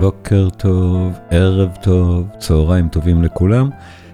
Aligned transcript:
בוקר 0.00 0.48
טוב, 0.50 1.12
ערב 1.30 1.70
טוב, 1.82 2.26
צהריים 2.38 2.88
טובים 2.88 3.22
לכולם, 3.22 3.70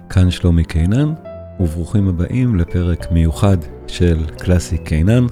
כאן 0.09 0.31
שלומי 0.31 0.63
קינן, 0.63 1.13
וברוכים 1.59 2.07
הבאים 2.07 2.55
לפרק 2.55 3.11
מיוחד 3.11 3.57
של 3.87 4.25
קלאסי 4.37 4.77
קינן, 4.77 5.25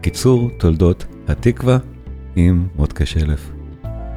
קיצור 0.00 0.50
תולדות 0.58 1.04
התקווה 1.28 1.78
עם 2.36 2.66
מודקה 2.76 3.06
שלף. 3.06 3.50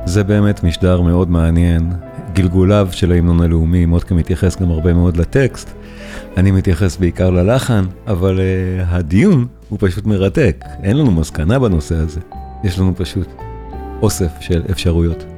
זה 0.06 0.24
באמת 0.24 0.64
משדר 0.64 1.02
מאוד 1.02 1.30
מעניין, 1.30 1.92
גלגוליו 2.34 2.88
של 2.92 3.12
ההמנון 3.12 3.42
הלאומי, 3.42 3.86
מודקה 3.86 4.16
מתייחס 4.16 4.62
גם 4.62 4.72
הרבה 4.72 4.94
מאוד 4.94 5.18
לטקסט, 5.18 5.70
אני 6.38 6.52
מתייחס 6.52 6.98
בעיקר 6.98 7.30
ללחן, 7.30 7.86
אבל 8.08 8.38
uh, 8.40 8.42
הדיון 8.88 9.48
הוא 9.70 9.78
פשוט 9.82 10.06
מרתק, 10.06 10.66
אין 10.84 10.98
לנו 10.98 11.12
מסקנה 11.12 11.60
בנושא 11.60 11.96
הזה, 11.96 12.20
יש 12.64 12.80
לנו 12.80 12.94
פשוט 12.96 13.28
אוסף 14.02 14.32
של 14.40 14.62
אפשרויות. 14.72 15.31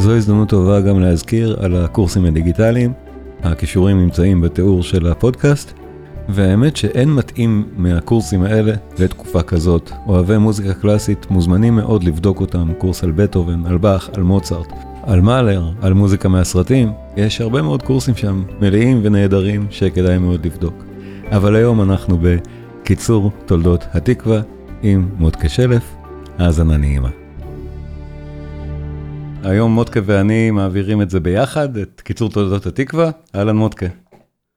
זו 0.00 0.16
הזדמנות 0.16 0.48
טובה 0.48 0.80
גם 0.80 1.00
להזכיר 1.00 1.56
על 1.60 1.76
הקורסים 1.76 2.24
הדיגיטליים, 2.24 2.92
הכישורים 3.42 4.00
נמצאים 4.00 4.40
בתיאור 4.40 4.82
של 4.82 5.06
הפודקאסט, 5.06 5.72
והאמת 6.28 6.76
שאין 6.76 7.14
מתאים 7.14 7.68
מהקורסים 7.76 8.42
האלה 8.42 8.72
לתקופה 8.98 9.42
כזאת. 9.42 9.90
אוהבי 10.06 10.38
מוזיקה 10.38 10.74
קלאסית 10.74 11.30
מוזמנים 11.30 11.76
מאוד 11.76 12.04
לבדוק 12.04 12.40
אותם, 12.40 12.68
קורס 12.78 13.04
על 13.04 13.10
בטהובן, 13.10 13.66
על 13.66 13.78
באך, 13.78 14.10
על 14.16 14.22
מוצרט, 14.22 14.72
על 15.02 15.20
מאלר, 15.20 15.70
על 15.82 15.92
מוזיקה 15.92 16.28
מהסרטים, 16.28 16.92
יש 17.16 17.40
הרבה 17.40 17.62
מאוד 17.62 17.82
קורסים 17.82 18.14
שם 18.14 18.42
מלאים 18.60 19.00
ונהדרים 19.02 19.66
שכדאי 19.70 20.18
מאוד 20.18 20.46
לבדוק. 20.46 20.84
אבל 21.30 21.56
היום 21.56 21.82
אנחנו 21.82 22.18
בקיצור 22.22 23.32
תולדות 23.46 23.84
התקווה 23.92 24.40
עם 24.82 25.08
מודקה 25.18 25.48
שלף, 25.48 25.94
האזנה 26.38 26.76
נעימה. 26.76 27.17
היום 29.48 29.72
מודקה 29.72 30.00
ואני 30.04 30.50
מעבירים 30.50 31.02
את 31.02 31.10
זה 31.10 31.20
ביחד, 31.20 31.76
את 31.76 32.00
קיצור 32.00 32.30
תולדות 32.30 32.66
התקווה. 32.66 33.10
אהלן 33.34 33.56
מודקה. 33.56 33.86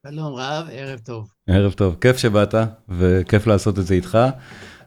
שלום 0.07 0.33
רב, 0.33 0.65
ערב 0.71 0.99
טוב. 0.99 1.31
ערב 1.47 1.71
טוב, 1.71 1.97
כיף 2.01 2.17
שבאת 2.17 2.55
וכיף 2.89 3.47
לעשות 3.47 3.79
את 3.79 3.85
זה 3.85 3.93
איתך. 3.93 4.17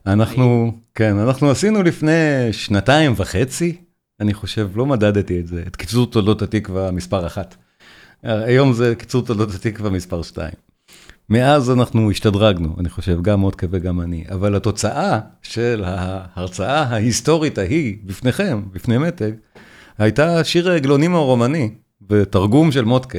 אנחנו, 0.07 0.73
כן, 0.95 1.19
אנחנו 1.19 1.51
עשינו 1.51 1.83
לפני 1.83 2.53
שנתיים 2.53 3.13
וחצי, 3.17 3.77
אני 4.21 4.35
חושב, 4.35 4.71
לא 4.75 4.87
מדדתי 4.87 5.41
את 5.41 5.47
זה, 5.47 5.63
את 5.67 5.77
קיצור 5.77 6.07
תולדות 6.11 6.43
התקווה 6.43 6.91
מספר 6.91 7.27
אחת. 7.27 7.57
היום 8.23 8.73
זה 8.73 8.95
קיצור 8.95 9.23
תולדות 9.25 9.55
התקווה 9.55 9.91
מספר 9.91 10.23
שתיים. 10.23 10.55
מאז 11.31 11.71
אנחנו 11.71 12.11
השתדרגנו, 12.11 12.77
אני 12.79 12.89
חושב, 12.89 13.23
גם 13.23 13.41
מודקה 13.41 13.67
וגם 13.71 14.01
אני, 14.01 14.25
אבל 14.31 14.55
התוצאה 14.55 15.21
של 15.43 15.83
ההרצאה 15.87 16.83
ההיסטורית 16.83 17.59
ההיא 17.59 17.97
בפניכם, 18.05 18.63
בפני 18.73 18.99
מתג, 18.99 19.33
הייתה 19.99 20.45
שיר 20.45 20.71
עגלונים 20.71 21.15
הרומני, 21.15 21.71
בתרגום 22.01 22.73
של 22.73 22.85
מודקה, 22.85 23.19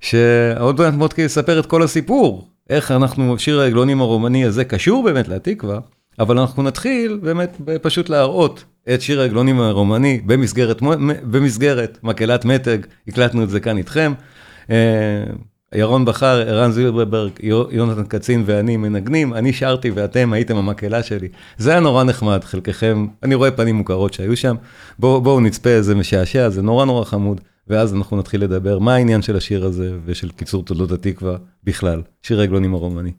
שעוד 0.00 0.80
מעט 0.80 0.94
מודקה 0.94 1.22
יספר 1.22 1.60
את 1.60 1.66
כל 1.66 1.82
הסיפור, 1.82 2.48
איך 2.70 2.90
אנחנו, 2.90 3.38
שיר 3.38 3.60
העגלונים 3.60 4.00
הרומני 4.00 4.44
הזה 4.44 4.64
קשור 4.64 5.04
באמת 5.04 5.28
לתקווה, 5.28 5.78
אבל 6.18 6.38
אנחנו 6.38 6.62
נתחיל 6.62 7.18
באמת 7.22 7.60
פשוט 7.82 8.08
להראות 8.08 8.64
את 8.94 9.02
שיר 9.02 9.20
העגלונים 9.20 9.60
הרומני 9.60 10.20
במסגרת, 10.26 10.82
במסגרת 11.22 11.98
מקהלת 12.02 12.44
מתג, 12.44 12.78
הקלטנו 13.08 13.42
את 13.42 13.50
זה 13.50 13.60
כאן 13.60 13.78
איתכם. 13.78 14.12
ירון 15.74 16.04
בכר, 16.04 16.48
ערן 16.48 16.70
זילברברג, 16.70 17.30
יונתן 17.70 18.04
קצין 18.04 18.42
ואני 18.46 18.76
מנגנים, 18.76 19.34
אני 19.34 19.52
שרתי 19.52 19.90
ואתם 19.90 20.32
הייתם 20.32 20.56
המקהלה 20.56 21.02
שלי. 21.02 21.28
זה 21.56 21.70
היה 21.70 21.80
נורא 21.80 22.04
נחמד, 22.04 22.44
חלקכם, 22.44 23.06
אני 23.22 23.34
רואה 23.34 23.50
פנים 23.50 23.76
מוכרות 23.76 24.14
שהיו 24.14 24.36
שם. 24.36 24.56
בואו 24.98 25.20
בוא 25.20 25.40
נצפה, 25.40 25.82
זה 25.82 25.94
משעשע, 25.94 26.48
זה 26.48 26.62
נורא 26.62 26.84
נורא 26.84 27.04
חמוד, 27.04 27.40
ואז 27.68 27.94
אנחנו 27.94 28.16
נתחיל 28.16 28.44
לדבר 28.44 28.78
מה 28.78 28.94
העניין 28.94 29.22
של 29.22 29.36
השיר 29.36 29.64
הזה 29.64 29.92
ושל 30.04 30.28
קיצור 30.28 30.64
תולדות 30.64 30.92
התקווה 30.92 31.36
בכלל, 31.64 32.02
שיר 32.22 32.40
העגלונים 32.40 32.74
הרומני. 32.74 33.12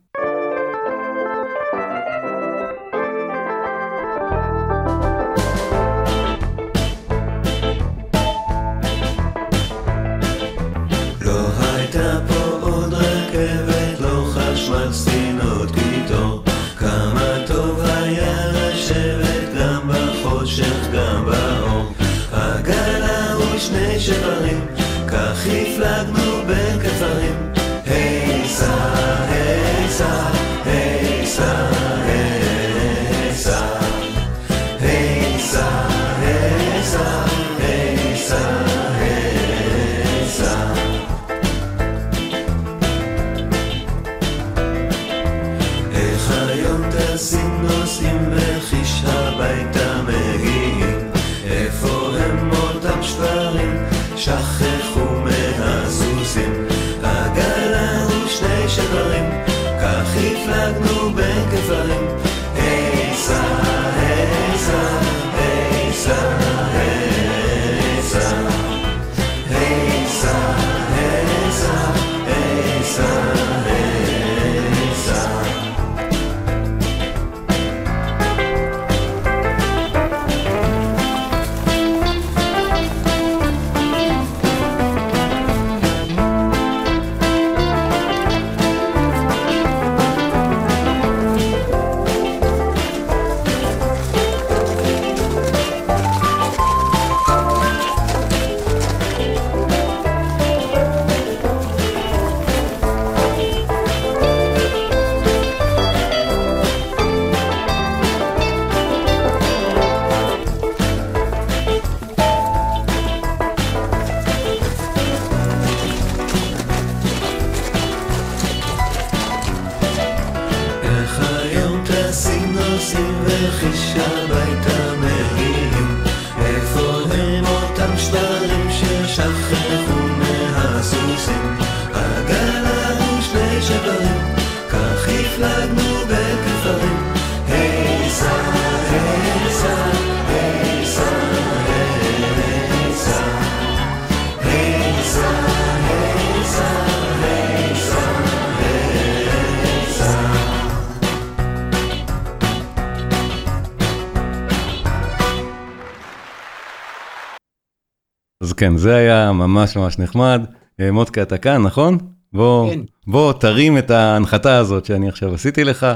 כן, 158.66 158.78
זה 158.78 158.96
היה 158.96 159.32
ממש 159.32 159.78
ממש 159.78 160.00
נחמד. 160.00 160.42
אה, 160.80 160.92
מודקה, 160.92 161.22
אתה 161.22 161.38
כאן, 161.38 161.62
נכון? 161.62 161.98
בוא, 162.34 162.74
כן. 162.74 162.80
בוא 163.08 163.34
תרים 163.34 163.78
את 163.78 163.92
ההנחתה 163.92 164.58
הזאת 164.58 164.86
שאני 164.86 165.10
עכשיו 165.10 165.34
עשיתי 165.34 165.64
לך, 165.64 165.88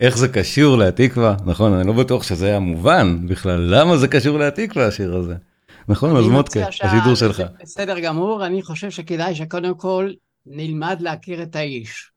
איך 0.00 0.18
זה 0.18 0.28
קשור 0.28 0.76
להתקווה, 0.76 1.36
נכון? 1.46 1.72
אני 1.72 1.86
לא 1.86 1.92
בטוח 1.92 2.22
שזה 2.22 2.46
היה 2.46 2.58
מובן 2.58 3.26
בכלל, 3.26 3.60
למה 3.60 3.96
זה 3.96 4.08
קשור 4.08 4.38
להתקווה 4.38 4.86
השיר 4.86 5.16
הזה. 5.16 5.34
נכון, 5.88 6.16
אז 6.16 6.24
מודקה, 6.24 6.66
השידור 6.66 7.14
שלך. 7.14 7.42
בסדר 7.62 7.98
גמור, 8.00 8.46
אני 8.46 8.62
חושב 8.62 8.90
שכדאי 8.90 9.34
שקודם 9.34 9.74
כל 9.74 10.10
נלמד 10.46 10.96
להכיר 11.00 11.42
את 11.42 11.56
האיש. 11.56 12.10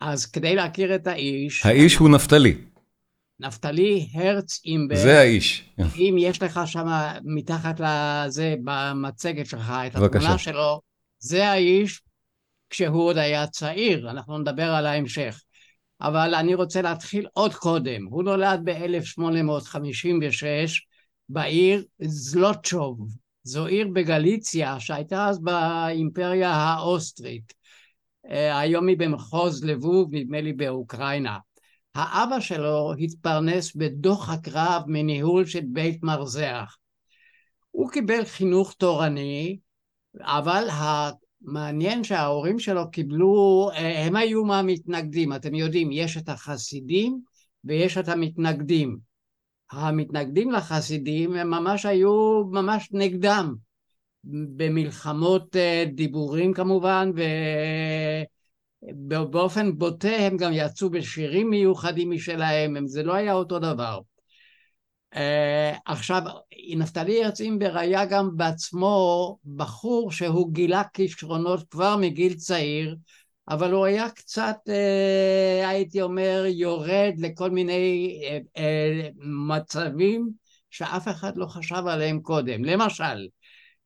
אז 0.00 0.26
כדי 0.26 0.54
להכיר 0.54 0.94
את 0.94 1.06
האיש... 1.06 1.66
האיש 1.66 1.96
הוא 1.96 2.08
נפתלי. 2.08 2.54
נפתלי 3.40 4.08
הרץ 4.14 4.60
אימבר. 4.64 4.96
זה 4.96 5.18
האיש. 5.18 5.70
אם 5.96 6.16
יש 6.18 6.42
לך 6.42 6.60
שם 6.66 6.86
מתחת 7.24 7.80
לזה, 7.80 8.54
במצגת 8.64 9.46
שלך, 9.46 9.72
את 9.86 9.94
התמונה 9.94 10.08
בבקשה. 10.08 10.38
שלו, 10.38 10.80
זה 11.18 11.48
האיש 11.48 12.02
כשהוא 12.70 13.02
עוד 13.02 13.18
היה 13.18 13.46
צעיר, 13.46 14.10
אנחנו 14.10 14.38
נדבר 14.38 14.70
על 14.70 14.86
ההמשך. 14.86 15.40
אבל 16.00 16.34
אני 16.34 16.54
רוצה 16.54 16.82
להתחיל 16.82 17.26
עוד 17.32 17.54
קודם. 17.54 18.06
הוא 18.06 18.22
נולד 18.22 18.60
ב-1856 18.64 20.44
בעיר 21.28 21.84
זלוטשוב. 22.00 23.08
זו 23.42 23.66
עיר 23.66 23.88
בגליציה 23.92 24.80
שהייתה 24.80 25.26
אז 25.28 25.42
באימפריה 25.42 26.50
האוסטרית. 26.50 27.54
אה, 28.30 28.58
היום 28.58 28.88
היא 28.88 28.98
במחוז 28.98 29.64
לבוב, 29.64 30.08
נדמה 30.14 30.40
לי 30.40 30.52
באוקראינה. 30.52 31.38
האבא 31.94 32.40
שלו 32.40 32.92
התפרנס 32.98 33.76
בדוח 33.76 34.30
הקרב 34.30 34.82
מניהול 34.86 35.46
של 35.46 35.62
בית 35.66 36.02
מרזח. 36.02 36.76
הוא 37.70 37.90
קיבל 37.90 38.24
חינוך 38.24 38.72
תורני, 38.72 39.58
אבל 40.20 40.68
המעניין 40.70 42.04
שההורים 42.04 42.58
שלו 42.58 42.90
קיבלו, 42.90 43.70
הם 43.74 44.16
היו 44.16 44.44
מהמתנגדים, 44.44 45.32
אתם 45.32 45.54
יודעים, 45.54 45.92
יש 45.92 46.16
את 46.16 46.28
החסידים 46.28 47.20
ויש 47.64 47.98
את 47.98 48.08
המתנגדים. 48.08 48.98
המתנגדים 49.72 50.50
לחסידים 50.50 51.34
הם 51.34 51.50
ממש 51.50 51.86
היו 51.86 52.44
ממש 52.50 52.88
נגדם, 52.92 53.54
במלחמות 54.56 55.56
אה, 55.56 55.84
דיבורים 55.94 56.52
כמובן, 56.52 57.10
ובאופן 59.08 59.78
בוטה 59.78 60.08
הם 60.08 60.36
גם 60.36 60.50
יצאו 60.54 60.90
בשירים 60.90 61.50
מיוחדים 61.50 62.10
משלהם, 62.10 62.86
זה 62.86 63.02
לא 63.02 63.14
היה 63.14 63.32
אותו 63.32 63.58
דבר. 63.58 64.00
Uh, 65.14 65.16
עכשיו, 65.86 66.22
נפתלי 66.76 67.24
הרץ 67.24 67.40
אימבר 67.40 67.78
היה 67.78 68.04
גם 68.04 68.36
בעצמו 68.36 69.38
בחור 69.56 70.12
שהוא 70.12 70.52
גילה 70.52 70.82
כישרונות 70.92 71.68
כבר 71.70 71.96
מגיל 71.96 72.34
צעיר, 72.34 72.96
אבל 73.48 73.72
הוא 73.72 73.84
היה 73.84 74.10
קצת, 74.10 74.56
uh, 74.68 75.66
הייתי 75.66 76.02
אומר, 76.02 76.44
יורד 76.48 77.12
לכל 77.18 77.50
מיני 77.50 78.20
uh, 78.22 78.58
uh, 78.58 79.12
מצבים 79.48 80.30
שאף 80.70 81.08
אחד 81.08 81.36
לא 81.36 81.46
חשב 81.46 81.82
עליהם 81.86 82.20
קודם. 82.20 82.64
למשל, 82.64 83.28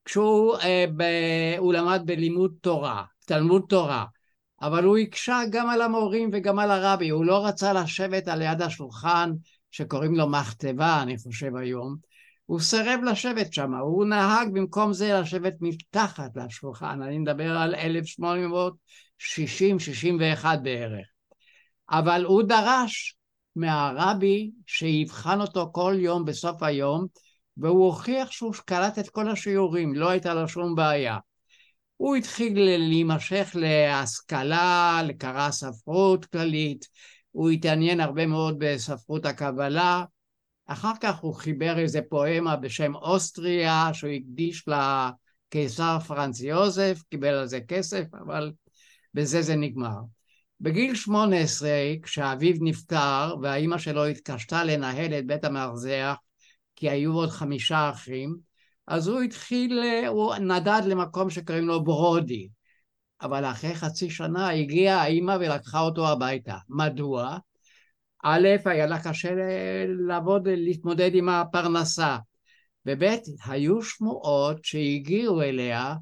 כשהוא 0.05 0.57
ב, 0.97 1.03
למד 1.73 2.03
בלימוד 2.05 2.55
תורה, 2.61 3.05
תלמוד 3.27 3.63
תורה, 3.69 4.05
אבל 4.63 4.85
הוא 4.85 4.99
הקשה 4.99 5.41
גם 5.51 5.71
על 5.71 5.83
המורים 5.83 6.31
וגם 6.33 6.59
על 6.59 6.71
הרבי, 6.71 7.09
הוא 7.09 7.25
לא 7.25 7.47
רצה 7.47 7.73
לשבת 7.73 8.29
על 8.29 8.43
יד 8.43 8.63
השולחן 8.63 9.31
שקוראים 9.71 10.15
לו 10.15 10.29
מכתבה, 10.29 11.03
אני 11.03 11.19
חושב 11.19 11.57
היום, 11.57 11.97
הוא 12.47 12.61
סירב 12.61 13.01
לשבת 13.11 13.53
שם, 13.53 13.75
הוא 13.75 14.05
נהג 14.05 14.53
במקום 14.53 14.93
זה 14.93 15.21
לשבת 15.21 15.55
מתחת 15.61 16.37
לשולחן, 16.37 17.03
אני 17.03 17.19
מדבר 17.19 17.59
על 17.59 17.75
1860-61 19.23 20.47
בערך. 20.63 21.07
אבל 21.91 22.25
הוא 22.25 22.43
דרש 22.43 23.17
מהרבי 23.57 24.51
שיבחן 24.67 25.41
אותו 25.41 25.71
כל 25.73 25.95
יום 25.99 26.25
בסוף 26.25 26.63
היום, 26.63 27.07
והוא 27.57 27.87
הוכיח 27.87 28.31
שהוא 28.31 28.55
קלט 28.65 28.99
את 28.99 29.09
כל 29.09 29.29
השיעורים, 29.29 29.95
לא 29.95 30.09
הייתה 30.09 30.35
לו 30.35 30.49
שום 30.49 30.75
בעיה. 30.75 31.19
הוא 31.99 32.17
התחיל 32.17 32.59
להימשך 32.79 33.51
להשכלה, 33.55 35.03
לקרא 35.07 35.51
ספרות 35.51 36.25
כללית, 36.25 36.89
הוא 37.31 37.51
התעניין 37.51 38.01
הרבה 38.01 38.27
מאוד 38.27 38.57
בספרות 38.59 39.27
הקבלה, 39.27 40.05
אחר 40.67 40.93
כך 41.01 41.19
הוא 41.19 41.35
חיבר 41.35 41.79
איזה 41.79 42.01
פואמה 42.09 42.57
בשם 42.57 42.95
אוסטריה 42.95 43.91
שהוא 43.93 44.11
הקדיש 44.11 44.65
לקיסר 44.69 45.99
פרנץ 45.99 46.41
יוזף, 46.41 47.03
קיבל 47.11 47.35
על 47.35 47.47
זה 47.47 47.61
כסף, 47.61 48.05
אבל 48.15 48.53
בזה 49.15 49.43
זה 49.43 49.57
נגמר. 49.57 49.99
בגיל 50.61 50.95
18, 50.95 51.71
כשאביו 52.03 52.55
נפטר 52.61 53.35
והאימא 53.43 53.79
שלו 53.79 54.05
התקשתה 54.05 54.65
לנהל 54.65 55.15
את 55.15 55.27
בית 55.27 55.45
המרזח, 55.45 56.15
כי 56.77 56.91
היו 56.91 57.13
עוד 57.13 57.31
חמישה 57.31 57.91
אחים, 57.91 58.48
אז 58.89 59.09
הוא 59.09 59.21
התחיל, 59.21 59.81
הוא 60.09 60.35
נדד 60.35 60.83
למקום 60.87 61.31
שקוראים 61.31 61.67
לו 61.67 61.85
ברודי. 61.85 62.49
אבל 63.23 63.45
אחרי 63.45 63.75
חצי 63.75 64.11
שנה 64.11 64.51
הגיעה 64.51 65.03
האימא 65.03 65.37
ולקחה 65.41 65.81
אותו 65.81 66.09
הביתה. 66.09 66.57
מדוע? 66.69 67.39
א', 68.25 68.49
היה 68.65 68.87
לה 68.87 69.03
קשה 69.03 69.31
לעבוד, 70.07 70.49
להתמודד 70.49 71.11
עם 71.15 71.29
הפרנסה, 71.29 72.17
וב', 72.87 73.03
היו 73.47 73.83
שמועות 73.83 74.65
שהגיעו 74.65 75.43
אליה 75.43 75.95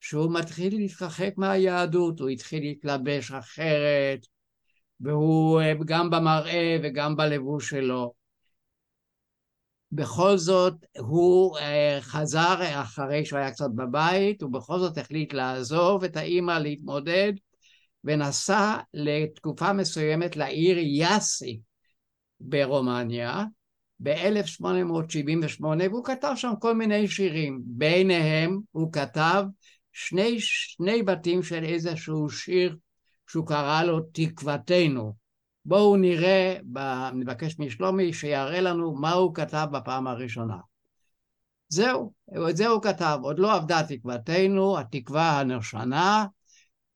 שהוא 0.00 0.34
מתחיל 0.34 0.76
להתרחק 0.76 1.32
מהיהדות, 1.36 2.20
הוא 2.20 2.28
התחיל 2.28 2.62
להתלבש 2.62 3.32
אחרת, 3.32 4.26
והוא 5.00 5.60
גם 5.86 6.10
במראה 6.10 6.78
וגם 6.82 7.16
בלבוש 7.16 7.70
שלו. 7.70 8.19
בכל 9.92 10.38
זאת 10.38 10.74
הוא 10.98 11.58
אה, 11.58 11.98
חזר 12.00 12.80
אחרי 12.82 13.24
שהוא 13.24 13.38
היה 13.38 13.50
קצת 13.50 13.70
בבית, 13.74 14.42
הוא 14.42 14.52
בכל 14.52 14.78
זאת 14.78 14.98
החליט 14.98 15.32
לעזוב 15.32 16.04
את 16.04 16.16
האימא 16.16 16.52
להתמודד 16.52 17.32
ונסע 18.04 18.76
לתקופה 18.94 19.72
מסוימת 19.72 20.36
לעיר 20.36 20.78
יאסי 20.78 21.60
ברומניה 22.40 23.44
ב-1878 24.02 25.64
והוא 25.90 26.04
כתב 26.04 26.32
שם 26.36 26.52
כל 26.60 26.74
מיני 26.74 27.08
שירים. 27.08 27.60
ביניהם 27.64 28.58
הוא 28.70 28.92
כתב 28.92 29.44
שני, 29.92 30.36
שני 30.40 31.02
בתים 31.02 31.42
של 31.42 31.64
איזשהו 31.64 32.30
שיר 32.30 32.76
שהוא 33.26 33.46
קרא 33.46 33.82
לו 33.82 34.00
תקוותנו. 34.12 35.12
בואו 35.64 35.96
נראה, 35.96 36.56
נבקש 37.14 37.58
משלומי 37.58 38.12
שיראה 38.12 38.60
לנו 38.60 38.94
מה 38.94 39.12
הוא 39.12 39.34
כתב 39.34 39.66
בפעם 39.72 40.06
הראשונה. 40.06 40.56
זהו, 41.68 42.12
את 42.48 42.56
זה 42.56 42.66
הוא 42.66 42.82
כתב, 42.82 43.18
עוד 43.22 43.38
לא 43.38 43.54
עבדה 43.54 43.82
תקוותנו, 43.82 44.78
התקווה 44.78 45.40
הנושנה, 45.40 46.26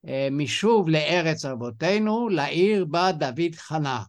אה, 0.09 0.28
משוב 0.30 0.88
לארץ 0.88 1.44
אבותינו, 1.44 2.28
לעיר 2.28 2.85
בה 2.85 3.12
דוד 3.12 3.54
חנה. 3.56 4.02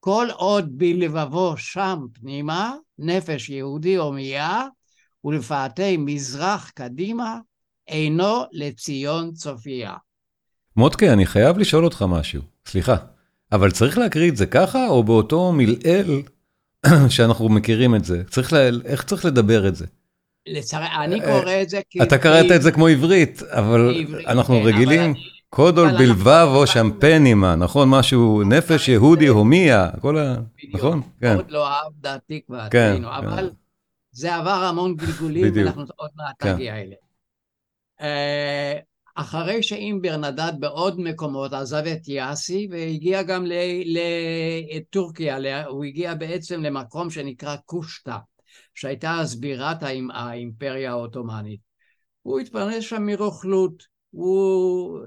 כל 0.00 0.26
עוד 0.34 0.78
בלבבו 0.78 1.56
שם 1.56 1.98
פנימה, 2.12 2.74
נפש 2.98 3.48
יהודי 3.48 3.96
הומייה, 3.96 4.66
ולפאתי 5.24 5.96
מזרח 5.96 6.70
קדימה, 6.74 7.38
אינו 7.88 8.44
לציון 8.52 9.32
צופיה. 9.32 9.94
מודקה, 10.76 11.12
אני 11.12 11.26
חייב 11.26 11.58
לשאול 11.58 11.84
אותך 11.84 12.04
משהו, 12.08 12.42
סליחה. 12.66 12.96
אבל 13.52 13.70
צריך 13.70 13.98
להקריא 13.98 14.30
את 14.30 14.36
זה 14.36 14.46
ככה, 14.46 14.86
או 14.86 15.04
באותו 15.04 15.52
מלעיל 15.52 16.22
שאנחנו 17.08 17.48
מכירים 17.48 17.94
את 17.94 18.04
זה? 18.04 18.22
צריך 18.30 18.52
ל... 18.52 18.80
איך 18.84 19.04
צריך 19.04 19.24
לדבר 19.24 19.68
את 19.68 19.76
זה? 19.76 19.86
לצערי, 20.46 20.86
אני 21.04 21.20
אה, 21.20 21.26
קורא 21.26 21.52
את 21.62 21.70
זה 21.70 21.80
כ... 21.90 21.96
אתה 22.02 22.18
קראת 22.18 22.52
את 22.56 22.62
זה 22.62 22.72
כמו 22.72 22.86
עברית, 22.86 23.42
אבל 23.42 24.04
אנחנו 24.26 24.60
כן, 24.60 24.66
רגילים, 24.66 25.14
קודול 25.48 25.98
בלבב 25.98 26.48
או 26.54 26.66
שמפנימה, 26.66 27.56
נכון? 27.56 27.88
משהו, 27.88 28.42
נפש 28.42 28.88
יהודי 28.88 29.26
הומיה, 29.26 29.90
כל 30.00 30.18
ה... 30.18 30.36
נכון? 30.74 31.02
כן. 31.20 31.36
עוד 31.36 31.50
לא 31.50 31.68
אהב 31.68 31.92
דעתי 32.00 32.40
כבר, 32.46 32.68
כן, 32.70 33.04
אבל 33.04 33.50
זה 34.12 34.36
עבר 34.36 34.50
המון 34.50 34.96
גלגולים, 34.96 35.52
ואנחנו 35.54 35.84
עוד 35.96 36.10
מעט 36.16 36.36
כן. 36.38 36.54
נגיע 36.54 36.74
אליהם. 36.74 37.10
אחרי 39.20 39.62
שאימבר 39.62 40.16
נדד 40.16 40.52
בעוד 40.58 41.00
מקומות, 41.00 41.52
עזב 41.52 41.86
את 41.86 42.08
יאסי 42.08 42.68
והגיע 42.70 43.22
גם 43.22 43.44
לטורקיה, 44.74 45.66
הוא 45.66 45.84
הגיע 45.84 46.14
בעצם 46.14 46.62
למקום 46.62 47.10
שנקרא 47.10 47.56
קושטא, 47.56 48.16
שהייתה 48.74 49.20
אז 49.20 49.40
בירת 49.40 49.76
האימפריה 50.12 50.90
העות'מאנית. 50.90 51.60
הוא 52.22 52.40
התפרנס 52.40 52.84
שם 52.84 53.02
מרוכלות, 53.02 53.82
הוא 54.10 54.98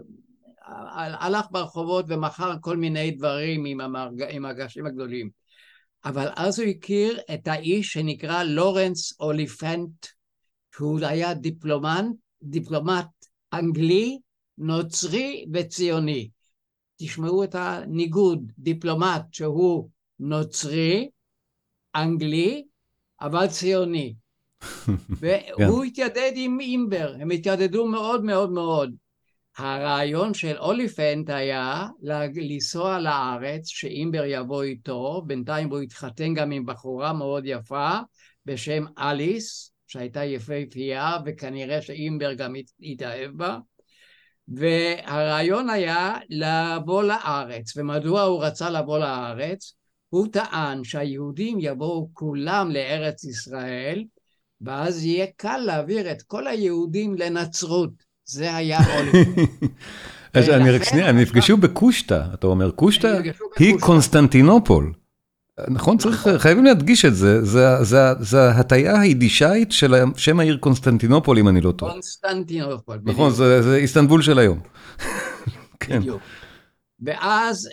הלך 0.95 1.45
ברחובות 1.51 2.05
ומכר 2.07 2.53
כל 2.61 2.77
מיני 2.77 3.11
דברים 3.11 3.65
עם, 3.65 3.81
המרג... 3.81 4.23
עם 4.29 4.45
הגשים 4.45 4.85
הגדולים. 4.85 5.29
אבל 6.05 6.27
אז 6.35 6.59
הוא 6.59 6.67
הכיר 6.67 7.19
את 7.33 7.47
האיש 7.47 7.93
שנקרא 7.93 8.43
לורנס 8.43 9.19
אוליפנט, 9.19 10.05
שהוא 10.75 10.99
היה 11.05 11.33
דיפלומט, 11.33 12.05
דיפלומט 12.43 13.05
אנגלי, 13.53 14.19
נוצרי 14.57 15.45
וציוני. 15.53 16.29
תשמעו 16.97 17.43
את 17.43 17.55
הניגוד, 17.55 18.51
דיפלומט 18.59 19.25
שהוא 19.31 19.89
נוצרי, 20.19 21.09
אנגלי, 21.95 22.63
אבל 23.21 23.47
ציוני. 23.47 24.15
והוא 25.59 25.83
התיידד 25.83 26.31
עם 26.35 26.59
אימבר, 26.59 27.15
הם 27.19 27.31
התיידדו 27.31 27.87
מאוד 27.87 28.23
מאוד 28.23 28.51
מאוד. 28.51 28.95
הרעיון 29.57 30.33
של 30.33 30.57
אוליפנט 30.57 31.29
היה 31.29 31.87
לנסוע 32.35 32.99
לארץ, 32.99 33.67
שאימבר 33.67 34.23
יבוא 34.25 34.63
איתו, 34.63 35.21
בינתיים 35.27 35.69
הוא 35.69 35.79
התחתן 35.79 36.33
גם 36.33 36.51
עם 36.51 36.65
בחורה 36.65 37.13
מאוד 37.13 37.43
יפה 37.45 37.97
בשם 38.45 38.85
אליס, 38.99 39.72
שהייתה 39.93 40.23
יפהפייה, 40.23 41.17
וכנראה 41.25 41.81
שאימבר 41.81 42.33
גם 42.33 42.53
התאהב 42.81 43.31
בה. 43.31 43.57
והרעיון 44.47 45.69
היה 45.69 46.17
לבוא 46.29 47.03
לארץ. 47.03 47.77
ומדוע 47.77 48.21
הוא 48.21 48.43
רצה 48.43 48.69
לבוא 48.69 48.99
לארץ? 48.99 49.73
הוא 50.09 50.27
טען 50.31 50.83
שהיהודים 50.83 51.57
יבואו 51.61 52.09
כולם 52.13 52.71
לארץ 52.71 53.23
ישראל, 53.23 54.03
ואז 54.61 55.05
יהיה 55.05 55.25
קל 55.37 55.57
להעביר 55.57 56.11
את 56.11 56.21
כל 56.21 56.47
היהודים 56.47 57.15
לנצרות. 57.15 57.91
זה 58.25 58.55
היה 58.55 58.79
אוליבר. 58.97 59.41
אז 60.33 60.49
אני 60.49 60.71
רק 60.71 60.83
שנייה, 60.83 61.09
הם 61.09 61.17
נפגשו 61.17 61.57
בקושטא, 61.57 62.21
אתה 62.33 62.47
אומר 62.47 62.71
קושטא 62.71 63.21
היא 63.59 63.75
קונסטנטינופול. 63.79 64.93
נכון, 65.67 65.97
צריך, 65.97 66.27
חייבים 66.37 66.65
להדגיש 66.65 67.05
את 67.05 67.15
זה, 67.15 67.43
זה 68.19 68.49
הטיה 68.49 68.99
היידישאית 68.99 69.71
של 69.71 69.95
שם 70.17 70.39
העיר 70.39 70.57
קונסטנטינופול, 70.57 71.37
אם 71.37 71.47
אני 71.47 71.61
לא 71.61 71.71
טועה. 71.71 71.91
קונסטנטינופול. 71.91 72.99
נכון, 73.03 73.31
זה 73.31 73.75
איסטנבול 73.75 74.21
של 74.21 74.39
היום. 74.39 74.59
בדיוק. 75.89 76.21
ואז 77.05 77.69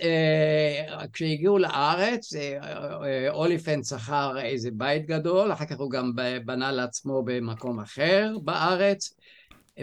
כשהגיעו 1.12 1.58
לארץ, 1.58 2.32
אוליפנט 3.28 3.84
שכר 3.84 4.40
איזה 4.40 4.70
בית 4.72 5.06
גדול, 5.06 5.52
אחר 5.52 5.64
כך 5.64 5.76
הוא 5.78 5.90
גם 5.90 6.12
בנה 6.44 6.72
לעצמו 6.72 7.22
במקום 7.25 7.80
אחר 7.80 8.37
בארץ, 8.44 9.14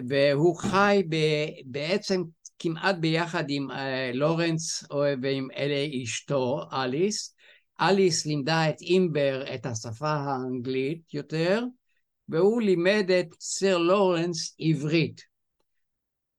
והוא 0.07 0.57
חי 0.57 1.03
בעצם 1.65 2.23
כמעט 2.59 2.95
ביחד 2.95 3.43
עם 3.47 3.67
לורנס 4.13 4.83
ועם 5.21 5.47
אלה 5.57 6.03
אשתו, 6.03 6.61
אליס. 6.73 7.36
אליס 7.81 8.25
לימדה 8.25 8.69
את 8.69 8.81
אימבר 8.81 9.43
את 9.55 9.65
השפה 9.65 10.11
האנגלית 10.11 11.13
יותר, 11.13 11.63
והוא 12.29 12.61
לימד 12.61 13.11
את 13.19 13.27
סר 13.39 13.77
לורנס 13.77 14.55
עברית. 14.59 15.21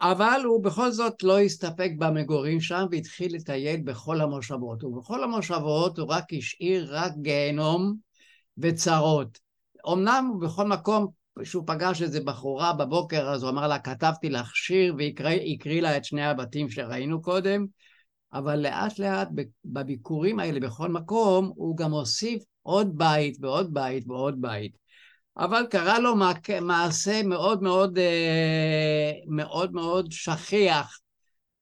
אבל 0.00 0.40
הוא 0.44 0.64
בכל 0.64 0.90
זאת 0.90 1.22
לא 1.22 1.40
הסתפק 1.40 1.90
במגורים 1.98 2.60
שם 2.60 2.86
והתחיל 2.90 3.34
לטייל 3.34 3.80
בכל 3.80 4.20
המושבות. 4.20 4.84
ובכל 4.84 5.24
המושבות 5.24 5.98
הוא 5.98 6.08
רק 6.08 6.24
השאיר 6.38 6.96
רק 6.96 7.12
גיהנום 7.22 7.94
וצרות. 8.58 9.38
אמנם 9.92 10.32
בכל 10.40 10.66
מקום 10.66 11.06
שהוא 11.44 11.64
פגש 11.66 12.02
איזה 12.02 12.20
בחורה 12.20 12.72
בבוקר, 12.72 13.28
אז 13.28 13.42
הוא 13.42 13.50
אמר 13.50 13.68
לה, 13.68 13.78
כתבתי 13.78 14.30
לך 14.30 14.56
שיר, 14.56 14.94
והקריא 14.98 15.82
לה 15.82 15.96
את 15.96 16.04
שני 16.04 16.24
הבתים 16.24 16.70
שראינו 16.70 17.22
קודם, 17.22 17.66
אבל 18.32 18.56
לאט 18.56 18.98
לאט 18.98 19.28
בביקורים 19.64 20.40
האלה 20.40 20.60
בכל 20.60 20.88
מקום, 20.88 21.52
הוא 21.56 21.76
גם 21.76 21.90
הוסיף 21.90 22.42
עוד 22.62 22.98
בית 22.98 23.36
ועוד 23.40 23.74
בית 23.74 24.04
ועוד 24.08 24.40
בית. 24.40 24.78
אבל 25.36 25.66
קרה 25.70 25.98
לו 25.98 26.14
מעשה 26.60 27.22
מאוד 27.22 27.62
מאוד 27.62 27.98
אה, 27.98 29.12
מאוד 29.26 29.72
מאוד 29.72 30.12
שכיח 30.12 30.98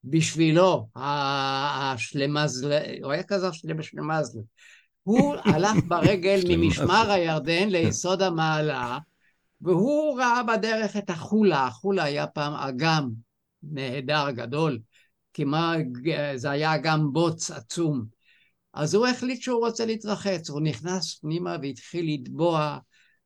בשבילו, 0.04 0.88
השלמזל, 0.96 2.72
הוא 3.02 3.12
היה 3.12 3.22
כזה 3.22 3.52
שלמזל. 3.52 4.38
הוא 5.02 5.34
הלך 5.54 5.76
ברגל 5.88 6.40
ממשמר 6.48 7.10
הירדן 7.10 7.68
ליסוד 7.68 8.22
המעלה, 8.22 8.98
והוא 9.60 10.20
ראה 10.20 10.42
בדרך 10.42 10.96
את 10.96 11.10
החולה, 11.10 11.66
החולה 11.66 12.02
היה 12.02 12.26
פעם 12.26 12.54
אגם 12.54 13.08
נהדר 13.62 14.30
גדול, 14.30 14.78
כמעט 15.36 15.80
זה 16.36 16.50
היה 16.50 16.78
גם 16.78 17.12
בוץ 17.12 17.50
עצום. 17.50 18.04
אז 18.74 18.94
הוא 18.94 19.06
החליט 19.06 19.42
שהוא 19.42 19.66
רוצה 19.66 19.86
להתרחץ, 19.86 20.50
הוא 20.50 20.60
נכנס 20.60 21.14
פנימה 21.14 21.56
והתחיל 21.62 22.14
לטבוע, 22.14 22.78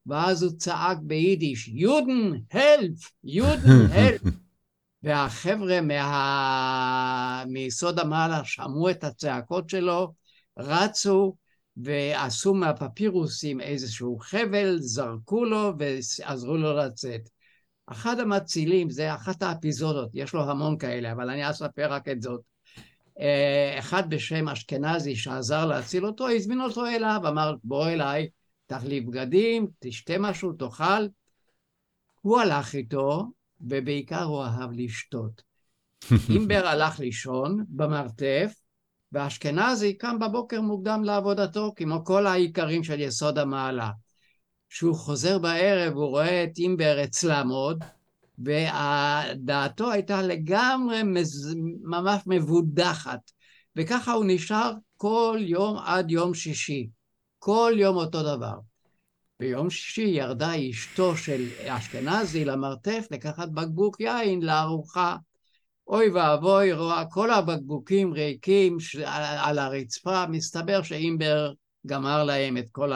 ואז 0.07 0.43
הוא 0.43 0.53
צעק 0.59 0.99
ביידיש, 1.03 1.69
יודן, 1.69 2.33
הלף, 2.53 3.11
יודן, 3.25 3.87
הלף. 3.93 4.21
והחבר'ה 5.03 5.81
מה... 5.81 7.45
מיסוד 7.47 7.99
המעלה 7.99 8.45
שמעו 8.45 8.91
את 8.91 9.05
הצעקות 9.05 9.71
שלו, 9.71 10.15
רצו 10.59 11.37
ועשו 11.77 12.55
מהפפירוסים 12.55 13.61
איזשהו 13.61 14.19
חבל, 14.21 14.77
זרקו 14.81 15.45
לו 15.45 15.73
ועזרו 15.79 16.57
לו 16.57 16.77
לצאת. 16.77 17.29
אחד 17.93 18.21
המצילים, 18.21 18.91
זה 18.91 19.15
אחת 19.15 19.43
האפיזודות, 19.43 20.11
יש 20.15 20.33
לו 20.33 20.51
המון 20.51 20.79
כאלה, 20.79 21.13
אבל 21.13 21.31
אני 21.31 21.51
אספר 21.51 21.93
רק 21.93 22.09
את 22.09 22.23
זאת. 22.23 22.41
אה, 23.21 23.79
אחד 23.79 24.11
בשם 24.11 24.49
אשכנזי 24.49 25.17
שעזר 25.17 25.67
להציל 25.67 26.07
אותו, 26.07 26.29
הזמין 26.29 26.61
אותו 26.61 26.87
אליו, 26.87 27.21
אמר 27.29 27.55
בוא 27.65 27.89
אליי, 27.89 28.29
תחליף 28.67 29.05
בגדים, 29.05 29.67
תשתה 29.79 30.19
משהו, 30.19 30.53
תאכל. 30.53 31.07
הוא 32.21 32.41
הלך 32.41 32.75
איתו, 32.75 33.25
ובעיקר 33.61 34.23
הוא 34.23 34.43
אהב 34.43 34.71
לשתות. 34.73 35.43
אימבר 36.31 36.67
הלך 36.67 37.01
לישון 37.01 37.65
במרתף, 37.69 38.55
ואשכנזי 39.13 39.99
קם 39.99 40.19
בבוקר 40.19 40.61
מוקדם 40.61 41.05
לעבודתו, 41.05 41.73
כמו 41.77 42.05
כל 42.05 42.27
העיקרים 42.27 42.85
של 42.85 43.01
יסוד 43.01 43.39
המעלה. 43.39 43.91
כשהוא 44.71 44.95
חוזר 44.95 45.39
בערב, 45.39 45.93
הוא 45.95 46.07
רואה 46.07 46.45
את 46.45 46.59
אימבר 46.59 47.05
אצלם 47.05 47.49
עוד, 47.49 47.85
ודעתו 48.39 49.91
הייתה 49.91 50.23
לגמרי 50.23 51.03
מז... 51.03 51.55
ממש 51.83 52.23
מבודחת, 52.27 53.31
וככה 53.77 54.13
הוא 54.13 54.25
נשאר 54.29 54.73
כל 54.97 55.39
יום 55.41 55.79
עד 55.79 56.11
יום 56.11 56.35
שישי. 56.35 56.89
כל 57.39 57.73
יום 57.77 57.97
אותו 57.97 58.23
דבר. 58.23 58.55
ביום 59.41 59.71
שישי 59.71 60.03
ירדה 60.03 60.53
אשתו 60.71 61.17
של 61.17 61.47
אשכנזי 61.67 62.45
למרתף 62.45 63.07
לקחת 63.11 63.49
בקבוק 63.49 64.01
יין 64.01 64.43
לארוחה. 64.43 65.17
אוי 65.89 66.11
ואבוי, 66.11 66.73
רואה 66.73 67.05
כל 67.11 67.31
הבקבוקים 67.31 68.13
ריקים 68.13 68.77
על 69.39 69.59
הרצפה, 69.59 70.27
מסתבר 70.27 70.83
שאימבר 70.83 71.53
גמר 71.87 72.25
להם 72.25 72.57
את 72.57 72.67
כל 72.73 72.93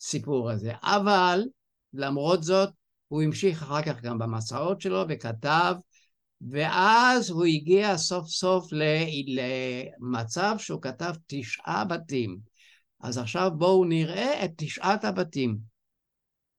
הסיפור 0.00 0.50
הזה. 0.50 0.72
אבל 0.82 1.44
למרות 1.92 2.42
זאת, 2.42 2.68
הוא 3.08 3.22
המשיך 3.22 3.62
אחר 3.62 3.82
כך 3.82 4.00
גם 4.00 4.18
במסעות 4.18 4.80
שלו 4.80 5.04
וכתב, 5.08 5.74
ואז 6.50 7.30
הוא 7.30 7.44
הגיע 7.44 7.96
סוף 7.96 8.28
סוף 8.28 8.68
למצב 10.00 10.54
שהוא 10.58 10.82
כתב 10.82 11.14
תשעה 11.26 11.84
בתים. 11.84 12.38
אז 13.00 13.18
עכשיו 13.18 13.50
בואו 13.58 13.84
נראה 13.84 14.44
את 14.44 14.50
תשעת 14.56 15.04
הבתים. 15.04 15.58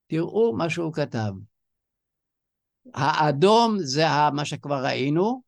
תראו 0.08 0.56
מה 0.58 0.70
שהוא 0.70 0.94
כתב. 0.94 1.32
האדום 2.94 3.78
זה 3.80 4.06
מה 4.34 4.46
שכבר 4.46 4.86
ראינו, 4.86 5.42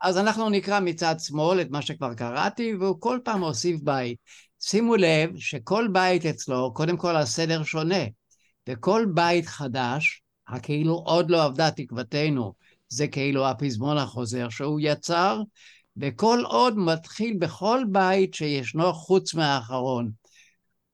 אז 0.00 0.18
אנחנו 0.18 0.50
נקרא 0.50 0.80
מצד 0.80 1.14
שמאל 1.18 1.60
את 1.60 1.70
מה 1.70 1.82
שכבר 1.82 2.14
קראתי, 2.14 2.74
והוא 2.74 3.00
כל 3.00 3.18
פעם 3.24 3.40
מוסיף 3.40 3.80
בית. 3.80 4.18
שימו 4.60 4.96
לב 4.96 5.36
שכל 5.36 5.88
בית 5.92 6.26
אצלו, 6.26 6.74
קודם 6.74 6.96
כל 6.96 7.16
הסדר 7.16 7.62
שונה, 7.62 8.04
וכל 8.68 9.06
בית 9.14 9.46
חדש, 9.46 10.22
הכאילו 10.48 10.94
עוד 10.94 11.30
לא 11.30 11.44
עבדה 11.44 11.70
תקוותנו, 11.70 12.52
זה 12.88 13.08
כאילו 13.08 13.46
הפזמון 13.46 13.98
החוזר 13.98 14.48
שהוא 14.48 14.80
יצר, 14.82 15.40
וכל 15.96 16.42
עוד 16.44 16.78
מתחיל 16.78 17.36
בכל 17.38 17.84
בית 17.90 18.34
שישנו 18.34 18.92
חוץ 18.92 19.34
מהאחרון. 19.34 20.10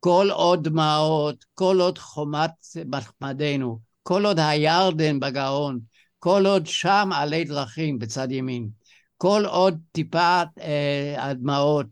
כל 0.00 0.28
עוד 0.32 0.68
דמעות, 0.68 1.44
כל 1.54 1.80
עוד 1.80 1.98
חומת 1.98 2.50
מחמדנו, 2.86 3.78
כל 4.02 4.26
עוד 4.26 4.38
הירדן 4.38 5.20
בגאון, 5.20 5.80
כל 6.18 6.46
עוד 6.46 6.66
שם 6.66 7.10
עלי 7.12 7.44
דרכים 7.44 7.98
בצד 7.98 8.30
ימין, 8.30 8.68
כל 9.16 9.42
עוד 9.46 9.78
טיפת 9.92 10.46
אה, 10.60 11.14
הדמעות, 11.18 11.86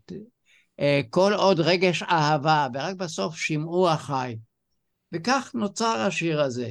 כל 1.09 1.33
עוד 1.33 1.59
רגש 1.59 2.03
אהבה, 2.03 2.67
ורק 2.73 2.95
בסוף 2.95 3.35
שמעו 3.35 3.89
החי. 3.89 4.35
וכך 5.13 5.51
נוצר 5.53 6.01
השיר 6.07 6.41
הזה. 6.41 6.65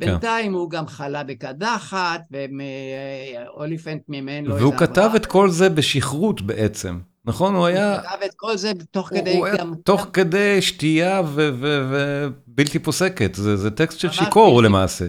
כן. 0.00 0.06
בינתיים 0.06 0.54
הוא 0.54 0.70
גם 0.70 0.86
חלה 0.86 1.24
בקדחת, 1.24 2.22
ואוליפנט 2.30 4.02
מימן 4.08 4.44
לו 4.44 4.56
והוא 4.56 4.74
כתב 4.76 5.10
את 5.16 5.26
כל 5.26 5.50
זה 5.50 5.68
בשכרות 5.68 6.42
בעצם. 6.42 7.00
נכון? 7.24 7.54
הוא 7.54 7.66
היה... 7.66 7.94
הוא 7.94 8.02
כתב 8.02 8.22
את 8.24 8.34
כל 8.36 8.56
זה 8.56 8.72
תוך 8.90 9.08
כדי 9.08 9.36
הוא 9.36 9.48
גם... 9.58 9.74
תוך 9.84 10.06
כדי 10.12 10.62
שתייה 10.62 11.22
ובלתי 11.34 12.78
פוסקת. 12.78 13.34
זה, 13.34 13.56
זה 13.56 13.70
טקסט 13.70 13.98
של 13.98 14.10
שיכור. 14.10 14.62
למעשה. 14.62 15.06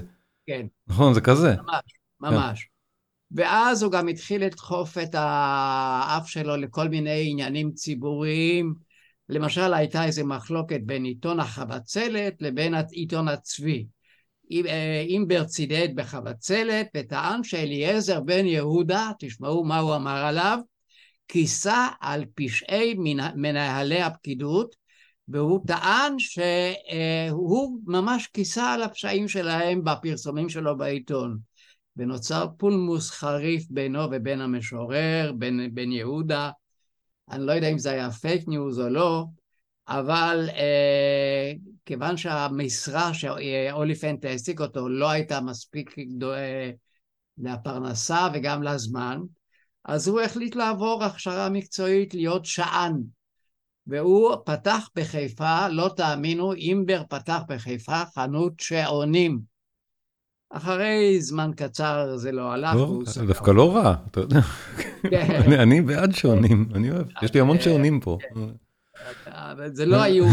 כן. 0.48 0.66
נכון, 0.88 1.14
זה 1.14 1.22
כזה. 1.22 1.56
ממש, 1.56 1.84
ממש. 2.22 2.68
ואז 3.34 3.84
הוא 3.84 3.92
גם 3.92 4.08
התחיל 4.08 4.46
לדחוף 4.46 4.98
את 4.98 5.16
האף 5.16 6.30
שלו 6.30 6.58
לכל 6.58 6.90
מיני 6.90 7.32
עניינים 7.32 7.72
ציבוריים, 7.72 8.74
למשל, 9.30 9.74
הייתה 9.74 10.06
איזו 10.06 10.26
מחלוקת 10.26 10.80
בין 10.84 11.04
עיתון 11.04 11.40
החבצלת 11.40 12.42
לבין 12.42 12.74
עיתון 12.92 13.28
הצבי. 13.28 13.86
אימבר 15.08 15.44
צידד 15.44 15.88
בחבצלת 15.96 16.88
וטען 16.98 17.44
שאליעזר 17.44 18.22
בן 18.22 18.46
יהודה, 18.46 19.12
תשמעו 19.20 19.64
מה 19.64 19.80
הוא 19.80 19.96
אמר 19.96 20.26
עליו, 20.26 20.60
כיסה 21.28 21.88
על 22.02 22.26
פשעי 22.36 22.96
מנהלי 23.36 24.02
הפקידות, 24.02 24.76
והוא 25.28 25.60
טען 25.68 26.20
שהוא 26.20 27.80
ממש 27.86 28.28
כיסה 28.28 28.74
על 28.74 28.84
הפשעים 28.84 29.28
שלהם 29.28 29.84
בפרסומים 29.84 30.50
שלו 30.50 30.78
בעיתון. 30.78 31.38
ונוצר 31.98 32.48
פולמוס 32.58 33.12
חריף 33.12 33.66
בינו 33.70 34.00
ובין 34.12 34.42
המשורר, 34.42 35.32
בין, 35.38 35.70
בין 35.74 35.92
יהודה. 35.92 36.52
אני 37.32 37.46
לא 37.46 37.52
יודע 37.52 37.68
אם 37.68 37.78
זה 37.78 37.92
היה 37.92 38.12
פייק 38.12 38.48
ניוז 38.48 38.80
או 38.80 38.90
לא, 38.90 39.26
אבל 39.88 40.50
אה, 40.50 41.54
כיוון 41.86 42.18
שהמשרה 42.18 43.14
שאוליפנט 43.14 44.26
העסיק 44.26 44.62
אותו 44.62 44.90
לא 44.90 45.10
הייתה 45.10 45.42
מספיק 45.42 45.96
אה, 46.24 46.72
לפרנסה 47.38 48.28
וגם 48.34 48.64
לזמן, 48.64 49.20
אז 49.86 50.08
הוא 50.08 50.22
החליט 50.22 50.56
לעבור 50.56 51.04
הכשרה 51.04 51.50
מקצועית 51.50 52.14
להיות 52.14 52.46
שען. 52.46 52.94
והוא 53.88 54.36
פתח 54.46 54.90
בחיפה, 54.96 55.68
לא 55.70 55.90
תאמינו, 55.96 56.54
אימבר 56.54 57.04
פתח 57.10 57.40
בחיפה 57.48 58.04
חנות 58.16 58.54
שעונים. 58.60 59.53
אחרי 60.54 61.22
זמן 61.22 61.52
קצר 61.56 62.18
זה 62.18 62.32
לא 62.32 62.52
הלך. 62.52 62.76
לא, 62.76 63.02
דווקא 63.28 63.52
לא 63.52 63.76
רע, 63.76 63.96
אתה 64.12 64.20
יודע. 64.20 64.42
כן. 65.10 65.42
אני 65.64 65.82
בעד 65.82 66.12
שעונים, 66.12 66.70
אני 66.74 66.92
אוהב, 66.92 67.08
יש 67.22 67.34
לי 67.34 67.40
המון 67.40 67.58
כן, 67.58 67.64
שעונים 67.64 68.00
פה. 68.00 68.18
כן. 68.22 69.74
זה 69.74 69.86
לא 69.86 70.02
היו, 70.02 70.26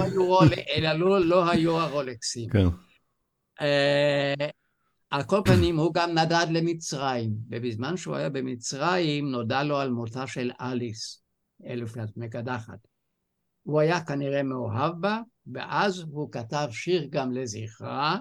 אלה 0.76 0.94
לא, 0.94 1.20
לא 1.20 1.50
היו 1.50 1.78
הרולקסים. 1.78 2.48
כן. 2.50 2.66
אה, 3.60 4.48
על 5.10 5.22
כל 5.22 5.40
פנים, 5.44 5.76
הוא 5.76 5.94
גם 5.94 6.18
נדד 6.18 6.46
למצרים, 6.50 7.30
ובזמן 7.50 7.96
שהוא 7.96 8.16
היה 8.16 8.28
במצרים 8.28 9.30
נודע 9.30 9.62
לו 9.62 9.76
על 9.76 9.90
מותה 9.90 10.26
של 10.26 10.50
אליס, 10.60 11.22
אלף 11.66 11.94
מקדחת. 12.16 12.78
הוא 13.62 13.80
היה 13.80 14.00
כנראה 14.00 14.42
מאוהב 14.42 15.00
בה, 15.00 15.20
ואז 15.52 16.04
הוא 16.10 16.32
כתב 16.32 16.68
שיר 16.70 17.06
גם 17.10 17.32
לזכרה, 17.32 18.18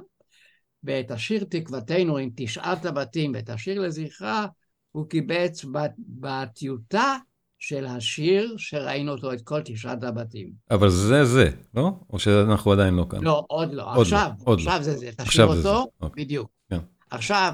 ואת 0.83 1.12
השיר 1.12 1.43
תקוותנו 1.50 2.17
עם 2.17 2.29
תשעת 2.36 2.86
הבתים 2.86 3.31
ואת 3.36 3.50
השיר 3.50 3.81
לזכרה, 3.81 4.48
הוא 4.91 5.09
קיבץ 5.09 5.65
בטיוטה 5.98 7.17
של 7.59 7.86
השיר 7.86 8.55
שראינו 8.57 9.12
אותו 9.12 9.33
את 9.33 9.41
כל 9.41 9.62
תשעת 9.65 10.03
הבתים. 10.03 10.50
אבל 10.71 10.89
זה 10.89 11.25
זה, 11.25 11.50
לא? 11.74 11.91
או 12.09 12.19
שאנחנו 12.19 12.71
עדיין 12.71 12.93
לא 12.93 13.05
כאן? 13.09 13.24
לא, 13.24 13.45
עוד 13.48 13.74
לא. 13.74 13.93
עוד 13.93 14.01
עכשיו, 14.01 14.29
לא, 14.39 14.43
עוד 14.43 14.59
עכשיו 14.59 14.77
לא. 14.77 14.83
זה 14.83 14.98
זה. 14.98 15.09
תשאיר 15.17 15.48
אותו, 15.48 15.62
זה. 15.62 15.69
אוקיי. 16.01 16.25
בדיוק. 16.25 16.50
כן. 16.69 16.79
עכשיו, 17.12 17.53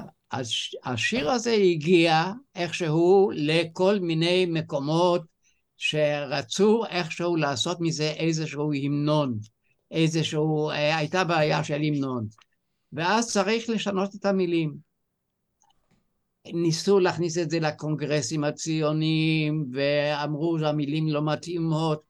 השיר 0.84 1.30
הזה 1.30 1.50
הגיע 1.50 2.32
איכשהו 2.54 3.30
לכל 3.34 3.98
מיני 4.00 4.46
מקומות 4.46 5.22
שרצו 5.76 6.84
איכשהו 6.90 7.36
לעשות 7.36 7.78
מזה 7.80 8.10
איזשהו 8.10 8.72
המנון, 8.72 9.38
איזשהו, 9.90 10.70
אה, 10.70 10.96
הייתה 10.96 11.24
בעיה 11.24 11.64
של 11.64 11.74
המנון. 11.74 12.26
ואז 12.92 13.32
צריך 13.32 13.70
לשנות 13.70 14.14
את 14.14 14.24
המילים. 14.24 14.76
ניסו 16.46 17.00
להכניס 17.00 17.38
את 17.38 17.50
זה 17.50 17.60
לקונגרסים 17.60 18.44
הציוניים, 18.44 19.66
ואמרו 19.72 20.58
שהמילים 20.58 21.08
לא 21.08 21.24
מתאימות. 21.24 22.02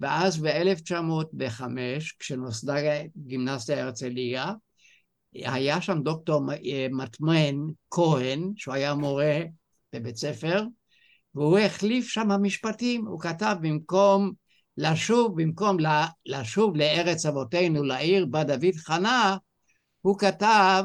ואז 0.00 0.42
ב-1905, 0.42 1.62
כשנוסדה 2.18 2.74
גימנסיה 3.16 3.84
הרצליה, 3.84 4.52
היה 5.34 5.80
שם 5.80 6.02
דוקטור 6.02 6.42
מטמן 6.90 7.56
כהן, 7.90 8.52
שהוא 8.56 8.74
היה 8.74 8.94
מורה 8.94 9.40
בבית 9.92 10.16
ספר, 10.16 10.64
והוא 11.34 11.58
החליף 11.58 12.08
שם 12.08 12.28
משפטים, 12.42 13.06
הוא 13.06 13.20
כתב 13.20 13.56
במקום 13.60 14.32
לשוב, 14.76 15.42
במקום 15.42 15.76
לשוב 16.26 16.76
לארץ 16.76 17.26
אבותינו, 17.26 17.84
לעיר 17.84 18.26
בה 18.26 18.44
דוד 18.44 18.74
חנה, 18.76 19.36
הוא 20.00 20.18
כתב 20.18 20.84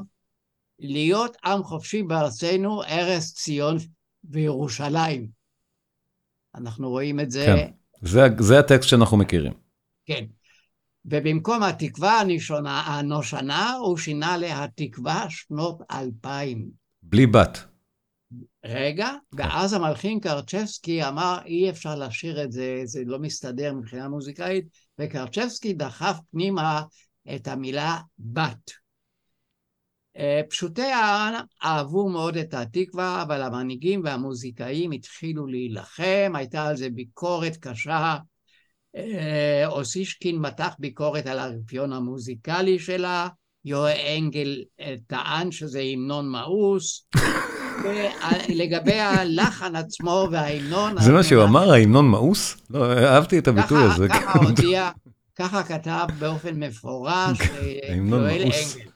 להיות 0.80 1.38
עם 1.46 1.64
חופשי 1.64 2.04
בארצנו, 2.04 2.84
ארץ 2.84 3.32
ציון 3.32 3.78
וירושלים. 4.24 5.28
אנחנו 6.56 6.90
רואים 6.90 7.20
את 7.20 7.32
זה. 7.32 7.46
כן, 7.46 7.72
זה, 8.02 8.22
זה 8.40 8.60
הטקסט 8.60 8.90
שאנחנו 8.90 9.18
מכירים. 9.18 9.54
כן. 10.06 10.26
ובמקום 11.06 11.64
התקווה 11.64 12.20
הנשונה, 12.20 12.82
הנושנה, 12.82 13.74
הוא 13.74 13.98
שינה 13.98 14.38
להתקווה 14.38 15.26
שנות 15.30 15.82
אלפיים. 15.92 16.70
בלי 17.04 17.28
בת. 17.28 17.66
רגע, 18.66 19.10
כן. 19.38 19.44
ואז 19.44 19.74
המלחין 19.74 20.20
קרצ'בסקי 20.20 21.08
אמר, 21.08 21.38
אי 21.46 21.70
אפשר 21.70 21.96
לשיר 21.96 22.44
את 22.44 22.52
זה, 22.52 22.82
זה 22.86 23.02
לא 23.06 23.20
מסתדר 23.20 23.74
מבחינה 23.74 24.10
מוזיקאית, 24.10 24.66
וקרצ'בסקי 25.00 25.74
דחף 25.74 26.18
פנימה 26.32 26.84
את 27.36 27.48
המילה 27.48 27.98
בת. 28.20 28.85
אה, 30.18 30.42
פשוטי 30.50 30.82
העם 30.82 31.34
אהבו 31.64 32.10
מאוד 32.10 32.38
את 32.38 32.54
התקווה, 32.54 33.22
אבל 33.22 33.42
המנהיגים 33.42 34.02
והמוזיקאים 34.04 34.92
התחילו 34.92 35.48
להילחם, 35.48 36.34
הייתה 36.36 36.68
על 36.68 36.76
זה 36.76 36.90
ביקורת 36.90 37.58
קשה. 37.58 38.18
אה, 38.96 39.68
אוסישקין 39.68 40.38
מתח 40.38 40.76
ביקורת 40.80 41.28
על 41.28 41.40
הרפיון 41.40 41.94
המוזיקלי 41.94 42.80
שלה, 42.80 43.28
יואל 43.66 43.98
אנגל 44.18 44.64
אה, 44.80 44.96
טען 45.08 45.52
שזה 45.52 45.80
המנון 45.80 46.30
מאוס. 46.30 47.06
לגבי 48.60 49.00
הלחן 49.00 49.76
עצמו 49.76 50.28
וההמנון... 50.32 51.02
זה 51.02 51.12
מה 51.12 51.24
שהוא 51.24 51.44
אמר, 51.44 51.72
ההמנון 51.72 52.08
מאוס? 52.08 52.58
לא, 52.70 52.94
אהבתי 52.94 53.40
את 53.40 53.48
הביטוי 53.48 53.84
הזה. 53.84 54.08
ככה 54.08 54.40
הודיע, 54.40 54.90
ככה 55.36 55.64
כתב 55.64 56.08
באופן 56.20 56.64
מפורש 56.64 57.38
יואל 58.10 58.42
אנגל. 58.42 58.95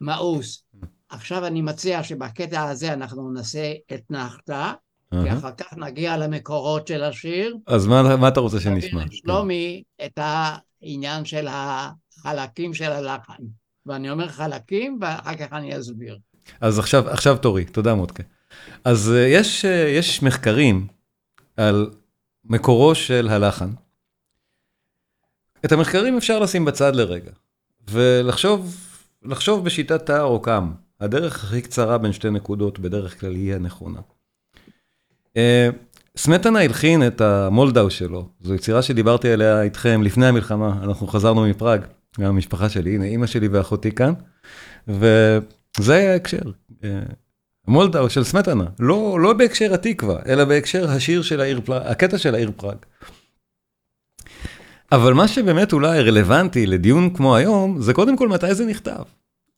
מאוס. 0.00 0.64
עכשיו 1.08 1.46
אני 1.46 1.62
מציע 1.62 2.02
שבקטע 2.02 2.62
הזה 2.62 2.92
אנחנו 2.92 3.32
נעשה 3.32 3.72
אתנחתא, 3.94 4.72
כי 5.10 5.32
אחר 5.32 5.52
כך 5.52 5.72
נגיע 5.76 6.16
למקורות 6.16 6.86
של 6.88 7.02
השיר. 7.02 7.56
אז 7.66 7.86
מה, 7.86 8.16
מה 8.16 8.28
אתה 8.28 8.40
רוצה 8.40 8.60
שנשמע? 8.60 9.04
שלומי 9.10 9.82
את 10.04 10.18
העניין 10.22 11.24
של 11.24 11.48
החלקים 11.50 12.74
של 12.74 12.92
הלחן. 12.92 13.42
ואני 13.86 14.10
אומר 14.10 14.28
חלקים, 14.28 14.98
ואחר 15.00 15.36
כך 15.36 15.52
אני 15.52 15.78
אסביר. 15.78 16.18
אז 16.60 16.78
עכשיו, 16.78 17.10
עכשיו 17.10 17.36
תורי, 17.36 17.64
תודה 17.64 17.94
מותקה. 17.94 18.22
אז 18.84 19.12
uh, 19.14 19.18
יש, 19.28 19.64
uh, 19.64 19.68
יש 19.68 20.22
מחקרים 20.22 20.86
על 21.56 21.90
מקורו 22.44 22.94
של 22.94 23.28
הלחן. 23.30 23.70
את 25.64 25.72
המחקרים 25.72 26.16
אפשר 26.16 26.38
לשים 26.38 26.64
בצד 26.64 26.96
לרגע, 26.96 27.30
ולחשוב 27.90 28.76
לחשוב 29.24 29.64
בשיטת 29.64 30.06
תא 30.06 30.20
או 30.20 30.40
קם. 30.40 30.70
הדרך 31.00 31.44
הכי 31.44 31.60
קצרה 31.60 31.98
בין 31.98 32.12
שתי 32.12 32.30
נקודות 32.30 32.78
בדרך 32.78 33.20
כלל 33.20 33.34
היא 33.34 33.54
הנכונה. 33.54 34.00
אה, 35.36 35.68
סמטנה 36.16 36.60
הלחין 36.60 37.06
את 37.06 37.20
המולדאו 37.20 37.90
שלו, 37.90 38.28
זו 38.40 38.54
יצירה 38.54 38.82
שדיברתי 38.82 39.30
עליה 39.30 39.62
איתכם 39.62 40.02
לפני 40.02 40.26
המלחמה, 40.26 40.78
אנחנו 40.82 41.06
חזרנו 41.06 41.46
מפראג, 41.46 41.80
גם 42.20 42.28
המשפחה 42.28 42.68
שלי, 42.68 42.94
הנה 42.94 43.04
אימא 43.04 43.26
שלי 43.26 43.48
ואחותי 43.48 43.92
כאן, 43.92 44.12
וזה 44.88 45.94
היה 45.94 46.12
ההקשר. 46.12 46.42
אה, 46.84 47.00
מולדאו 47.68 48.10
של 48.10 48.24
סמטנה, 48.24 48.64
לא, 48.78 49.18
לא 49.20 49.32
בהקשר 49.32 49.74
התקווה, 49.74 50.20
אלא 50.26 50.44
בהקשר 50.44 50.90
השיר 50.90 51.22
של 51.22 51.40
העיר 51.40 51.60
פראג, 51.64 51.82
הקטע 51.86 52.18
של 52.18 52.34
העיר 52.34 52.50
פראג. 52.56 52.76
אבל 54.92 55.14
מה 55.14 55.28
שבאמת 55.28 55.72
אולי 55.72 56.02
רלוונטי 56.02 56.66
לדיון 56.66 57.14
כמו 57.14 57.36
היום, 57.36 57.80
זה 57.80 57.94
קודם 57.94 58.16
כל 58.16 58.28
מתי 58.28 58.54
זה 58.54 58.66
נכתב. 58.66 59.02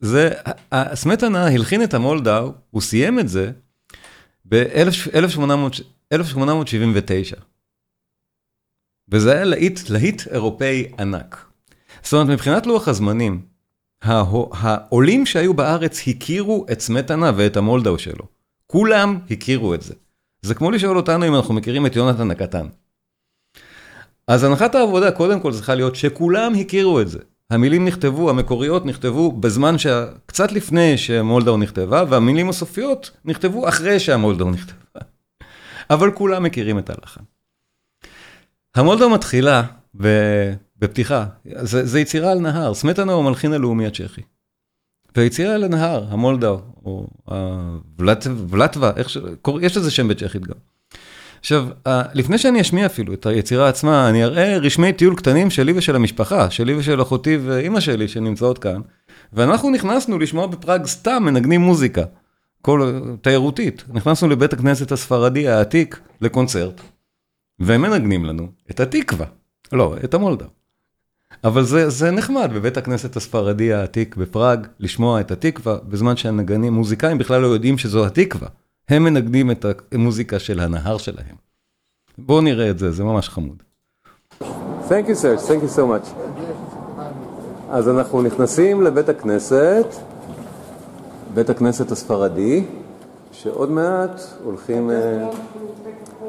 זה, 0.01 0.31
סמטנה 0.95 1.47
הלחין 1.47 1.83
את 1.83 1.95
המולדאו, 1.95 2.53
הוא 2.71 2.83
סיים 2.83 3.19
את 3.19 3.29
זה 3.29 3.51
ב-1879. 4.45 7.41
וזה 9.09 9.33
היה 9.33 9.45
להיט, 9.45 9.91
להיט 9.91 10.23
אירופאי 10.31 10.87
ענק. 10.99 11.47
זאת 12.03 12.13
אומרת, 12.13 12.29
מבחינת 12.29 12.67
לוח 12.67 12.89
הזמנים, 12.89 13.43
העולים 14.03 15.27
שהיו 15.27 15.55
בארץ 15.55 16.09
הכירו 16.09 16.67
את 16.73 16.81
סמטנה 16.81 17.33
ואת 17.37 17.57
המולדאו 17.57 17.99
שלו. 17.99 18.25
כולם 18.67 19.19
הכירו 19.31 19.75
את 19.75 19.83
זה. 19.83 19.95
זה 20.43 20.55
כמו 20.55 20.71
לשאול 20.71 20.97
אותנו 20.97 21.29
אם 21.29 21.35
אנחנו 21.35 21.55
מכירים 21.55 21.87
את 21.87 21.97
יונתן 21.97 22.31
הקטן. 22.31 22.67
אז 24.29 24.45
הנחת 24.45 24.75
העבודה 24.75 25.11
קודם 25.11 25.41
כל 25.41 25.53
צריכה 25.53 25.75
להיות 25.75 25.97
שכולם 25.97 26.53
הכירו 26.61 27.01
את 27.01 27.09
זה. 27.09 27.19
המילים 27.51 27.85
נכתבו, 27.85 28.31
המקוריות 28.31 28.87
נכתבו 28.87 29.33
בזמן 29.33 29.79
שקצת 29.79 30.53
לפני 30.53 30.99
שמולדאו 30.99 31.57
נכתבה, 31.57 32.05
והמילים 32.09 32.49
הסופיות 32.49 33.11
נכתבו 33.25 33.69
אחרי 33.69 34.01
שהמולדאו 34.01 34.51
נכתבה. 34.51 35.01
אבל 35.91 36.11
כולם 36.11 36.43
מכירים 36.43 36.79
את 36.79 36.91
הלחן. 36.91 37.21
המולדו 38.75 39.11
מתחילה 39.11 39.63
בפתיחה, 40.77 41.27
זה, 41.45 41.87
זה 41.87 42.01
יצירה 42.01 42.33
על 42.33 42.39
נהר, 42.39 42.75
סמטנה 42.75 43.13
הוא 43.13 43.25
המלחין 43.25 43.53
הלאומי 43.53 43.87
הצ'כי. 43.87 44.23
ויצירה 45.17 45.55
על 45.55 45.65
הנהר, 45.65 46.07
המולדאו, 46.09 46.61
או 46.85 47.07
הוולטווה, 47.25 48.93
יש 49.61 49.77
לזה 49.77 49.91
שם 49.91 50.09
בצ'כית 50.09 50.47
גם. 50.47 50.55
עכשיו, 51.41 51.69
לפני 52.15 52.39
שאני 52.39 52.61
אשמיע 52.61 52.87
אפילו 52.87 53.15
את 53.15 53.27
היצירה 53.27 53.69
עצמה, 53.69 54.09
אני 54.09 54.25
אראה 54.25 54.59
רשמי 54.59 54.93
טיול 54.93 55.17
קטנים 55.17 55.51
שלי 55.51 55.73
ושל 55.77 55.97
המשפחה, 55.97 56.51
שלי 56.51 56.75
ושל 56.75 57.03
אחותי 57.03 57.37
ואימא 57.37 57.81
שלי 57.81 58.09
שנמצאות 58.09 58.59
כאן, 58.59 58.81
ואנחנו 59.33 59.71
נכנסנו 59.71 60.19
לשמוע 60.19 60.47
בפראג 60.47 60.87
סתם 60.87 61.23
מנגנים 61.23 61.61
מוזיקה, 61.61 62.03
כל 62.63 63.01
תיירותית. 63.23 63.85
נכנסנו 63.89 64.29
לבית 64.29 64.53
הכנסת 64.53 64.93
הספרדי 64.93 65.49
העתיק 65.49 66.01
לקונצרט, 66.21 66.81
והם 67.59 67.83
מנגנים 67.83 68.25
לנו 68.25 68.49
את 68.71 68.81
התקווה, 68.81 69.27
לא, 69.73 69.95
את 70.05 70.15
המולדאו. 70.15 70.47
אבל 71.45 71.63
זה, 71.63 71.91
זה 71.91 72.11
נחמד 72.11 72.51
בבית 72.55 72.77
הכנסת 72.77 73.17
הספרדי 73.17 73.73
העתיק 73.73 74.17
בפראג, 74.17 74.67
לשמוע 74.81 75.21
את 75.21 75.31
התקווה, 75.31 75.79
בזמן 75.89 76.17
שהנגנים, 76.17 76.73
מוזיקאים 76.73 77.19
בכלל 77.19 77.41
לא 77.41 77.47
יודעים 77.47 77.79
שזו 77.79 78.07
התקווה. 78.07 78.49
הם 78.89 79.05
מנגנים 79.05 79.51
את 79.51 79.67
המוזיקה 79.93 80.39
של 80.39 80.61
הנהר 80.61 80.99
שלהם. 80.99 81.37
בואו 82.19 82.41
נראה 82.41 82.71
את 82.71 82.79
זה, 82.79 82.91
זה 82.91 83.05
ממש 83.05 83.29
חמוד. 83.29 83.63
Thank 84.89 85.07
you, 85.07 85.15
sir. 85.23 85.49
Thank 85.49 85.63
you 85.63 85.77
so 85.77 85.81
much. 85.81 86.09
אז 87.71 87.89
אנחנו 87.89 88.23
נכנסים 88.23 88.83
לבית 88.83 89.09
הכנסת, 89.09 89.87
בית 91.35 91.51
הכנסת 91.51 91.91
הספרדי, 91.91 92.65
שעוד 93.33 93.71
מעט 93.71 94.21
הולכים, 94.45 94.91
אה, 94.91 95.29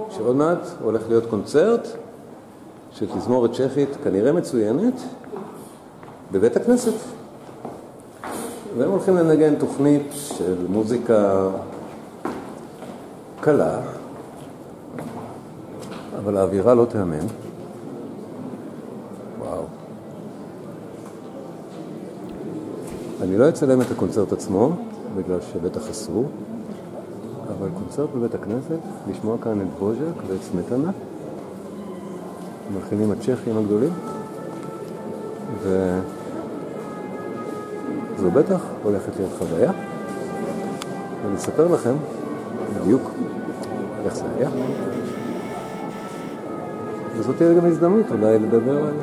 שעוד 0.09 0.35
מעט 0.35 0.67
הולך 0.81 1.01
להיות 1.09 1.25
קונצרט 1.29 1.87
של 2.91 3.05
תזמורת 3.17 3.51
צ'כית 3.53 3.89
כנראה 4.03 4.31
מצוינת 4.31 5.01
בבית 6.31 6.55
הכנסת. 6.55 6.93
והם 8.77 8.89
הולכים 8.91 9.15
לנגן 9.15 9.55
תוכנית 9.55 10.07
של 10.13 10.67
מוזיקה 10.69 11.49
קלה, 13.47 13.79
אבל 16.17 16.37
האווירה 16.37 16.73
לא 16.73 16.85
תיאמן. 16.85 17.25
וואו. 19.39 19.63
אני 23.21 23.37
לא 23.37 23.49
אצלם 23.49 23.81
את 23.81 23.91
הקונצרט 23.91 24.33
עצמו, 24.33 24.71
בגלל 25.17 25.41
שבטח 25.41 25.89
אסור, 25.89 26.25
אבל 27.57 27.67
קונצרט 27.73 28.09
בבית 28.15 28.35
הכנסת, 28.35 28.79
לשמוע 29.11 29.37
כאן 29.43 29.61
את 29.61 29.67
בוז'ק 29.79 30.23
ואת 30.27 30.41
סמטנה, 30.41 30.91
המלחינים 32.69 33.11
הצ'כים 33.11 33.57
הגדולים, 33.57 33.93
וזו 35.63 36.01
בטח 38.33 38.61
הולכת 38.83 39.11
להיות 39.17 39.31
חוויה. 39.39 39.71
ואני 41.23 41.35
אספר 41.35 41.67
לכם 41.67 41.93
בדיוק 42.81 43.01
איך 44.05 44.15
זה 44.15 44.25
היה. 44.37 44.49
וזאת 47.17 47.37
תהיה 47.37 47.53
גם 47.53 47.65
הזדמנות 47.65 48.11
אולי 48.11 48.39
לדבר 48.39 48.85
על... 48.87 48.93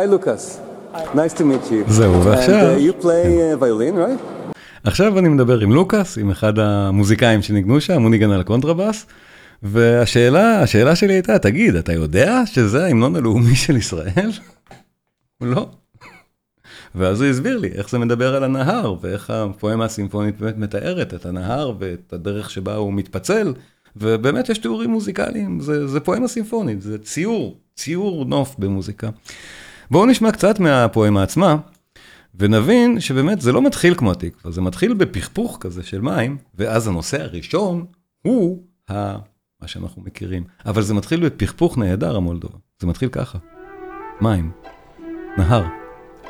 היי 0.00 0.08
לוקאס, 0.08 0.60
nice 0.94 1.34
to 1.36 1.40
meet 1.40 1.70
you. 1.70 1.90
זהו, 1.90 2.24
ועכשיו... 2.24 2.76
And, 2.76 2.78
uh, 2.78 3.00
you 3.00 3.02
play 3.02 3.06
uh, 3.06 3.62
violin, 3.62 3.96
right? 3.96 4.52
עכשיו 4.84 5.18
אני 5.18 5.28
מדבר 5.28 5.60
עם 5.60 5.72
לוקאס, 5.72 6.18
עם 6.18 6.30
אחד 6.30 6.58
המוזיקאים 6.58 7.42
שניגנו 7.42 7.80
שם, 7.80 8.02
הוא 8.02 8.10
ניגן 8.10 8.30
על 8.30 8.40
הקונטרבאס, 8.40 9.06
והשאלה, 9.62 10.62
השאלה 10.62 10.96
שלי 10.96 11.12
הייתה, 11.12 11.38
תגיד, 11.38 11.74
אתה 11.74 11.92
יודע 11.92 12.42
שזה 12.46 12.84
ההמנון 12.84 13.16
הלאומי 13.16 13.56
של 13.56 13.76
ישראל? 13.76 14.30
לא. 15.40 15.68
ואז 16.94 17.20
הוא 17.20 17.30
הסביר 17.30 17.58
לי 17.58 17.68
איך 17.74 17.90
זה 17.90 17.98
מדבר 17.98 18.34
על 18.34 18.44
הנהר, 18.44 18.94
ואיך 19.00 19.30
הפואמה 19.30 19.84
הסימפונית 19.84 20.40
באמת 20.40 20.58
מתארת 20.58 21.14
את 21.14 21.26
הנהר 21.26 21.72
ואת 21.78 22.12
הדרך 22.12 22.50
שבה 22.50 22.74
הוא 22.74 22.92
מתפצל, 22.92 23.54
ובאמת 23.96 24.48
יש 24.48 24.58
תיאורים 24.58 24.90
מוזיקליים, 24.90 25.60
זה, 25.60 25.86
זה 25.86 26.00
פואמה 26.00 26.28
סימפונית, 26.28 26.82
זה 26.82 26.98
ציור, 26.98 27.56
ציור 27.76 28.24
נוף 28.24 28.54
במוזיקה. 28.58 29.10
בואו 29.90 30.06
נשמע 30.06 30.32
קצת 30.32 30.60
מהפואמה 30.60 31.22
עצמה, 31.22 31.56
ונבין 32.34 33.00
שבאמת 33.00 33.40
זה 33.40 33.52
לא 33.52 33.62
מתחיל 33.62 33.94
כמו 33.94 34.12
התקווה, 34.12 34.52
זה 34.52 34.60
מתחיל 34.60 34.94
בפכפוך 34.94 35.58
כזה 35.60 35.82
של 35.82 36.00
מים, 36.00 36.38
ואז 36.54 36.88
הנושא 36.88 37.22
הראשון 37.22 37.86
הוא 38.22 38.62
ה... 38.90 39.16
מה 39.62 39.68
שאנחנו 39.68 40.02
מכירים. 40.02 40.44
אבל 40.66 40.82
זה 40.82 40.94
מתחיל 40.94 41.28
בפכפוך 41.28 41.78
נהדר 41.78 42.16
המולדובה, 42.16 42.58
זה 42.80 42.86
מתחיל 42.86 43.08
ככה. 43.08 43.38
מים, 44.20 44.50
נהר. 45.38 45.64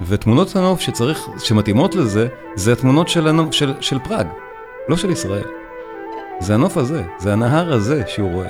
ותמונות 0.06 0.56
הנוף 0.56 0.80
שצריך, 0.80 1.28
שמתאימות 1.38 1.94
לזה, 1.94 2.28
זה 2.54 2.72
התמונות 2.72 3.08
של, 3.08 3.28
הנוף, 3.28 3.54
של, 3.54 3.72
של 3.80 3.98
פראג, 3.98 4.26
לא 4.88 4.96
של 4.96 5.10
ישראל. 5.10 5.46
זה 6.40 6.54
הנוף 6.54 6.76
הזה, 6.76 7.04
זה 7.18 7.32
הנהר 7.32 7.72
הזה 7.72 8.02
שהוא 8.06 8.32
רואה, 8.32 8.48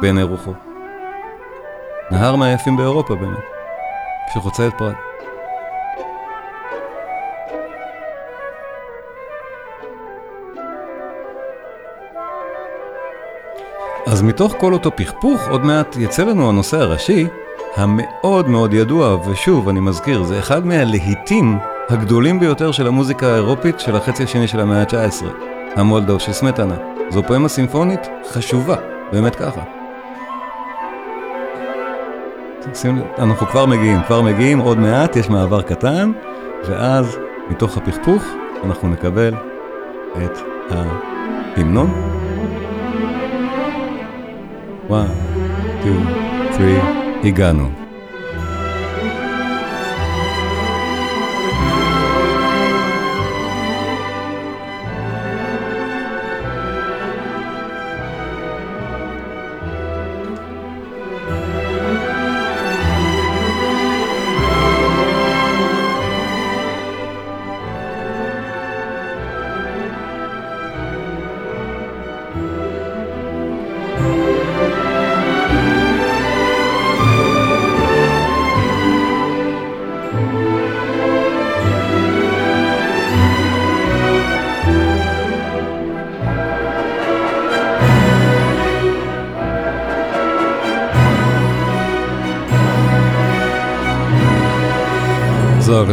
בעיני 0.00 0.22
רוחו. 0.22 0.52
נהר 2.10 2.36
מהיפים 2.36 2.76
באירופה 2.76 3.14
באמת. 3.14 3.59
שחוצה 4.34 4.66
את 4.66 4.72
פראג. 4.78 4.94
אז 14.06 14.22
מתוך 14.22 14.54
כל 14.58 14.72
אותו 14.72 14.90
פכפוך, 14.96 15.48
עוד 15.48 15.64
מעט 15.64 15.96
יצא 15.96 16.24
לנו 16.24 16.48
הנושא 16.48 16.76
הראשי, 16.76 17.26
המאוד 17.76 18.48
מאוד 18.48 18.74
ידוע, 18.74 19.16
ושוב, 19.28 19.68
אני 19.68 19.80
מזכיר, 19.80 20.22
זה 20.22 20.38
אחד 20.38 20.66
מהלהיטים 20.66 21.58
הגדולים 21.88 22.40
ביותר 22.40 22.72
של 22.72 22.86
המוזיקה 22.86 23.26
האירופית 23.26 23.80
של 23.80 23.96
החצי 23.96 24.22
השני 24.22 24.48
של 24.48 24.60
המאה 24.60 24.80
ה-19, 24.80 25.24
המולדו 25.76 26.20
של 26.20 26.32
סמטנה. 26.32 26.76
זו 27.08 27.22
פואמה 27.22 27.48
סימפונית 27.48 28.00
חשובה, 28.30 28.76
באמת 29.12 29.36
ככה. 29.36 29.79
אנחנו 33.18 33.46
כבר 33.46 33.66
מגיעים, 33.66 33.98
כבר 34.06 34.22
מגיעים, 34.22 34.58
עוד 34.58 34.78
מעט 34.78 35.16
יש 35.16 35.28
מעבר 35.28 35.62
קטן, 35.62 36.12
ואז 36.68 37.18
מתוך 37.50 37.76
הפכפוך 37.76 38.22
אנחנו 38.64 38.88
נקבל 38.88 39.34
את 40.16 40.38
ההמנון. 40.70 41.90
1, 44.90 45.06
2, 45.80 46.06
3, 46.52 46.62
הגענו. 47.24 47.89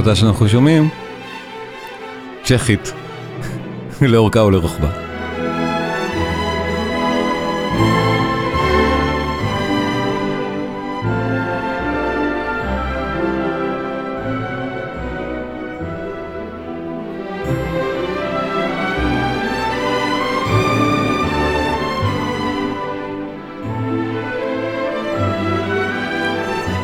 ההקלטה 0.08 0.22
שאנחנו 0.22 0.50
שומעים, 0.50 0.90
צ'כית, 2.44 2.94
לאורכה 4.02 4.44
ולרוחבה. 4.44 4.90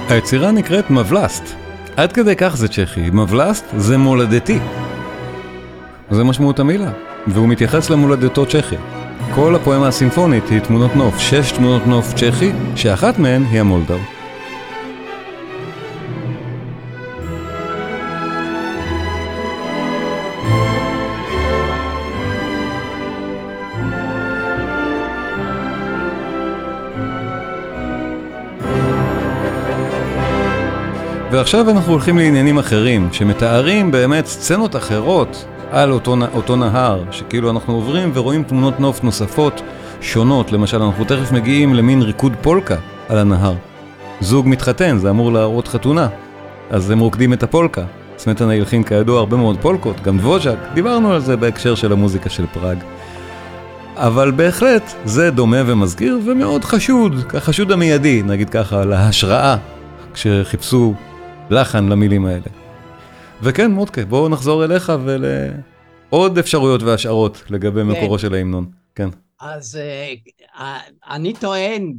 היצירה 0.09 0.51
נקראת 0.51 0.89
מבלסט. 0.89 1.62
עד 1.97 2.11
כדי 2.11 2.35
כך 2.35 2.55
זה 2.55 2.67
צ'כי, 2.67 3.09
מבלסט 3.09 3.65
זה 3.77 3.97
מולדתי. 3.97 4.59
זה 6.11 6.23
משמעות 6.23 6.59
המילה, 6.59 6.91
והוא 7.27 7.49
מתייחס 7.49 7.89
למולדתו 7.89 8.45
צ'כיה. 8.45 8.79
כל 9.35 9.55
הפואמה 9.55 9.87
הסימפונית 9.87 10.49
היא 10.49 10.59
תמונות 10.59 10.95
נוף, 10.95 11.19
שש 11.19 11.51
תמונות 11.51 11.87
נוף 11.87 12.13
צ'כי, 12.13 12.51
שאחת 12.75 13.19
מהן 13.19 13.43
היא 13.43 13.59
המולדאו. 13.59 14.12
ועכשיו 31.33 31.69
אנחנו 31.69 31.91
הולכים 31.91 32.17
לעניינים 32.17 32.57
אחרים, 32.57 33.09
שמתארים 33.11 33.91
באמת 33.91 34.25
סצנות 34.25 34.75
אחרות 34.75 35.45
על 35.71 35.91
אותו, 35.91 36.15
אותו 36.33 36.55
נהר, 36.55 37.03
שכאילו 37.11 37.49
אנחנו 37.49 37.73
עוברים 37.73 38.11
ורואים 38.13 38.43
תמונות 38.43 38.79
נוף 38.79 39.03
נוספות 39.03 39.61
שונות, 40.01 40.51
למשל 40.51 40.81
אנחנו 40.81 41.05
תכף 41.05 41.31
מגיעים 41.31 41.73
למין 41.73 42.01
ריקוד 42.01 42.33
פולקה 42.41 42.75
על 43.09 43.17
הנהר. 43.17 43.53
זוג 44.21 44.47
מתחתן, 44.47 44.97
זה 44.97 45.09
אמור 45.09 45.33
להראות 45.33 45.67
חתונה, 45.67 46.07
אז 46.69 46.89
הם 46.89 46.99
רוקדים 46.99 47.33
את 47.33 47.43
הפולקה. 47.43 47.83
סמטנה 48.17 48.53
הלחין 48.53 48.83
כידוע 48.83 49.19
הרבה 49.19 49.37
מאוד 49.37 49.57
פולקות, 49.61 50.01
גם 50.03 50.17
דבוז'ק, 50.17 50.57
דיברנו 50.73 51.13
על 51.13 51.19
זה 51.19 51.37
בהקשר 51.37 51.75
של 51.75 51.91
המוזיקה 51.91 52.29
של 52.29 52.45
פראג. 52.53 52.77
אבל 53.95 54.31
בהחלט 54.31 54.93
זה 55.05 55.31
דומה 55.31 55.57
ומזכיר 55.65 56.19
ומאוד 56.25 56.65
חשוד, 56.65 57.15
החשוד 57.33 57.71
המיידי, 57.71 58.23
נגיד 58.25 58.49
ככה, 58.49 58.85
להשראה, 58.85 59.55
כשחיפשו 60.13 60.93
לחן 61.49 61.89
למילים 61.89 62.25
האלה. 62.25 62.45
וכן, 63.41 63.71
מוטקה, 63.71 64.05
בואו 64.05 64.29
נחזור 64.29 64.65
אליך 64.65 64.91
ולעוד 65.05 66.37
אפשרויות 66.37 66.83
והשערות 66.83 67.43
לגבי 67.49 67.81
כן. 67.81 67.87
מקורו 67.87 68.19
של 68.19 68.33
ההמנון. 68.33 68.65
כן. 68.95 69.09
אז 69.41 69.79
uh, 70.55 70.61
אני 71.09 71.33
טוען 71.33 71.93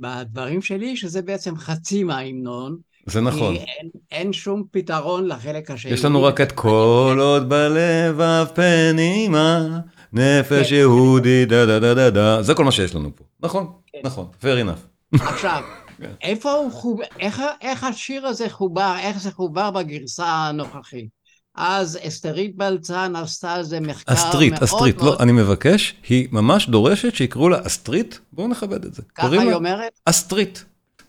בדברים 0.00 0.62
שלי 0.62 0.96
שזה 0.96 1.22
בעצם 1.22 1.56
חצי 1.56 2.04
מההמנון. 2.04 2.76
זה 3.06 3.20
נכון. 3.20 3.54
אין, 3.54 3.90
אין 4.10 4.32
שום 4.32 4.64
פתרון 4.70 5.28
לחלק 5.28 5.70
השני. 5.70 5.92
יש 5.92 6.04
לנו 6.04 6.22
רק 6.22 6.40
את 6.40 6.52
כל 6.52 7.18
עוד 7.20 7.48
בלבב 7.48 8.46
פנימה, 8.54 9.78
נפש 10.12 10.70
כן. 10.70 10.74
יהודי 10.74 11.44
דה 11.46 11.66
דה 11.66 11.78
דה 11.78 11.94
דה 11.94 12.10
דה, 12.10 12.42
זה 12.42 12.54
כל 12.54 12.64
מה 12.64 12.72
שיש 12.72 12.94
לנו 12.94 13.16
פה. 13.16 13.24
נכון, 13.40 13.66
כן. 13.86 13.98
נכון, 14.04 14.26
fair 14.42 14.66
enough. 14.66 15.20
עכשיו, 15.20 15.60
כן. 15.62 15.82
איפה 16.22 16.52
הוא 16.52 16.72
חובר, 16.72 17.04
איך, 17.20 17.42
איך 17.60 17.84
השיר 17.84 18.26
הזה 18.26 18.50
חובר, 18.50 18.94
איך 18.98 19.18
זה 19.18 19.30
חובר 19.30 19.70
בגרסה 19.70 20.26
הנוכחית? 20.26 21.16
אז 21.54 21.98
אסתרית 22.02 22.56
בלצן 22.56 23.16
עשתה 23.16 23.52
על 23.52 23.62
זה 23.62 23.80
מחקר 23.80 24.14
אסטרית, 24.14 24.52
מאוד 24.52 24.62
אסטרית, 24.62 24.96
לא, 24.96 25.04
מאוד... 25.04 25.18
לא, 25.18 25.22
אני 25.22 25.32
מבקש, 25.32 25.94
היא 26.08 26.28
ממש 26.32 26.68
דורשת 26.68 27.14
שיקראו 27.14 27.48
לה 27.48 27.66
אסטרית, 27.66 28.20
בואו 28.32 28.48
נכבד 28.48 28.84
את 28.84 28.94
זה. 28.94 29.02
ככה 29.14 29.28
היא 29.30 29.40
לה... 29.40 29.54
אומרת? 29.54 29.92
אסטרית. 30.04 30.64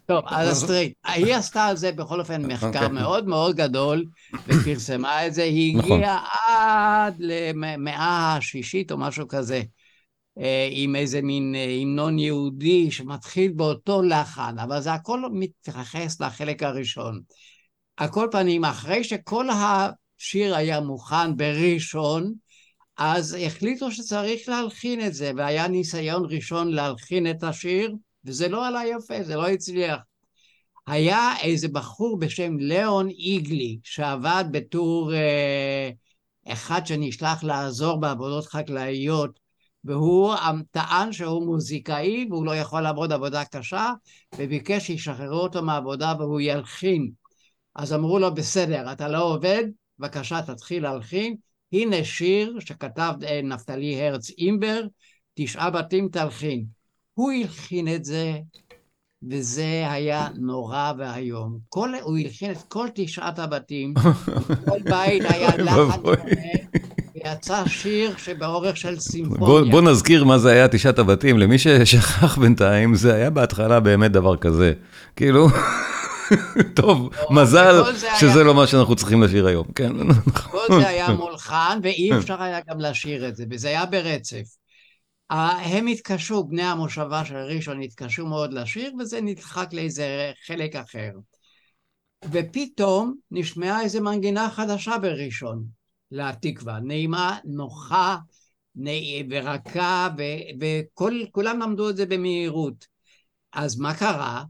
טוב, 0.05 0.23
אז 0.27 0.51
אסטרית. 0.51 0.93
היא 1.05 1.35
עשתה 1.35 1.65
על 1.65 1.77
זה 1.77 1.91
בכל 1.91 2.19
אופן 2.19 2.45
מחקר. 2.45 2.67
אוקיי. 2.67 2.87
מאוד 2.87 3.27
מאוד 3.27 3.55
גדול, 3.55 4.05
ופרסמה 4.47 5.27
את 5.27 5.33
זה, 5.33 5.43
היא 5.43 5.77
נכון. 5.77 5.91
הגיעה 5.91 6.25
עד 6.47 7.15
למאה 7.19 8.35
השישית 8.35 8.91
או 8.91 8.97
משהו 8.97 9.27
כזה. 9.27 9.61
אה, 10.39 10.67
עם 10.71 10.95
איזה 10.95 11.21
מין 11.21 11.55
אה, 11.55 11.77
המנון 11.81 12.19
יהודי 12.19 12.91
שמתחיל 12.91 13.51
באותו 13.51 14.01
לחן, 14.01 14.59
אבל 14.59 14.81
זה 14.81 14.93
הכל 14.93 15.21
מתייחס 15.33 16.21
לחלק 16.21 16.63
הראשון. 16.63 17.21
על 17.97 18.07
כל 18.07 18.27
פנים, 18.31 18.65
אחרי 18.65 19.03
שכל 19.03 19.47
השיר 19.49 20.55
היה 20.55 20.79
מוכן 20.79 21.37
בראשון, 21.37 22.33
אז 22.97 23.37
החליטו 23.45 23.91
שצריך 23.91 24.49
להלחין 24.49 25.05
את 25.05 25.13
זה, 25.13 25.31
והיה 25.37 25.67
ניסיון 25.67 26.25
ראשון 26.29 26.71
להלחין 26.71 27.29
את 27.29 27.43
השיר, 27.43 27.95
וזה 28.25 28.47
לא 28.47 28.67
עלה 28.67 28.81
יפה, 28.87 29.23
זה 29.23 29.35
לא 29.35 29.47
הצליח. 29.47 29.99
היה 30.87 31.33
איזה 31.41 31.67
בחור 31.67 32.19
בשם 32.19 32.57
ליאון 32.57 33.09
איגלי, 33.09 33.79
שעבד 33.83 34.45
בתור 34.51 35.13
אה, 35.13 35.89
אחד 36.47 36.87
שנשלח 36.87 37.43
לעזור 37.43 37.99
בעבודות 37.99 38.45
חקלאיות 38.45 39.46
והוא 39.87 40.35
טען 40.71 41.11
שהוא 41.11 41.45
מוזיקאי 41.45 42.27
והוא 42.29 42.45
לא 42.45 42.55
יכול 42.55 42.81
לעבוד 42.81 43.11
עבודה 43.11 43.45
קשה 43.45 43.93
וביקש 44.37 44.87
שישחררו 44.87 45.39
אותו 45.39 45.63
מהעבודה 45.63 46.13
והוא 46.19 46.41
ילחין. 46.41 47.11
אז 47.75 47.93
אמרו 47.93 48.19
לו 48.19 48.33
בסדר, 48.33 48.91
אתה 48.91 49.07
לא 49.07 49.23
עובד, 49.23 49.63
בבקשה 49.99 50.41
תתחיל 50.41 50.83
להלחין. 50.83 51.35
הנה 51.73 52.03
שיר 52.03 52.57
שכתב 52.59 53.13
אה, 53.23 53.41
נפתלי 53.43 54.01
הרץ 54.01 54.29
אימבר, 54.29 54.81
תשעה 55.33 55.69
בתים 55.69 56.09
תלחין. 56.11 56.65
הוא 57.13 57.31
הלחין 57.31 57.95
את 57.95 58.05
זה 58.05 58.39
וזה 59.29 59.85
היה 59.91 60.27
נורא 60.35 60.93
ואיום. 60.97 61.59
כל, 61.69 61.89
הוא 62.01 62.17
הלחין 62.17 62.51
את 62.51 62.57
כל 62.67 62.87
תשעת 62.95 63.39
הבתים, 63.39 63.93
כל 64.69 64.79
בית 64.83 65.23
היה 65.29 65.57
לחץ 65.57 66.01
יצא 67.33 67.63
שיר 67.67 68.17
שבאורך 68.17 68.77
של 68.77 68.99
סימפוניה. 68.99 69.39
בוא, 69.39 69.61
בוא 69.71 69.81
נזכיר 69.81 70.23
מה 70.23 70.37
זה 70.37 70.51
היה 70.51 70.67
תשעת 70.67 70.99
הבתים, 70.99 71.37
למי 71.37 71.57
ששכח 71.57 72.37
בינתיים, 72.37 72.95
זה 72.95 73.13
היה 73.13 73.29
בהתחלה 73.29 73.79
באמת 73.79 74.11
דבר 74.11 74.37
כזה. 74.37 74.73
כאילו, 75.15 75.47
טוב, 76.81 77.09
לא, 77.13 77.27
מזל 77.31 77.93
שזה 78.19 78.33
היה... 78.33 78.43
לא 78.43 78.53
מה 78.53 78.67
שאנחנו 78.67 78.95
צריכים 78.95 79.23
לשיר 79.23 79.47
היום, 79.47 79.67
כן. 79.75 79.91
כל 80.51 80.79
זה 80.79 80.87
היה 80.87 81.09
מולחן, 81.09 81.79
ואי 81.83 82.17
אפשר 82.17 82.43
היה 82.43 82.59
גם 82.69 82.79
לשיר 82.79 83.27
את 83.27 83.35
זה, 83.35 83.45
וזה 83.51 83.67
היה 83.67 83.85
ברצף. 83.85 84.45
הם 85.29 85.87
התקשו, 85.87 86.43
בני 86.43 86.63
המושבה 86.63 87.25
של 87.25 87.35
ראשון 87.35 87.81
התקשו 87.81 88.27
מאוד 88.27 88.53
לשיר, 88.53 88.91
וזה 88.99 89.21
נדחק 89.21 89.73
לאיזה 89.73 90.31
חלק 90.47 90.75
אחר. 90.75 91.11
ופתאום 92.31 93.15
נשמעה 93.31 93.81
איזו 93.81 94.01
מנגינה 94.01 94.49
חדשה 94.49 94.97
בראשון. 94.97 95.76
לתקווה, 96.11 96.79
נעימה, 96.79 97.37
נוחה 97.45 98.17
ורכה, 99.29 100.09
וכולם 100.59 101.59
למדו 101.59 101.89
את 101.89 101.97
זה 101.97 102.05
במהירות. 102.05 102.87
אז 103.53 103.79
מה 103.79 103.93
קרה? 103.93 104.43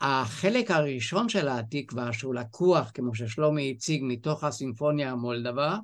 החלק 0.00 0.70
הראשון 0.70 1.28
של 1.28 1.48
התקווה, 1.48 2.12
שהוא 2.12 2.34
לקוח, 2.34 2.90
כמו 2.94 3.14
ששלומי 3.14 3.72
הציג, 3.76 4.00
מתוך 4.04 4.44
הסימפוניה 4.44 5.10
המולדבה, 5.10 5.78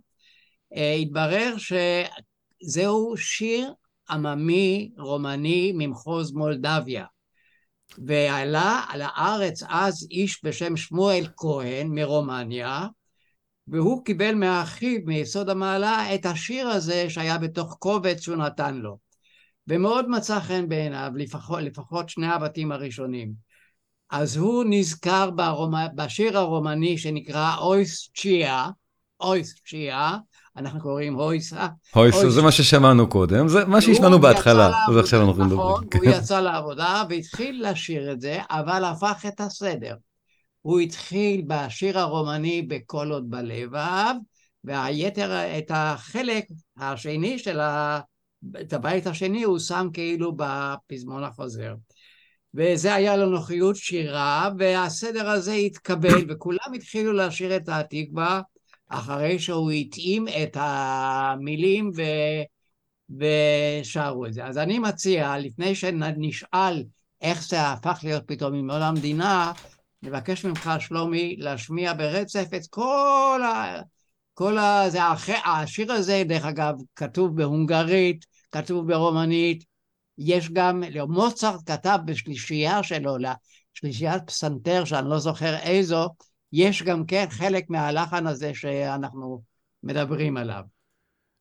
אה, 0.77 0.92
התברר 0.92 1.55
שזהו 1.59 3.16
שיר 3.16 3.73
עממי 4.11 4.90
רומני 4.99 5.73
ממחוז 5.75 6.33
מולדביה. 6.33 7.05
ועלה 8.07 8.85
לארץ 8.97 9.62
אז 9.68 10.07
איש 10.11 10.44
בשם 10.44 10.77
שמואל 10.77 11.27
כהן 11.37 11.88
מרומניה, 11.88 12.87
והוא 13.71 14.05
קיבל 14.05 14.35
מאחיו, 14.35 15.01
מיסוד 15.07 15.51
המעלה, 15.51 16.15
את 16.15 16.27
השיר 16.27 16.69
הזה 16.69 17.11
שהיה 17.11 17.39
בתוך 17.39 17.77
קובץ 17.79 18.21
שהוא 18.21 18.37
נתן 18.37 18.75
לו. 18.75 18.99
ומאוד 19.69 20.09
מצא 20.09 20.41
חן 20.41 20.69
בעיניו, 20.69 21.11
לפחות, 21.17 21.63
לפחות 21.63 22.09
שני 22.09 22.27
הבתים 22.27 22.73
הראשונים. 22.73 23.33
אז 24.11 24.37
הוא 24.37 24.65
נזכר 24.69 25.31
ברומ... 25.31 25.75
בשיר 25.95 26.39
הרומני 26.39 26.99
שנקרא 26.99 27.57
אויס 27.57 28.11
צ'יה, 28.17 28.69
אויס 29.21 29.55
צ'יה, 29.69 30.17
אנחנו 30.57 30.81
קוראים 30.81 31.15
הויסה. 31.15 31.67
הויסה, 31.95 32.31
זה 32.31 32.43
מה 32.43 32.53
ששמענו 32.53 33.09
קודם, 33.09 33.49
זה 33.49 33.65
מה 33.65 33.81
שהשמענו 33.81 34.19
בהתחלה, 34.19 34.71
זה 34.93 35.01
עכשיו 35.01 35.21
אנחנו 35.21 35.45
מדברים. 35.45 35.61
נכון, 35.61 35.85
הוא 35.85 35.91
כן. 35.91 36.11
יצא 36.11 36.41
לעבודה 36.41 37.03
והתחיל 37.09 37.67
לשיר 37.71 38.13
את 38.13 38.21
זה, 38.21 38.39
אבל 38.51 38.85
הפך 38.85 39.25
את 39.29 39.41
הסדר. 39.41 39.95
הוא 40.62 40.81
התחיל 40.81 41.42
בשיר 41.47 41.99
הרומני 41.99 42.62
בכל 42.62 43.11
עוד 43.12 43.31
בלבב, 43.31 44.14
והיתר, 44.64 45.59
את 45.59 45.71
החלק 45.75 46.44
השני 46.77 47.38
של 47.38 47.61
ה... 47.61 48.01
את 48.61 48.73
הבית 48.73 49.07
השני 49.07 49.42
הוא 49.42 49.59
שם 49.59 49.88
כאילו 49.92 50.37
בפזמון 50.37 51.25
החוזר. 51.25 51.75
וזה 52.55 52.94
היה 52.94 53.16
לו 53.16 53.27
נוחיות 53.27 53.77
שירה, 53.77 54.51
והסדר 54.59 55.29
הזה 55.29 55.53
התקבל, 55.53 56.25
וכולם 56.29 56.75
התחילו 56.75 57.12
לשיר 57.12 57.57
את 57.57 57.68
התקווה, 57.68 58.40
אחרי 58.88 59.38
שהוא 59.38 59.71
התאים 59.71 60.29
את 60.29 60.57
המילים 60.61 61.90
ו... 61.97 62.03
ושרו 63.18 64.27
את 64.27 64.33
זה. 64.33 64.44
אז 64.47 64.59
אני 64.59 64.79
מציע, 64.79 65.38
לפני 65.38 65.75
שנשאל 65.75 66.85
איך 67.21 67.49
זה 67.49 67.62
הפך 67.62 68.01
להיות 68.03 68.23
פתאום 68.27 68.55
עם 68.55 68.71
עול 68.71 68.83
המדינה, 68.83 69.53
נבקש 70.03 70.45
ממך, 70.45 70.71
שלומי, 70.79 71.37
להשמיע 71.39 71.93
ברצף 71.93 72.47
את 72.57 72.63
כל 72.71 73.41
ה... 73.45 73.81
כל 74.35 74.59
ה... 74.59 74.85
זה 74.89 75.05
הח... 75.05 75.29
השיר 75.45 75.93
הזה, 75.93 76.23
דרך 76.27 76.45
אגב, 76.45 76.75
כתוב 76.97 77.37
בהונגרית, 77.37 78.27
כתוב 78.53 78.87
ברומנית, 78.87 79.65
יש 80.19 80.51
גם, 80.51 80.83
מוצרט 81.09 81.61
כתב 81.67 81.99
בשלישייה 82.05 82.83
שלו, 82.83 83.17
לשלישיית 83.19 84.23
פסנתר, 84.27 84.85
שאני 84.85 85.11
לא 85.11 85.19
זוכר 85.19 85.57
איזו, 85.57 86.09
יש 86.53 86.83
גם 86.83 87.07
כן 87.07 87.27
חלק 87.31 87.65
מהלחן 87.69 88.27
הזה 88.27 88.51
שאנחנו 88.55 89.43
מדברים 89.83 90.37
עליו. 90.37 90.63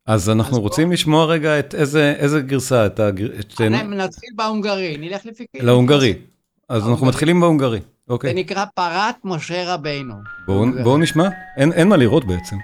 אז 0.05 0.29
אנחנו 0.29 0.57
אז 0.57 0.63
רוצים 0.63 0.87
בוא... 0.87 0.93
לשמוע 0.93 1.25
רגע 1.25 1.59
את 1.59 1.75
איזה, 1.75 2.13
איזה 2.17 2.41
גרסה, 2.41 2.85
את 2.85 2.99
הגר... 2.99 3.27
אני 3.59 3.83
נתחיל 3.83 4.29
בהונגרי, 4.35 4.97
נלך 4.97 5.25
לפי... 5.25 5.45
להונגרי. 5.55 6.13
אז 6.69 6.87
אנחנו 6.87 7.05
מתחילים 7.05 7.39
בהונגרי, 7.39 7.79
אוקיי. 8.09 8.29
זה 8.29 8.39
נקרא 8.39 8.65
פרת 8.75 9.15
משה 9.23 9.73
רבינו. 9.73 10.15
בואו 10.45 10.65
בוא 10.83 10.97
נשמע, 10.97 11.27
אין, 11.57 11.71
אין 11.73 11.87
מה 11.87 11.97
לראות 11.97 12.25
בעצם. 12.25 12.55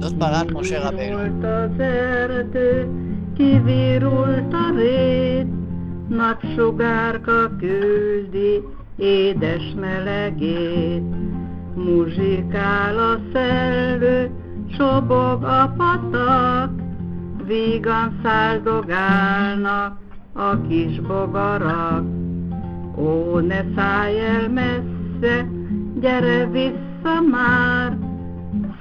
זאת 0.00 0.12
פרת 0.18 0.50
משה 0.50 0.80
רבינו. 0.80 1.18
kivirulta 3.38 4.64
rét, 4.76 5.46
napsugárka 6.08 7.50
küldi 7.58 8.62
édes 8.96 9.74
melegét. 9.80 11.02
Muzsikál 11.74 12.98
a 12.98 13.20
szellő, 13.32 14.30
sobog 14.78 15.42
a 15.42 15.74
patak, 15.76 16.70
vígan 17.48 18.20
száldogálnak 18.22 19.98
a 20.32 20.60
kis 20.68 21.00
bogarak. 21.00 22.04
Ó, 22.96 23.38
ne 23.38 23.64
szállj 23.76 24.20
el 24.20 24.48
messze, 24.48 25.48
gyere 26.00 26.46
vissza 26.46 27.20
már, 27.30 27.96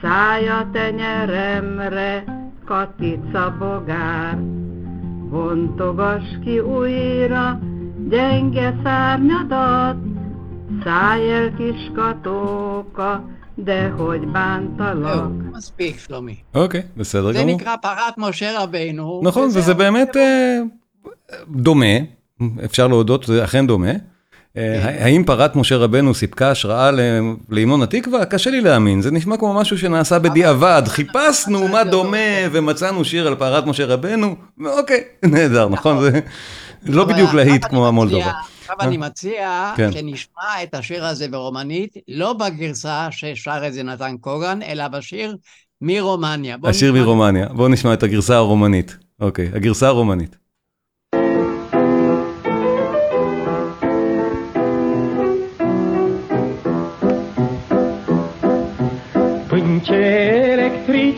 szállj 0.02 0.48
a 0.48 0.70
tenyeremre, 0.72 2.24
katica 2.66 3.56
bogár. 3.60 4.38
Bontogass 5.30 6.40
ki 6.44 6.60
újra 6.60 7.60
gyenge 8.10 8.76
szárnyadat, 8.84 9.98
szállj 10.84 11.32
el 11.32 11.54
kis 11.54 11.92
katóka, 11.96 13.37
de 13.66 13.92
hogy 13.98 14.22
bántalak. 14.34 15.56
מספיק, 15.58 16.00
שלומי. 16.08 16.36
אוקיי, 16.56 16.82
בסדר 16.98 17.32
זה 17.34 17.40
גמור. 17.40 17.56
נקרא 17.56 17.76
פרת 17.82 18.14
משה 18.18 18.60
רבינו. 18.64 19.22
נכון, 19.24 19.50
וזה 19.54 19.74
באמת 19.74 20.18
אה, 20.18 20.60
דומה, 21.50 21.86
אפשר 22.66 22.88
להודות, 22.88 23.24
זה 23.26 23.44
אכן 23.44 23.68
דומה. 23.68 23.92
אה, 24.58 24.80
כן. 24.84 25.04
האם 25.04 25.24
פרת 25.24 25.56
משה 25.56 25.78
רבנו 25.78 26.14
סיפקה 26.14 26.52
השראה 26.52 26.92
ל- 26.92 27.00
להמנון 27.50 27.82
התקווה? 27.82 28.26
קשה 28.26 28.50
לי 28.50 28.62
להאמין, 28.62 29.02
זה 29.02 29.12
נשמע 29.12 29.38
כמו 29.38 29.54
משהו 29.54 29.78
שנעשה 29.78 30.20
בדיעבד. 30.20 30.82
חיפשנו 30.88 31.68
מה 31.68 31.84
דומה 31.84 32.18
ומצאנו 32.52 33.06
שיר 33.06 33.28
על 33.28 33.36
פרת 33.36 33.66
משה 33.66 33.86
רבנו, 33.86 34.36
ואוקיי, 34.58 35.04
נהדר, 35.34 35.70
נכון? 35.70 36.02
זה 36.02 36.20
לא 36.86 37.06
בדיוק 37.06 37.34
להיט 37.34 37.66
כמו 37.66 37.88
המולדובה. 37.88 38.32
עכשיו 38.70 38.88
אני 38.88 38.98
מציע 38.98 39.74
כן. 39.76 39.92
שנשמע 39.92 40.64
את 40.64 40.74
השיר 40.74 41.06
הזה 41.06 41.28
ברומנית, 41.28 41.98
לא 42.08 42.34
בגרסה 42.34 43.08
ששר 43.12 43.68
את 43.68 43.74
זה 43.74 43.84
נתן 43.84 44.16
קוגן, 44.22 44.62
אלא 44.62 44.88
בשיר 44.88 45.38
מרומניה. 45.82 46.58
השיר 46.64 46.92
נשמע. 46.92 47.04
מרומניה, 47.04 47.48
בואו 47.48 47.68
נשמע 47.68 47.94
את 47.94 48.04
הגרסה 48.04 48.36
הרומנית. 48.36 48.98
אוקיי, 49.20 49.50
הגרסה 49.54 49.88
הרומנית. 49.88 50.36
Pânce, 59.50 60.27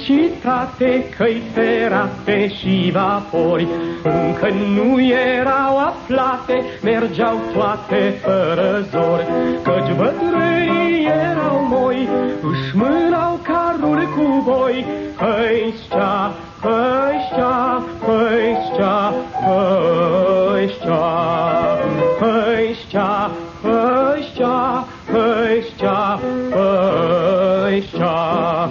electricitate, 0.10 1.10
căi 1.18 1.42
ferate 1.54 2.48
și 2.48 2.92
vapori. 2.94 3.68
Încă 4.04 4.50
nu 4.76 5.02
erau 5.02 5.78
aflate, 5.78 6.64
mergeau 6.84 7.40
toate 7.54 8.20
fără 8.22 8.86
zor 8.92 9.26
Căci 9.64 9.96
bătrânii 9.98 11.06
erau 11.06 11.68
moi, 11.70 12.08
își 12.42 12.76
mânau 12.76 13.40
carul 13.44 14.08
cu 14.16 14.42
boi. 14.46 14.86
Hăișcea, 15.18 16.32
hăișcea, 16.62 17.84
hăișcea, 18.06 19.14
hăișcea 19.46 21.10
Hăișcea, 22.20 23.32
hăișcea, 23.62 24.88
hăișcea, 25.12 26.20
hăișcea 27.64 28.70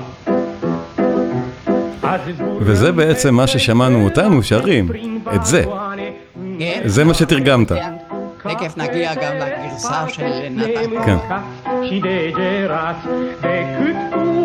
וזה 2.61 2.92
בעצם 2.92 3.35
מה 3.35 3.46
ששמענו 3.46 4.04
אותנו 4.04 4.42
שרים, 4.42 4.88
את 5.35 5.44
זה. 5.44 5.64
כן. 6.59 6.83
זה 6.85 7.04
מה 7.04 7.14
שתרגמת. 7.14 7.72
תכף 8.42 8.76
נגיע 8.76 9.14
גם 9.14 9.35
לגרסה 9.35 10.09
של 10.09 10.31
נתן 10.50 11.04
כן. 11.04 11.16
Degerați, 12.02 13.09
decât 13.42 14.00
cu 14.12 14.38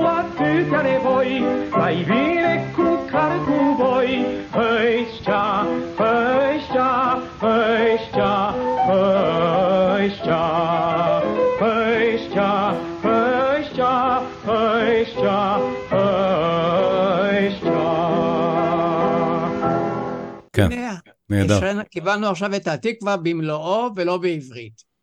נהדר. 21.30 21.84
קיבלנו 21.84 22.28
עכשיו 22.28 22.56
את 22.56 22.68
התקווה 22.68 23.18
במלואו 23.18 23.90
ולא 23.96 24.18
בעברית. 24.18 24.94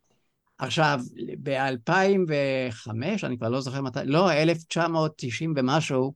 עכשיו, 0.57 0.99
ב-2005, 1.43 2.91
אני 3.23 3.37
כבר 3.37 3.49
לא 3.49 3.61
זוכר 3.61 3.81
מתי, 3.81 3.99
לא, 4.03 4.31
1990 4.33 5.53
ומשהו, 5.57 6.13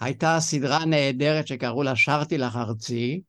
הייתה 0.00 0.36
סדרה 0.40 0.84
נהדרת 0.84 1.46
שקראו 1.46 1.82
לה 1.82 1.96
שרתי 1.96 2.38
לך 2.38 2.56
ארצי, 2.56 3.20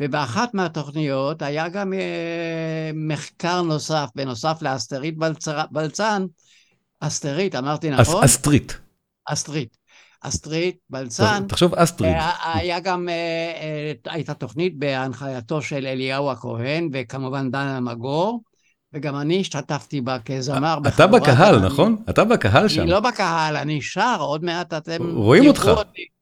ובאחת 0.00 0.54
מהתוכניות 0.54 1.42
היה 1.42 1.68
גם 1.68 1.92
אה, 1.92 2.90
מחקר 2.94 3.62
נוסף, 3.62 4.08
בנוסף 4.14 4.58
לאסטרית 4.62 5.18
בלצר, 5.18 5.62
בלצן, 5.70 6.24
אסטרית, 7.00 7.54
אמרתי 7.54 7.94
אס- 7.94 8.00
נכון? 8.00 8.24
אסטרית. 8.24 8.78
אסטרית. 9.26 9.76
אסטרית 10.26 10.76
בלצן. 10.90 11.44
תחשוב 11.48 11.74
אסטריד. 11.74 12.12
אה, 12.12 12.58
היה 12.58 12.80
גם, 12.80 13.08
אה, 13.08 13.14
אה, 13.14 14.12
הייתה 14.12 14.34
תוכנית 14.34 14.78
בהנחייתו 14.78 15.62
של 15.62 15.86
אליהו 15.86 16.30
הכהן, 16.30 16.88
וכמובן 16.92 17.50
דן 17.50 17.68
אלמגור, 17.68 18.42
וגם 18.92 19.16
אני 19.16 19.40
השתתפתי 19.40 20.00
בה 20.00 20.18
כזמר. 20.18 20.78
אתה 20.88 21.06
בקהל. 21.06 21.58
נכון? 21.58 21.96
אתה 22.10 22.24
בקהל 22.24 22.68
שם. 22.68 22.82
אני 22.82 22.90
לא 22.90 23.00
בקהל, 23.00 23.56
אני 23.56 23.82
שר, 23.82 24.16
עוד 24.18 24.44
מעט 24.44 24.74
אתם... 24.74 25.16
רואים 25.16 25.46
אותך. 25.46 25.70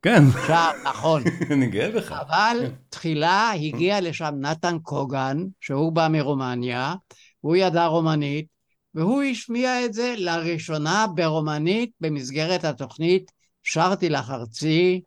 כן, 0.03 0.23
שר, 0.47 0.71
נכון. 0.85 1.23
אני 1.53 1.67
גאה 1.67 1.91
בך. 1.91 2.13
אבל 2.13 2.57
תחילה 2.89 3.51
הגיע 3.51 4.01
לשם 4.01 4.35
נתן 4.41 4.79
קוגן, 4.83 5.39
שהוא 5.61 5.93
בא 5.93 6.09
מרומניה, 6.11 6.95
הוא 7.41 7.57
ידע 7.57 7.87
רומנית, 7.87 8.47
והוא 8.95 9.23
השמיע 9.23 9.85
את 9.85 9.95
זה 9.95 10.15
לראשונה 10.19 11.07
ברומנית 11.15 11.91
במסגרת 12.01 12.65
התוכנית 12.65 13.42
שרתי 13.63 14.09
לך 14.09 14.31
ארצי. 14.31 15.01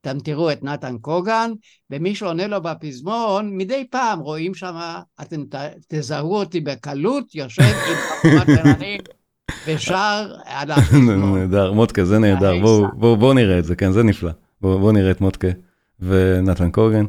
אתם 0.00 0.18
תראו 0.18 0.52
את 0.52 0.62
נתן 0.62 0.98
קוגן, 1.00 1.50
ומי 1.90 2.14
שעונה 2.14 2.46
לו 2.46 2.62
בפזמון, 2.62 3.56
מדי 3.56 3.86
פעם 3.90 4.20
רואים 4.20 4.54
שם, 4.54 4.74
אתם 5.20 5.44
ת, 5.44 5.54
תזהו 5.88 6.34
אותי 6.34 6.60
בקלות, 6.60 7.34
יושב 7.34 7.62
עם 7.62 7.96
חבורת 7.96 8.46
תרנים 8.46 9.00
ושר 9.66 10.34
על 10.44 10.70
הפזמון. 10.70 11.34
נהדר, 11.38 11.72
מודקה, 11.72 12.04
זה 12.04 12.18
נהדר. 12.18 12.52
בואו 12.94 13.32
נראה 13.32 13.58
את 13.58 13.64
זה, 13.64 13.76
כן, 13.76 13.92
זה 13.92 14.02
נפלא. 14.02 14.30
בואו 14.60 14.92
נראה 14.92 15.10
את 15.10 15.20
מודקה 15.20 15.48
ונתן 16.00 16.70
קוגן. 16.70 17.04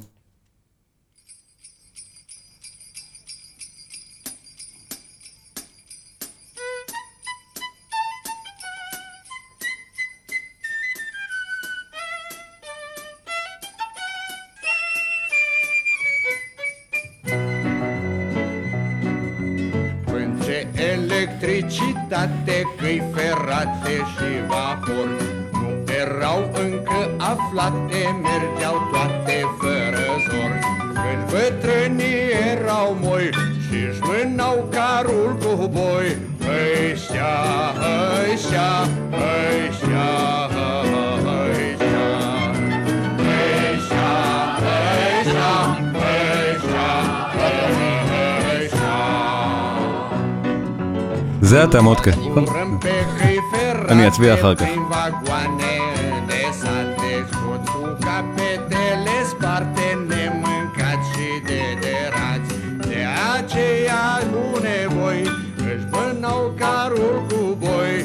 cu 67.28 67.56
boi. 67.58 68.04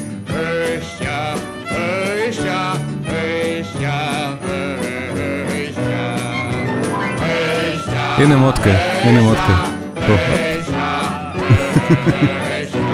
Ăștia, 0.76 1.20
ăștia, 2.26 2.62
ăștia, 3.58 3.98
ăștia, 5.60 6.06
ăștia, 7.68 8.02
הנה 8.18 8.36
מודקה, 8.36 8.74
הנה 9.04 9.20
מודקה. 9.20 9.54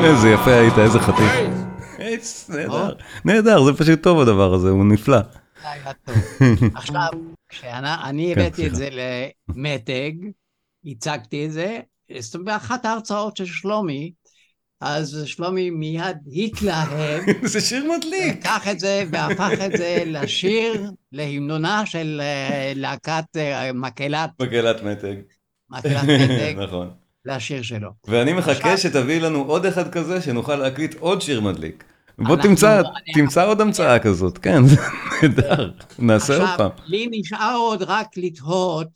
איזה 0.05 0.29
יפה 0.29 0.51
היית, 0.51 0.73
איזה 0.77 0.99
חתיך. 0.99 1.31
נהדר, 2.49 2.93
נהדר, 3.25 3.63
זה 3.63 3.73
פשוט 3.73 4.03
טוב 4.03 4.19
הדבר 4.19 4.53
הזה, 4.53 4.69
הוא 4.69 4.85
נפלא. 4.85 5.17
עכשיו, 6.75 7.09
כשאני 7.49 8.33
כן, 8.35 8.41
הבאתי 8.41 8.67
את. 8.67 8.75
זה 8.75 8.89
למתג, 9.49 10.11
הצגתי 10.85 11.45
את 11.45 11.51
זה, 11.51 11.79
זאת 12.19 12.35
אומרת, 12.35 12.45
באחת 12.45 12.85
ההרצאות 12.85 13.37
של 13.37 13.45
שלומי, 13.45 14.11
אז 14.81 15.23
שלומי 15.25 15.69
מיד 15.69 16.17
התלהב, 16.35 17.23
זה 17.53 17.61
שיר 17.61 17.91
מדליק. 17.97 18.37
לקח 18.37 18.67
את 18.71 18.79
זה 18.79 19.03
והפך 19.11 19.51
את 19.65 19.77
זה 19.77 20.03
לשיר, 20.05 20.91
להמנונה 21.11 21.85
של 21.85 22.21
אה, 22.23 22.71
להקת 22.75 23.37
אה, 23.37 23.73
מקהלת, 23.73 24.29
מקהלת 24.41 24.83
מתג. 24.83 25.15
מקהלת 25.69 26.03
מתג, 26.03 26.55
נכון. 26.67 27.04
לשיר 27.25 27.61
שלו. 27.61 27.89
ואני 28.07 28.33
מחכה 28.33 28.51
עכשיו- 28.51 28.77
שתביא 28.77 29.21
לנו 29.21 29.43
עוד 29.43 29.65
אחד 29.65 29.91
כזה, 29.91 30.21
שנוכל 30.21 30.55
להקליט 30.55 30.95
עוד 30.99 31.21
שיר 31.21 31.41
מדליק. 31.41 31.83
בוא 32.17 32.35
תמצא, 32.35 32.81
תמצא 33.13 33.47
עוד 33.47 33.61
המצאה 33.61 33.99
כזאת, 33.99 34.37
כן, 34.37 34.65
זה 34.67 34.75
נהדר. 35.21 35.71
נעשה 35.99 36.33
עוד 36.33 36.41
עכשיו, 36.41 36.57
פעם. 36.57 36.69
לי 36.85 37.07
נשאר 37.11 37.55
עוד 37.57 37.83
רק 37.83 38.07
לתהות 38.17 38.87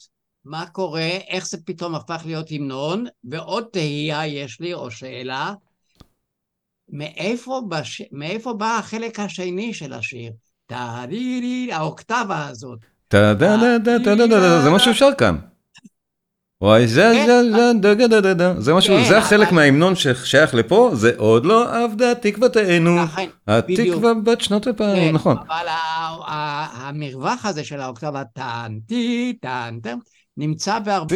מה 0.45 0.65
קורה, 0.65 1.09
איך 1.29 1.47
זה 1.47 1.57
פתאום 1.65 1.95
הפך 1.95 2.21
להיות 2.25 2.47
המנון, 2.51 3.05
ועוד 3.23 3.65
תהייה 3.71 4.27
יש 4.27 4.59
לי, 4.59 4.73
או 4.73 4.91
שאלה, 4.91 5.53
מאיפה, 6.89 7.61
בש... 7.69 8.01
מאיפה 8.11 8.53
בא 8.53 8.77
החלק 8.79 9.19
השני 9.19 9.73
של 9.73 9.93
השיר? 9.93 10.31
טה-די-די, 10.67 11.69
האוקטבה 11.71 12.47
הזאת. 12.47 12.79
זה 14.63 14.69
מה 14.71 14.79
שהוא 14.79 14.93
שר 14.93 15.09
כאן. 15.17 15.37
וואי 16.61 16.87
זה 16.87 17.11
כן, 17.15 17.25
זה 17.25 17.51
זה 17.51 17.73
דה 17.81 17.93
דה 17.95 18.07
דה 18.07 18.21
דה 18.21 18.33
דה, 18.33 18.61
זה 18.61 18.73
משהו, 18.73 18.95
כן, 18.97 19.03
זה 19.09 19.17
אבל- 19.19 19.51
מההמנון 19.51 19.95
ששייך 19.95 20.55
לפה, 20.55 20.91
זה 20.93 21.11
עוד 21.17 21.45
לא 21.45 21.83
אבדה 21.83 22.15
תקוותנו, 22.15 22.95
בדיוק. 23.47 23.87
התקווה 23.87 24.13
בת 24.13 24.41
שנות 24.41 24.63
כן, 24.63 24.69
אלפיים, 24.69 25.15
נכון. 25.15 25.37
אבל 25.37 25.65
המרווח 26.73 27.45
הזה 27.45 27.63
של 27.63 27.81
האוקטבה, 27.81 28.23
טן, 28.33 28.77
טי, 28.87 29.37
טן, 29.41 29.79
טן, 29.83 29.97
נמצא 30.37 30.79
בהרבה... 30.79 31.15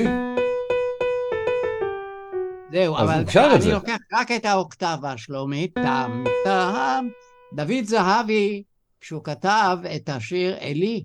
זהו, 2.71 2.97
אבל 2.97 3.23
אני. 3.37 3.71
לוקח 3.71 3.97
רק 4.13 4.31
את 4.31 4.45
האוקטבה, 4.45 5.13
שלומי, 5.17 5.67
טם, 5.67 6.23
טם. 6.45 7.07
דוד 7.53 7.83
זהבי, 7.83 8.63
כשהוא 9.01 9.23
כתב 9.23 9.77
את 9.95 10.09
השיר 10.09 10.57
אלי, 10.61 11.03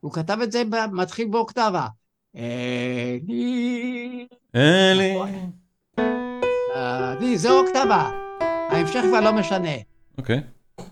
הוא 0.00 0.12
כתב 0.12 0.38
את 0.42 0.52
זה, 0.52 0.62
מתחיל 0.92 1.28
באוקטבה. 1.30 1.86
אלי, 2.38 4.26
אלי. 4.54 5.18
אלי, 6.76 7.38
זה 7.38 7.50
אוקטבה. 7.50 8.10
ההמשך 8.70 9.00
כבר 9.08 9.20
לא 9.20 9.32
משנה. 9.32 9.76
אוקיי. 10.18 10.40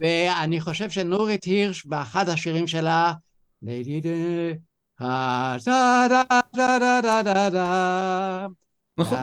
ואני 0.01 0.61
חושב 0.61 0.91
שנורית 0.91 1.45
הירש, 1.45 1.87
באחד 1.87 2.29
השירים 2.29 2.67
שלה. 2.67 3.13
נכון. 8.99 9.19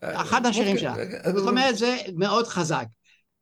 אחד 0.00 0.46
השירים 0.46 0.78
שלה. 0.78 0.90
אוקיי. 0.92 1.32
זאת 1.36 1.48
אומרת, 1.48 1.76
זה 1.76 1.96
מאוד 2.16 2.46
חזק. 2.46 2.86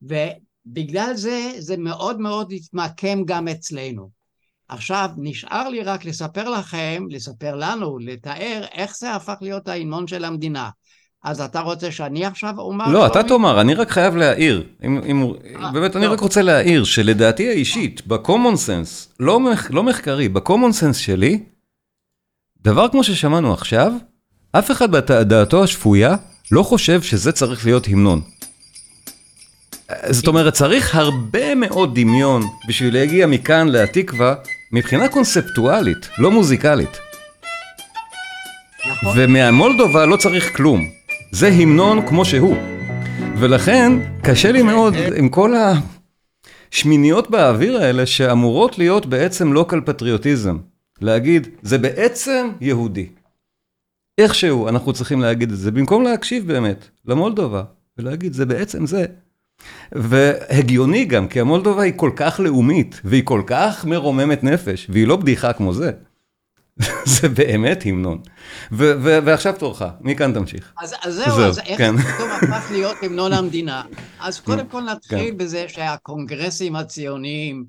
ובגלל 0.02 1.12
זה, 1.14 1.52
זה 1.59 1.76
מאוד 1.76 2.20
מאוד 2.20 2.52
התמקם 2.52 3.24
גם 3.24 3.48
אצלנו. 3.48 4.18
עכשיו, 4.69 5.11
נשאר 5.16 5.69
לי 5.69 5.83
רק 5.83 6.05
לספר 6.05 6.49
לכם, 6.49 7.05
לספר 7.11 7.55
לנו, 7.55 7.99
לתאר 7.99 8.64
איך 8.75 8.97
זה 8.97 9.14
הפך 9.14 9.35
להיות 9.41 9.69
ההמנון 9.69 10.07
של 10.07 10.25
המדינה. 10.25 10.69
אז 11.25 11.41
אתה 11.41 11.61
רוצה 11.61 11.91
שאני 11.91 12.25
עכשיו 12.25 12.55
אומר? 12.59 12.89
לא, 12.89 13.07
אתה? 13.07 13.23
תאמר, 13.23 13.61
אני 13.61 13.75
רק 13.75 13.91
חייב 13.91 14.16
להעיר. 14.16 14.64
אם, 14.85 15.01
אם, 15.05 15.23
אה, 15.62 15.73
באמת, 15.73 15.97
אני 15.97 16.05
טוב. 16.05 16.12
רק 16.12 16.21
רוצה 16.21 16.43
להעיר 16.43 16.85
שלדעתי 16.85 17.49
האישית, 17.49 18.07
בקומון 18.07 18.57
סנס, 18.57 19.09
לא, 19.21 19.41
מח, 19.41 19.71
לא 19.71 19.83
מחקרי, 19.83 20.29
בקומון 20.29 20.73
סנס 20.73 20.97
שלי, 20.97 21.41
דבר 22.62 22.89
כמו 22.89 23.05
ששמענו 23.05 23.53
עכשיו, 23.53 23.93
אף 24.53 24.71
אחד 24.71 24.91
בדעתו 24.91 25.64
השפויה 25.64 26.16
לא 26.53 26.62
חושב 26.62 27.03
שזה 27.03 27.33
צריך 27.33 27.66
להיות 27.66 27.89
המנון. 27.89 28.21
זאת 30.11 30.27
אומרת, 30.27 30.53
צריך 30.53 30.95
הרבה 30.95 31.55
מאוד 31.55 32.01
דמיון 32.01 32.43
בשביל 32.69 32.95
להגיע 32.95 33.27
מכאן 33.27 33.69
להתקווה, 33.69 34.35
מבחינה 34.73 35.09
קונספטואלית, 35.09 36.09
לא 36.19 36.31
מוזיקלית. 36.31 36.99
נכון. 38.91 39.12
ומהמולדובה 39.16 40.07
לא 40.07 40.16
צריך 40.16 40.57
כלום. 40.57 40.89
זה 41.33 41.49
המנון 41.49 42.07
כמו 42.07 42.25
שהוא. 42.25 42.57
ולכן 43.39 43.93
קשה 44.23 44.53
לי 44.53 44.62
מאוד 44.62 44.95
עם 45.16 45.29
כל 45.29 45.53
השמיניות 46.71 47.31
באוויר 47.31 47.77
האלה 47.77 48.07
שאמורות 48.07 48.79
להיות 48.79 49.07
בעצם 49.07 49.53
לוקל 49.53 49.81
פטריוטיזם. 49.81 50.59
להגיד, 51.01 51.49
זה 51.62 51.79
בעצם 51.79 52.49
יהודי. 52.61 53.07
איכשהו 54.19 54.69
אנחנו 54.69 54.93
צריכים 54.93 55.21
להגיד 55.21 55.51
את 55.53 55.59
זה, 55.59 55.71
במקום 55.71 56.03
להקשיב 56.03 56.47
באמת 56.47 56.89
למולדובה, 57.07 57.62
ולהגיד, 57.99 58.33
זה 58.33 58.47
בעצם 58.47 58.87
זה. 58.87 59.07
והגיוני 59.92 61.04
גם, 61.04 61.28
כי 61.28 61.40
המולדובה 61.40 61.82
היא 61.82 61.92
כל 61.96 62.11
כך 62.16 62.40
לאומית, 62.40 63.00
והיא 63.04 63.22
כל 63.24 63.42
כך 63.46 63.84
מרוממת 63.84 64.44
נפש, 64.44 64.86
והיא 64.90 65.06
לא 65.06 65.16
בדיחה 65.16 65.52
כמו 65.52 65.74
זה. 65.74 65.92
זה 67.20 67.28
באמת 67.28 67.82
המנון. 67.86 68.22
ועכשיו 68.70 69.54
תורך, 69.59 69.82
מכאן 70.00 70.34
תמשיך. 70.34 70.72
אז, 70.78 70.94
אז 71.02 71.14
זהו, 71.14 71.36
זהו, 71.36 71.44
אז 71.44 71.59
איך 71.59 71.78
כן. 71.78 71.96
פתאום 71.96 72.30
הפך 72.30 72.70
להיות 72.70 72.96
המנון 73.02 73.32
המדינה? 73.32 73.82
אז 74.20 74.40
קודם 74.46 74.68
כל 74.68 74.82
נתחיל 74.82 75.30
כן. 75.30 75.36
בזה 75.36 75.68
שהקונגרסים 75.68 76.76
הציוניים, 76.76 77.64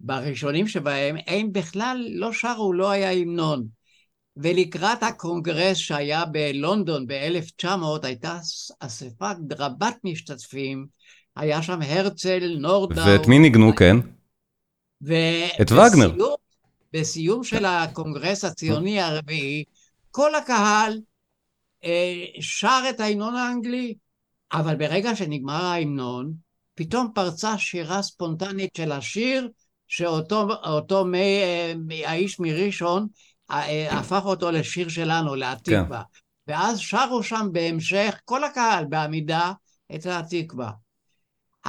בראשונים 0.00 0.68
שבהם, 0.68 1.16
הם 1.26 1.52
בכלל 1.52 2.06
לא 2.10 2.32
שרו, 2.32 2.72
לא 2.72 2.90
היה 2.90 3.12
המנון. 3.12 3.66
ולקראת 4.36 5.02
הקונגרס 5.02 5.76
שהיה 5.76 6.24
בלונדון 6.24 7.06
ב-1900, 7.06 7.68
הייתה 8.02 8.38
אספה 8.80 9.30
רבת 9.58 9.96
משתתפים, 10.04 10.86
היה 11.36 11.62
שם 11.62 11.82
הרצל, 11.82 12.56
נורדאו. 12.60 13.06
ואת 13.06 13.26
מי 13.26 13.38
ניגנו, 13.38 13.76
כן? 13.76 13.96
את 15.60 15.72
וגנר. 15.72 16.10
ובסיום- 16.10 16.36
בסיום 16.92 17.44
של 17.44 17.64
הקונגרס 17.64 18.44
הציוני 18.44 19.00
הרביעי, 19.00 19.64
כל 20.10 20.34
הקהל 20.34 21.00
אה, 21.84 22.24
שר 22.40 22.82
את 22.90 23.00
ההמנון 23.00 23.34
האנגלי, 23.36 23.94
אבל 24.52 24.76
ברגע 24.76 25.16
שנגמר 25.16 25.64
ההמנון, 25.64 26.32
פתאום 26.74 27.08
פרצה 27.14 27.58
שירה 27.58 28.02
ספונטנית 28.02 28.70
של 28.76 28.92
השיר, 28.92 29.48
שאותו 29.88 30.48
אותו 30.66 31.04
מי, 31.04 31.18
אה, 31.42 31.72
מי- 31.78 32.06
האיש 32.06 32.40
מראשון 32.40 33.06
אה, 33.50 33.68
אה, 33.68 33.98
הפך 33.98 34.22
אותו 34.24 34.50
לשיר 34.50 34.88
שלנו, 34.88 35.34
להתקווה. 35.34 36.02
ואז 36.46 36.78
שרו 36.80 37.22
שם 37.22 37.48
בהמשך, 37.52 38.20
כל 38.24 38.44
הקהל 38.44 38.84
בעמידה, 38.84 39.52
את 39.94 40.06
התקווה. 40.06 40.70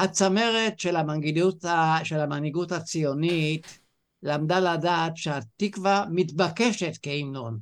הצמרת 0.03 0.79
של 0.79 0.95
המנהיגות, 0.95 1.65
של 2.03 2.19
המנהיגות 2.19 2.71
הציונית 2.71 3.79
למדה 4.23 4.59
לדעת 4.59 5.17
שהתקווה 5.17 6.05
מתבקשת 6.11 6.97
כהמנון. 7.01 7.59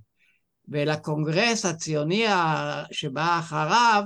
ולקונגרס 0.68 1.66
הציוני 1.66 2.26
שבא 2.92 3.40
אחריו, 3.40 4.04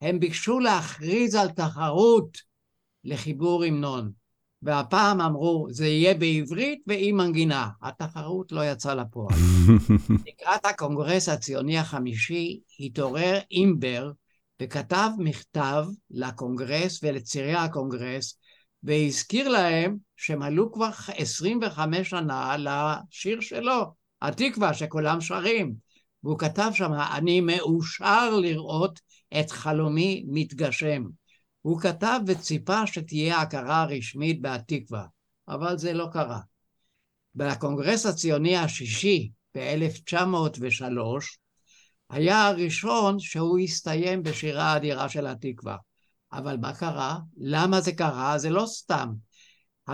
הם 0.00 0.20
ביקשו 0.20 0.58
להכריז 0.58 1.34
על 1.34 1.48
תחרות 1.48 2.38
לחיבור 3.04 3.64
המנון. 3.64 4.12
והפעם 4.62 5.20
אמרו, 5.20 5.66
זה 5.70 5.86
יהיה 5.86 6.14
בעברית 6.14 6.82
ועם 6.86 7.16
מנגינה. 7.16 7.68
התחרות 7.82 8.52
לא 8.52 8.64
יצאה 8.64 8.94
לפועל. 8.94 9.38
לקראת 10.26 10.64
הקונגרס 10.64 11.28
הציוני 11.28 11.78
החמישי 11.78 12.60
התעורר 12.80 13.38
אימבר 13.50 14.10
וכתב 14.60 15.10
מכתב 15.18 15.84
לקונגרס 16.10 17.00
ולצירי 17.02 17.54
הקונגרס 17.54 18.38
והזכיר 18.82 19.48
להם 19.48 19.96
שמלאו 20.16 20.72
כבר 20.72 20.90
25 21.16 22.10
שנה 22.10 22.56
לשיר 22.58 23.40
שלו, 23.40 23.94
התקווה 24.22 24.74
שכולם 24.74 25.20
שרים. 25.20 25.74
והוא 26.24 26.38
כתב 26.38 26.70
שם, 26.74 26.92
אני 27.16 27.40
מאושר 27.40 28.30
לראות 28.30 29.00
את 29.40 29.50
חלומי 29.50 30.24
מתגשם. 30.28 31.04
הוא 31.62 31.80
כתב 31.80 32.20
וציפה 32.26 32.86
שתהיה 32.86 33.40
הכרה 33.40 33.84
רשמית 33.84 34.40
בהתקווה, 34.40 35.04
אבל 35.48 35.78
זה 35.78 35.92
לא 35.92 36.06
קרה. 36.12 36.40
בקונגרס 37.34 38.06
הציוני 38.06 38.56
השישי 38.56 39.30
ב-1903 39.56 40.96
היה 42.10 42.46
הראשון 42.46 43.18
שהוא 43.18 43.58
הסתיים 43.58 44.22
בשירה 44.22 44.64
האדירה 44.64 45.08
של 45.08 45.26
התקווה. 45.26 45.76
אבל 46.32 46.56
מה 46.56 46.74
קרה? 46.74 47.18
למה 47.36 47.80
זה 47.80 47.92
קרה? 47.92 48.38
זה 48.38 48.50
לא 48.50 48.66
סתם. 48.66 49.08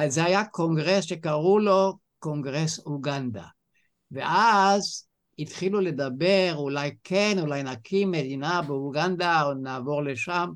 זה 0.07 0.25
היה 0.25 0.45
קונגרס 0.45 1.05
שקראו 1.05 1.59
לו 1.59 1.99
קונגרס 2.19 2.79
אוגנדה. 2.87 3.45
ואז 4.11 5.09
התחילו 5.39 5.81
לדבר, 5.81 6.55
אולי 6.57 6.91
כן, 7.05 7.37
אולי 7.41 7.63
נקים 7.63 8.11
מדינה 8.11 8.63
באוגנדה, 8.63 9.43
או 9.43 9.55
נעבור 9.55 10.03
לשם. 10.03 10.49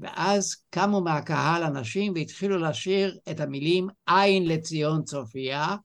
ואז 0.00 0.54
קמו 0.70 1.00
מהקהל 1.00 1.62
אנשים 1.62 2.12
והתחילו 2.14 2.58
לשיר 2.58 3.18
את 3.30 3.40
המילים 3.40 3.88
עין 4.06 4.46
לציון 4.46 5.04
צופיה, 5.04 5.76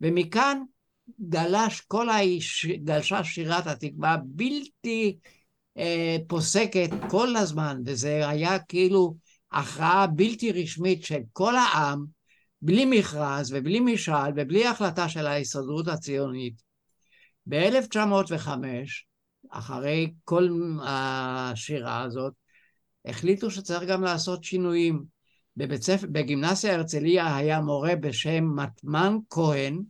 ומכאן 0.00 0.62
גלש 1.28 1.80
כל 1.80 2.08
האיש, 2.08 2.66
גלשה 2.66 3.24
שירת 3.24 3.66
התקווה 3.66 4.16
בלתי 4.24 5.18
אה, 5.78 6.16
פוסקת 6.28 6.90
כל 7.10 7.36
הזמן, 7.36 7.82
וזה 7.86 8.28
היה 8.28 8.58
כאילו 8.58 9.16
הכרעה 9.52 10.06
בלתי 10.06 10.52
רשמית 10.52 11.04
של 11.04 11.20
כל 11.32 11.56
העם, 11.56 12.04
בלי 12.62 12.84
מכרז 12.84 13.52
ובלי 13.52 13.80
משאל 13.80 14.32
ובלי 14.36 14.66
החלטה 14.66 15.08
של 15.08 15.26
ההסתדרות 15.26 15.88
הציונית. 15.88 16.62
ב-1905, 17.48 18.48
אחרי 19.50 20.12
כל 20.24 20.48
השירה 20.82 22.02
הזאת, 22.02 22.32
החליטו 23.04 23.50
שצריך 23.50 23.82
גם 23.82 24.02
לעשות 24.02 24.44
שינויים. 24.44 25.04
בבית 25.56 25.82
ספר, 25.82 26.06
בגימנסיה 26.12 26.74
הרצליה 26.74 27.36
היה 27.36 27.60
מורה 27.60 27.96
בשם 27.96 28.44
מטמן 28.56 29.16
כהן, 29.30 29.82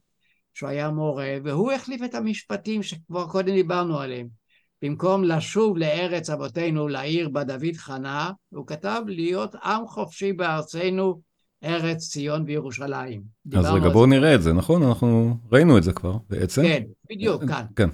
שהוא 0.55 0.70
היה 0.70 0.90
מורה, 0.90 1.36
והוא 1.44 1.72
החליף 1.72 2.03
את 2.05 2.14
המשפטים 2.14 2.82
שכבר 2.82 3.26
קודם 3.26 3.53
דיברנו 3.53 3.98
עליהם. 3.98 4.40
במקום 4.82 5.24
לשוב 5.24 5.76
לארץ 5.76 6.30
אבותינו, 6.30 6.88
לעיר 6.88 7.28
בה 7.28 7.44
דוד 7.44 7.76
חנה, 7.76 8.30
הוא 8.48 8.66
כתב 8.66 9.03
להיות 9.07 9.55
עם 9.55 9.86
חופשי 9.86 10.32
בארצנו, 10.32 11.20
ארץ 11.64 12.09
ציון 12.09 12.44
וירושלים. 12.46 13.22
אז 13.57 13.64
רגע, 13.64 13.88
בואו 13.88 14.07
נראה 14.07 14.34
את 14.34 14.42
זה, 14.42 14.53
נכון? 14.53 14.82
אנחנו 14.82 15.36
ראינו 15.53 15.78
את 15.78 15.82
זה 15.82 15.92
כבר 15.92 16.16
בעצם. 16.30 16.62
כן, 16.62 16.82
בדיוק, 17.11 17.44
כאן. 17.44 17.64
כן. 17.76 17.88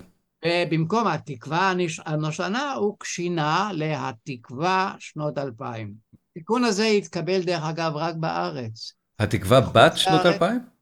ובמקום 0.44 1.06
התקווה 1.06 1.72
הנושנה, 2.06 2.72
הוא 2.72 2.96
שינה 3.04 3.70
להתקווה 3.72 4.94
שנות 4.98 5.38
אלפיים. 5.38 5.94
התיקון 6.30 6.64
הזה 6.64 6.86
התקבל, 6.86 7.42
דרך 7.42 7.62
אגב, 7.62 7.92
רק 7.94 8.14
בארץ. 8.16 8.92
התקווה 9.18 9.60
בת 9.60 9.96
שנות 9.96 10.26
אלפיים? 10.26 10.75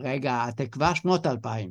רגע, 0.00 0.44
התקווה 0.44 0.94
שנות 0.94 1.26
אלפיים. 1.26 1.70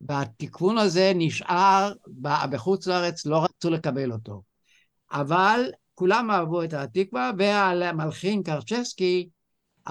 והתיקון 0.00 0.78
הזה 0.78 1.12
נשאר 1.14 1.92
בחוץ 2.22 2.86
לארץ, 2.86 3.26
לא 3.26 3.44
רצו 3.44 3.70
לקבל 3.70 4.12
אותו. 4.12 4.42
אבל 5.12 5.70
כולם 5.94 6.30
אהבו 6.30 6.62
את 6.62 6.72
התקווה, 6.72 7.30
והמלחין 7.38 8.42
קרצ'בסקי 8.42 9.28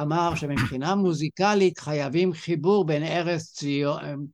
אמר 0.02 0.36
שמבחינה 0.36 0.96
מוזיקלית 0.96 1.80
חייבים 1.80 2.34
חיבור 2.34 2.86
בין 2.86 3.04
ארץ 3.04 3.44
ציון, 3.44 4.26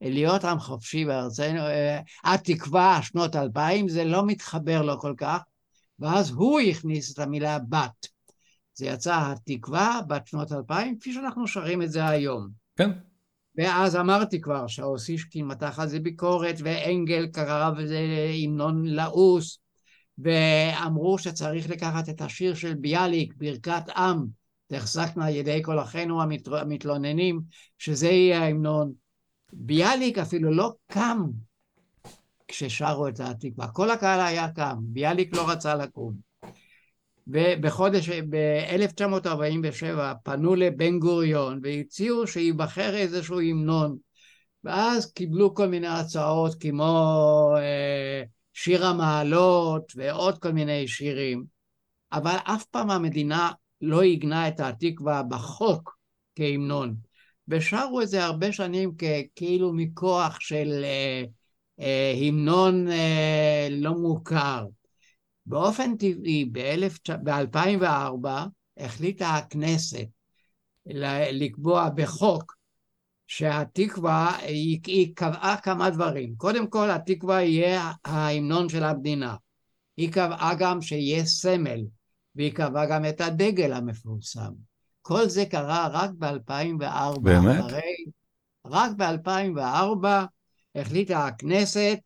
להיות 0.00 0.44
עם 0.44 0.58
חופשי 0.58 1.04
בארצנו, 1.04 1.60
התקווה 2.24 3.00
שנות 3.02 3.36
אלפיים, 3.36 3.88
זה 3.88 4.04
לא 4.04 4.26
מתחבר 4.26 4.82
לו 4.82 5.00
כל 5.00 5.14
כך, 5.16 5.40
ואז 5.98 6.30
הוא 6.30 6.60
הכניס 6.60 7.14
את 7.14 7.18
המילה 7.18 7.58
בת. 7.58 8.06
זה 8.74 8.86
יצא 8.86 9.32
התקווה 9.32 10.00
בת 10.08 10.26
שנות 10.26 10.52
אלפיים, 10.52 10.98
כפי 10.98 11.12
שאנחנו 11.12 11.46
שרים 11.46 11.82
את 11.82 11.92
זה 11.92 12.08
היום. 12.08 12.59
כן. 12.80 12.90
ואז 13.56 13.96
אמרתי 13.96 14.40
כבר 14.40 14.66
שהאוסישקין 14.66 15.46
מתח 15.46 15.78
על 15.78 15.88
זה 15.88 16.00
ביקורת, 16.00 16.54
ואנגל 16.62 17.26
קרא 17.26 17.70
לזה 17.76 17.98
המנון 18.44 18.86
לעוס, 18.86 19.58
ואמרו 20.18 21.18
שצריך 21.18 21.70
לקחת 21.70 22.08
את 22.08 22.20
השיר 22.20 22.54
של 22.54 22.74
ביאליק, 22.74 23.34
ברכת 23.36 23.88
עם, 23.96 24.26
תחזקנה 24.66 25.30
ידי 25.30 25.60
כל 25.64 25.80
אחינו 25.80 26.22
המתלוננים, 26.46 27.40
שזה 27.78 28.08
יהיה 28.08 28.42
ההמנון. 28.42 28.92
ביאליק 29.52 30.18
אפילו 30.18 30.50
לא 30.50 30.72
קם 30.92 31.24
כששרו 32.48 33.08
את 33.08 33.20
התקווה, 33.20 33.68
כל 33.68 33.90
הקהל 33.90 34.20
היה 34.20 34.52
קם, 34.52 34.76
ביאליק 34.80 35.36
לא 35.36 35.50
רצה 35.50 35.74
לקום. 35.74 36.29
ובחודש, 37.32 38.10
ב-1947 38.10 40.14
פנו 40.22 40.54
לבן 40.54 40.98
גוריון 40.98 41.60
והציעו 41.62 42.26
שייבחר 42.26 42.96
איזשהו 42.96 43.40
המנון. 43.40 43.96
ואז 44.64 45.12
קיבלו 45.12 45.54
כל 45.54 45.66
מיני 45.66 45.86
הצעות 45.86 46.54
כמו 46.60 47.54
אה, 47.58 48.22
שיר 48.52 48.86
המעלות 48.86 49.92
ועוד 49.96 50.38
כל 50.38 50.52
מיני 50.52 50.88
שירים. 50.88 51.44
אבל 52.12 52.36
אף 52.44 52.64
פעם 52.64 52.90
המדינה 52.90 53.50
לא 53.80 54.02
עיגנה 54.02 54.48
את 54.48 54.60
התקווה 54.60 55.22
בחוק 55.22 55.96
כהמנון. 56.36 56.94
ושרו 57.48 58.02
את 58.02 58.08
זה 58.08 58.24
הרבה 58.24 58.52
שנים 58.52 58.92
כאילו 59.36 59.72
מכוח 59.72 60.40
של 60.40 60.84
אה, 60.84 61.24
אה, 61.80 62.14
המנון 62.28 62.88
אה, 62.88 63.68
לא 63.70 63.94
מוכר 63.94 64.66
באופן 65.50 65.96
טבעי, 65.96 66.44
ב-2004 67.24 68.28
החליטה 68.76 69.28
הכנסת 69.28 70.06
לקבוע 71.32 71.88
בחוק 71.88 72.56
שהתקווה, 73.26 74.36
היא, 74.36 74.80
היא 74.86 75.12
קבעה 75.16 75.56
כמה 75.62 75.90
דברים. 75.90 76.34
קודם 76.36 76.66
כל, 76.66 76.90
התקווה 76.90 77.42
יהיה 77.42 77.92
ההמנון 78.04 78.68
של 78.68 78.84
המדינה. 78.84 79.36
היא 79.96 80.12
קבעה 80.12 80.54
גם 80.58 80.82
שיהיה 80.82 81.24
סמל, 81.24 81.80
והיא 82.34 82.52
קבעה 82.52 82.86
גם 82.86 83.04
את 83.04 83.20
הדגל 83.20 83.72
המפורסם. 83.72 84.52
כל 85.02 85.28
זה 85.28 85.44
קרה 85.46 85.88
רק 85.92 86.10
ב-2004. 86.18 87.20
באמת? 87.22 87.60
אחרי, 87.60 88.04
רק 88.66 88.90
ב-2004 88.96 90.06
החליטה 90.74 91.26
הכנסת 91.26 91.98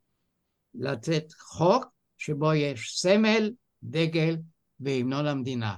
לתת 0.75 1.33
חוק 1.39 1.94
שבו 2.25 2.55
יש 2.55 3.01
סמל, 3.01 3.51
דגל 3.83 4.37
והמנון 4.81 5.27
המדינה, 5.27 5.75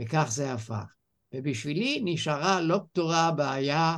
וכך 0.00 0.26
זה 0.30 0.52
הפך. 0.52 0.84
ובשבילי 1.34 2.00
נשארה 2.04 2.60
לא 2.60 2.80
פתורה 2.92 3.26
הבעיה 3.26 3.96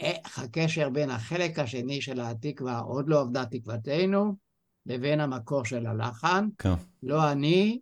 איך 0.00 0.38
הקשר 0.38 0.88
בין 0.88 1.10
החלק 1.10 1.58
השני 1.58 2.00
של 2.00 2.20
התקווה, 2.20 2.78
עוד 2.78 3.08
לא 3.08 3.20
עובדה 3.20 3.44
תקוותנו, 3.44 4.36
לבין 4.86 5.20
המקור 5.20 5.64
של 5.64 5.86
הלחן. 5.86 6.48
כן. 6.58 6.74
לא 7.02 7.32
אני, 7.32 7.80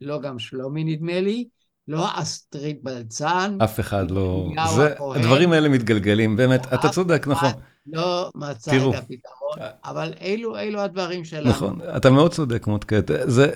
לא 0.00 0.20
גם 0.20 0.38
שלומי 0.38 0.84
נדמה 0.84 1.20
לי, 1.20 1.48
לא 1.88 2.06
אסטרית 2.14 2.82
בלצן. 2.82 3.58
אף 3.64 3.80
אחד 3.80 4.10
לא... 4.10 4.48
זה, 4.76 4.94
הדברים 5.16 5.52
האלה 5.52 5.68
מתגלגלים, 5.68 6.36
באמת, 6.36 6.66
אתה 6.74 6.88
צודק, 6.88 7.26
נכון. 7.26 7.50
לא 7.92 8.30
מצא 8.34 8.70
תראו, 8.70 8.90
את 8.90 8.94
הפתרון, 8.94 9.68
אבל 9.84 10.12
אלו, 10.20 10.58
אלו 10.58 10.80
הדברים 10.80 11.24
שלנו. 11.24 11.50
נכון, 11.50 11.78
אתה 11.96 12.10
מאוד 12.10 12.32
צודק, 12.32 12.66
מוטקט. 12.66 13.10
זה, 13.24 13.50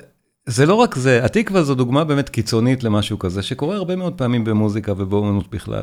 זה 0.47 0.66
לא 0.66 0.74
רק 0.74 0.95
זה, 0.95 1.24
התקווה 1.24 1.62
זו 1.62 1.74
דוגמה 1.74 2.05
באמת 2.05 2.28
קיצונית 2.28 2.85
למשהו 2.85 3.18
כזה, 3.18 3.43
שקורה 3.43 3.76
הרבה 3.76 3.97
מאוד 3.97 4.18
פעמים 4.18 4.45
במוזיקה 4.45 4.93
ובאומנות 4.93 5.51
בכלל. 5.51 5.83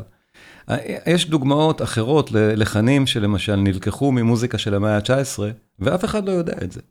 יש 1.05 1.29
דוגמאות 1.29 1.81
אחרות 1.81 2.31
ללחנים 2.31 3.07
שלמשל 3.07 3.55
נלקחו 3.55 4.11
ממוזיקה 4.11 4.57
של 4.57 4.75
המאה 4.75 4.95
ה-19, 4.95 5.39
ואף 5.79 6.05
אחד 6.05 6.25
לא 6.25 6.31
יודע 6.31 6.53
את 6.63 6.71
זה. 6.71 6.81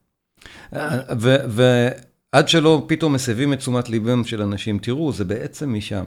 ועד 1.48 2.48
שלא 2.48 2.84
פתאום 2.86 3.12
מסבים 3.12 3.52
את 3.52 3.58
תשומת 3.58 3.88
ליבם 3.88 4.24
של 4.24 4.42
אנשים, 4.42 4.78
תראו, 4.78 5.12
זה 5.12 5.24
בעצם 5.24 5.74
משם. 5.74 6.04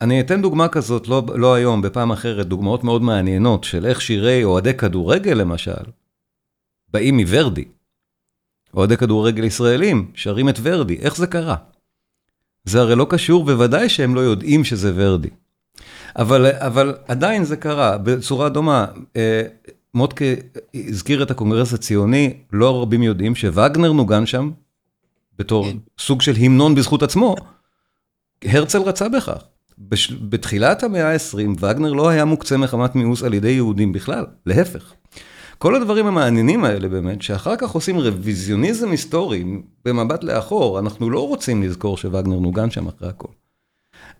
אני 0.00 0.20
אתן 0.20 0.42
דוגמה 0.42 0.68
כזאת, 0.68 1.08
לא, 1.08 1.22
לא 1.34 1.54
היום, 1.54 1.82
בפעם 1.82 2.12
אחרת, 2.12 2.46
דוגמאות 2.46 2.84
מאוד 2.84 3.02
מעניינות 3.02 3.64
של 3.64 3.86
איך 3.86 4.00
שירי 4.00 4.44
אוהדי 4.44 4.74
כדורגל 4.74 5.32
למשל, 5.32 5.84
באים 6.88 7.16
מוורדי. 7.16 7.64
אוהדי 8.74 8.96
כדורגל 8.96 9.44
ישראלים 9.44 10.10
שרים 10.14 10.48
את 10.48 10.58
ורדי, 10.62 10.96
איך 10.96 11.16
זה 11.16 11.26
קרה? 11.26 11.56
זה 12.64 12.80
הרי 12.80 12.94
לא 12.94 13.06
קשור, 13.10 13.44
בוודאי 13.44 13.88
שהם 13.88 14.14
לא 14.14 14.20
יודעים 14.20 14.64
שזה 14.64 14.92
ורדי. 14.94 15.28
אבל, 16.18 16.46
אבל 16.46 16.94
עדיין 17.08 17.44
זה 17.44 17.56
קרה 17.56 17.98
בצורה 17.98 18.48
דומה. 18.48 18.86
אה, 19.16 19.42
מוטקה 19.94 20.24
הזכיר 20.74 21.22
את 21.22 21.30
הקונגרס 21.30 21.72
הציוני, 21.72 22.34
לא 22.52 22.82
רבים 22.82 23.02
יודעים 23.02 23.34
שווגנר 23.34 23.92
נוגן 23.92 24.26
שם 24.26 24.50
בתור 25.38 25.70
כן. 25.70 25.76
סוג 25.98 26.22
של 26.22 26.32
המנון 26.40 26.74
בזכות 26.74 27.02
עצמו. 27.02 27.36
הרצל 28.44 28.82
רצה 28.82 29.08
בכך. 29.08 29.42
בש... 29.78 30.12
בתחילת 30.12 30.82
המאה 30.82 31.12
ה-20 31.12 31.48
וגנר 31.60 31.92
לא 31.92 32.08
היה 32.08 32.24
מוקצה 32.24 32.56
מחמת 32.56 32.94
מיאוס 32.94 33.22
על 33.22 33.34
ידי 33.34 33.50
יהודים 33.50 33.92
בכלל, 33.92 34.26
להפך. 34.46 34.92
כל 35.58 35.74
הדברים 35.74 36.06
המעניינים 36.06 36.64
האלה 36.64 36.88
באמת, 36.88 37.22
שאחר 37.22 37.56
כך 37.56 37.70
עושים 37.70 37.98
רוויזיוניזם 37.98 38.90
היסטורי 38.90 39.44
במבט 39.84 40.24
לאחור, 40.24 40.78
אנחנו 40.78 41.10
לא 41.10 41.28
רוצים 41.28 41.62
לזכור 41.62 41.96
שווגנר 41.96 42.38
נוגן 42.38 42.70
שם 42.70 42.88
אחרי 42.88 43.08
הכל. 43.08 43.28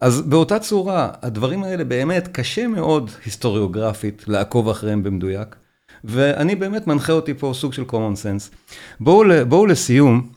אז 0.00 0.22
באותה 0.22 0.58
צורה, 0.58 1.10
הדברים 1.22 1.62
האלה 1.62 1.84
באמת 1.84 2.28
קשה 2.28 2.66
מאוד 2.66 3.10
היסטוריוגרפית 3.24 4.28
לעקוב 4.28 4.68
אחריהם 4.68 5.02
במדויק, 5.02 5.56
ואני 6.04 6.54
באמת 6.54 6.86
מנחה 6.86 7.12
אותי 7.12 7.34
פה 7.34 7.52
סוג 7.54 7.72
של 7.72 7.84
common 7.90 8.16
sense. 8.22 8.74
בואו, 9.00 9.46
בואו 9.48 9.66
לסיום, 9.66 10.28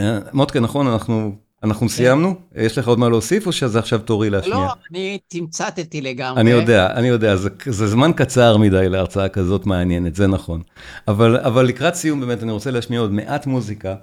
אה, 0.00 0.18
מוטקה, 0.32 0.60
נכון, 0.60 0.86
אנחנו, 0.86 1.36
אנחנו 1.62 1.88
סיימנו? 1.88 2.34
יש 2.54 2.78
לך 2.78 2.88
עוד 2.88 2.98
מה 2.98 3.08
להוסיף, 3.08 3.46
או 3.46 3.52
שזה 3.52 3.78
עכשיו 3.78 3.98
תורי 3.98 4.30
להשמיע? 4.30 4.54
לא, 4.54 4.72
אני 4.90 5.18
תמצתתי 5.28 6.00
לגמרי. 6.00 6.40
אני 6.40 6.50
יודע, 6.50 6.86
אני 6.86 7.08
יודע, 7.08 7.36
זה, 7.36 7.48
זה 7.66 7.86
זמן 7.86 8.12
קצר 8.16 8.56
מדי 8.56 8.88
להרצאה 8.88 9.28
כזאת 9.28 9.66
מעניינת, 9.66 10.14
זה 10.14 10.26
נכון. 10.26 10.62
אבל, 11.08 11.36
אבל 11.36 11.66
לקראת 11.66 11.94
סיום 11.94 12.20
באמת 12.20 12.42
אני 12.42 12.52
רוצה 12.52 12.70
להשמיע 12.70 13.00
עוד 13.00 13.12
מעט 13.12 13.46
מוזיקה, 13.46 13.94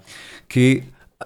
כי 0.50 0.80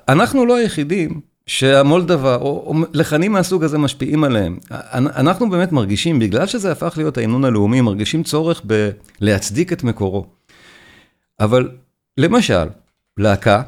אנחנו 0.10 0.46
לא 0.46 0.56
היחידים 0.56 1.22
שהמולדבה 1.48 2.36
או, 2.36 2.42
או 2.42 2.74
לחנים 2.94 3.32
מהסוג 3.32 3.64
הזה 3.64 3.78
משפיעים 3.78 4.24
עליהם. 4.24 4.58
אנחנו 4.94 5.50
באמת 5.50 5.72
מרגישים, 5.72 6.20
בגלל 6.20 6.48
שזה 6.48 6.72
הפך 6.72 6.94
להיות 6.98 7.18
ההמנון 7.18 7.46
הלאומי, 7.46 7.82
מרגישים 7.82 8.24
צורך 8.24 8.62
בלהצדיק 9.22 9.74
את 9.74 9.84
מקורו. 9.84 10.26
אבל 11.40 11.70
למשל, 12.18 12.68
להקה 13.18 13.62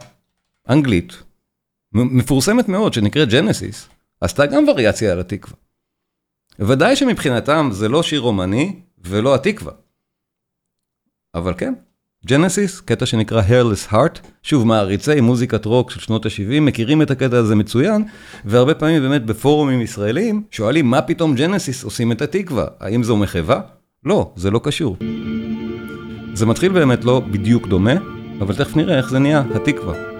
אנגלית, 0.69 1.22
מפורסמת 1.93 2.69
מאוד, 2.69 2.93
שנקראת 2.93 3.29
ג'נסיס, 3.29 3.89
עשתה 4.21 4.45
גם 4.45 4.67
וריאציה 4.67 5.11
על 5.11 5.19
התקווה. 5.19 5.55
ודאי 6.59 6.95
שמבחינתם 6.95 7.69
זה 7.71 7.89
לא 7.89 8.03
שיר 8.03 8.19
רומני 8.19 8.79
ולא 9.03 9.35
התקווה. 9.35 9.71
אבל 11.35 11.53
כן, 11.57 11.73
ג'נסיס, 12.25 12.81
קטע 12.81 13.05
שנקרא 13.05 13.41
Hairless 13.41 13.91
Heart, 13.91 14.19
שוב 14.43 14.67
מעריצי 14.67 15.21
מוזיקת 15.21 15.65
רוק 15.65 15.91
של 15.91 15.99
שנות 15.99 16.25
ה-70, 16.25 16.59
מכירים 16.61 17.01
את 17.01 17.11
הקטע 17.11 17.37
הזה 17.37 17.55
מצוין, 17.55 18.03
והרבה 18.45 18.73
פעמים 18.73 19.01
באמת 19.01 19.25
בפורומים 19.25 19.81
ישראלים 19.81 20.43
שואלים 20.51 20.85
מה 20.85 21.01
פתאום 21.01 21.35
ג'נסיס 21.35 21.83
עושים 21.83 22.11
את 22.11 22.21
התקווה, 22.21 22.65
האם 22.79 23.03
זו 23.03 23.17
מחווה? 23.17 23.61
לא, 24.05 24.33
זה 24.35 24.51
לא 24.51 24.59
קשור. 24.63 24.97
זה 26.33 26.45
מתחיל 26.45 26.71
באמת 26.71 27.05
לא 27.05 27.19
בדיוק 27.19 27.67
דומה, 27.67 27.93
אבל 28.39 28.55
תכף 28.55 28.75
נראה 28.75 28.97
איך 28.97 29.09
זה 29.09 29.19
נהיה, 29.19 29.43
התקווה. 29.55 30.12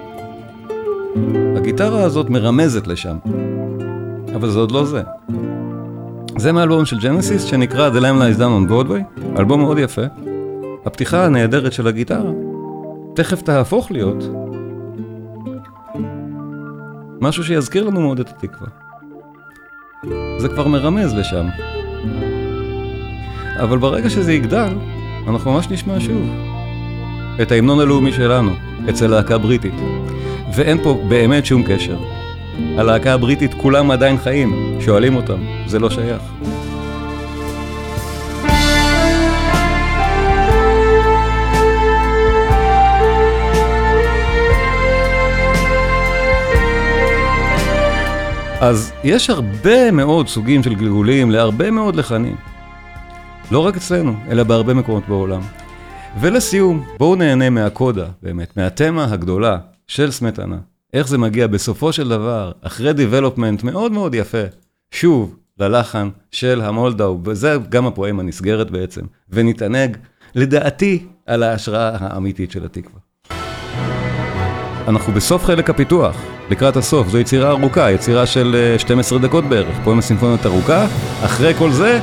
הגיטרה 1.58 2.04
הזאת 2.04 2.30
מרמזת 2.30 2.88
לשם, 2.88 3.18
אבל 4.36 4.50
זה 4.50 4.60
עוד 4.60 4.72
לא 4.72 4.86
זה. 4.86 5.02
זה 6.38 6.52
מאלבום 6.52 6.86
של 6.86 7.00
ג'נסיס 7.00 7.44
שנקרא 7.44 7.90
The 7.90 8.02
Lamb 8.02 8.38
Lies 8.38 8.40
Down 8.40 8.42
on 8.42 8.72
Broadway, 8.72 9.22
אלבום 9.40 9.62
מאוד 9.62 9.78
יפה. 9.78 10.02
הפתיחה 10.86 11.26
הנהדרת 11.26 11.74
של 11.74 11.88
הגיטרה 11.88 12.32
תכף 13.16 13.42
תהפוך 13.42 13.92
להיות 13.92 14.24
משהו 17.22 17.44
שיזכיר 17.44 17.84
לנו 17.84 18.02
מאוד 18.02 18.20
את 18.20 18.30
התקווה. 18.30 18.68
זה 20.38 20.50
כבר 20.50 20.68
מרמז 20.68 21.14
לשם. 21.14 21.46
אבל 23.60 23.78
ברגע 23.78 24.10
שזה 24.10 24.34
יגדל, 24.34 24.74
אנחנו 25.28 25.54
ממש 25.54 25.70
נשמע 25.70 26.00
שוב 26.00 26.30
את 27.42 27.52
ההמנון 27.52 27.80
הלאומי 27.80 28.12
שלנו, 28.12 28.52
אצל 28.90 29.08
להקה 29.08 29.38
בריטית. 29.38 29.74
ואין 30.56 30.84
פה 30.84 31.04
באמת 31.08 31.46
שום 31.46 31.64
קשר. 31.68 31.98
הלהקה 32.78 33.14
הבריטית 33.14 33.54
כולם 33.54 33.92
עדיין 33.92 34.18
חיים, 34.18 34.78
שואלים 34.82 35.16
אותם, 35.16 35.40
זה 35.68 35.80
לא 35.80 35.90
שייך. 35.90 36.22
אז 48.62 48.94
יש 49.04 49.30
הרבה 49.30 49.92
מאוד 49.92 50.28
סוגים 50.28 50.64
של 50.64 50.76
גלגולים 50.76 51.32
להרבה 51.32 51.72
מאוד 51.72 51.96
לחנים. 51.96 52.36
לא 53.52 53.60
רק 53.60 53.76
אצלנו, 53.76 54.14
אלא 54.30 54.44
בהרבה 54.44 54.74
מקומות 54.74 55.04
בעולם. 55.08 55.42
ולסיום, 56.20 56.84
בואו 57.00 57.16
נהנה 57.16 57.50
מהקודה, 57.50 58.06
באמת, 58.24 58.58
מהתמה 58.58 59.04
הגדולה 59.04 59.58
של 59.88 60.12
סמטנה. 60.12 60.58
איך 60.94 61.08
זה 61.08 61.18
מגיע 61.18 61.48
בסופו 61.48 61.94
של 61.94 62.10
דבר, 62.10 62.52
אחרי 62.62 62.92
development 62.92 63.64
מאוד 63.66 63.92
מאוד 63.92 64.16
יפה, 64.16 64.44
שוב 64.92 65.36
ללחן 65.60 66.10
של 66.32 66.62
המולדאו, 66.62 67.20
וזה 67.26 67.58
גם 67.70 67.86
הפואמה 67.86 68.24
נסגרת 68.24 68.72
בעצם, 68.72 69.02
ונתענג, 69.30 69.98
לדעתי, 70.36 71.06
על 71.26 71.44
ההשראה 71.44 71.98
האמיתית 72.00 72.52
של 72.52 72.66
התקווה. 72.66 73.00
אנחנו 74.88 75.14
בסוף 75.14 75.46
חלק 75.46 75.70
הפיתוח, 75.70 76.16
לקראת 76.50 76.78
הסוף, 76.78 77.08
זו 77.08 77.18
יצירה 77.18 77.50
ארוכה, 77.50 77.92
יצירה 77.92 78.26
של 78.26 78.76
12 78.78 79.20
דקות 79.20 79.44
בערך, 79.44 79.78
פואמה 79.84 80.02
סימפונית 80.02 80.46
ארוכה, 80.46 80.86
אחרי 81.26 81.54
כל 81.54 81.72
זה, 81.72 82.00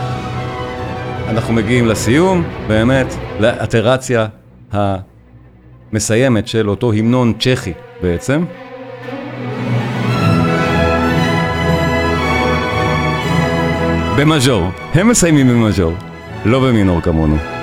אנחנו 1.29 1.55
מגיעים 1.55 1.87
לסיום, 1.87 2.45
באמת, 2.69 3.07
לאטרציה 3.41 4.27
המסיימת 5.93 6.49
של 6.49 6.69
אותו 6.69 6.93
המנון 6.93 7.33
צ'כי 7.39 7.73
בעצם. 8.03 8.45
במז'ור, 14.19 14.69
הם 14.95 15.09
מסיימים 15.09 15.49
במז'ור, 15.49 15.93
לא 16.45 16.61
במינור 16.61 17.01
כמונו. 17.01 17.60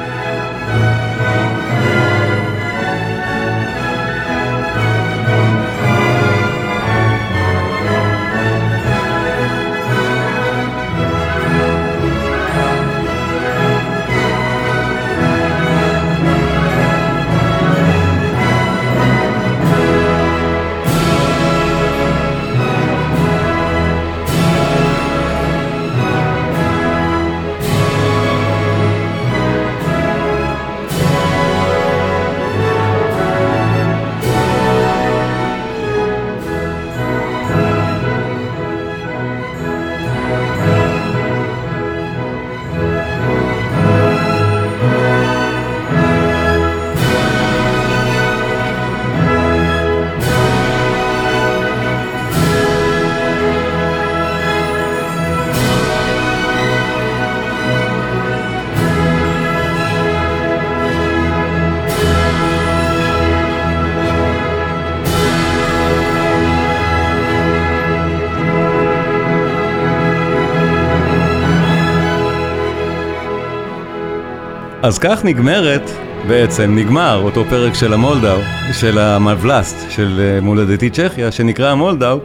אז 74.88 75.00
כך 75.00 75.26
נגמרת, 75.26 75.92
בעצם 76.28 76.76
נגמר 76.76 77.22
אותו 77.24 77.44
פרק 77.50 77.74
של 77.74 77.94
המולדאו, 77.94 78.38
של 78.74 78.98
המבלסט, 78.98 79.76
של 79.90 80.40
מולדתי 80.42 80.90
צ'כיה, 80.90 81.32
שנקרא 81.32 81.72
המולדאו, 81.72 82.20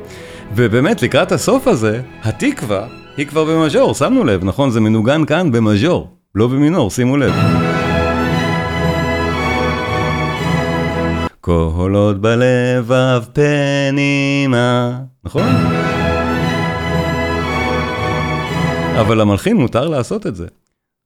ובאמת 0.55 1.03
לקראת 1.03 1.33
הסוף 1.33 1.69
הזה, 1.69 2.01
התקווה 2.23 2.87
היא 3.17 3.27
כבר 3.27 3.45
במז'ור, 3.45 3.95
שמנו 3.95 4.25
לב, 4.25 4.45
נכון? 4.45 4.71
זה 4.71 4.81
מנוגן 4.81 5.25
כאן 5.25 5.53
במז'ור, 5.53 6.09
לא 6.35 6.47
במינור, 6.47 6.91
שימו 6.91 7.17
לב. 7.17 7.33
קולות 11.41 12.21
בלבב 12.21 13.25
פנימה, 13.33 14.99
נכון? 15.25 15.49
אבל 19.01 19.21
למלחין 19.21 19.57
מותר 19.57 19.89
לעשות 19.89 20.27
את 20.27 20.37
זה. 20.37 20.47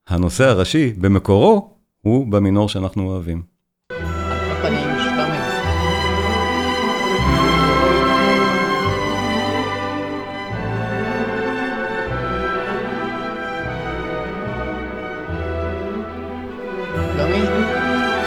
הנושא 0.09 0.45
הראשי, 0.45 0.93
במקורו, 0.99 1.71
הוא 2.01 2.27
במינור 2.27 2.69
שאנחנו 2.69 3.09
אוהבים. 3.09 3.43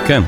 כן, 0.08 0.22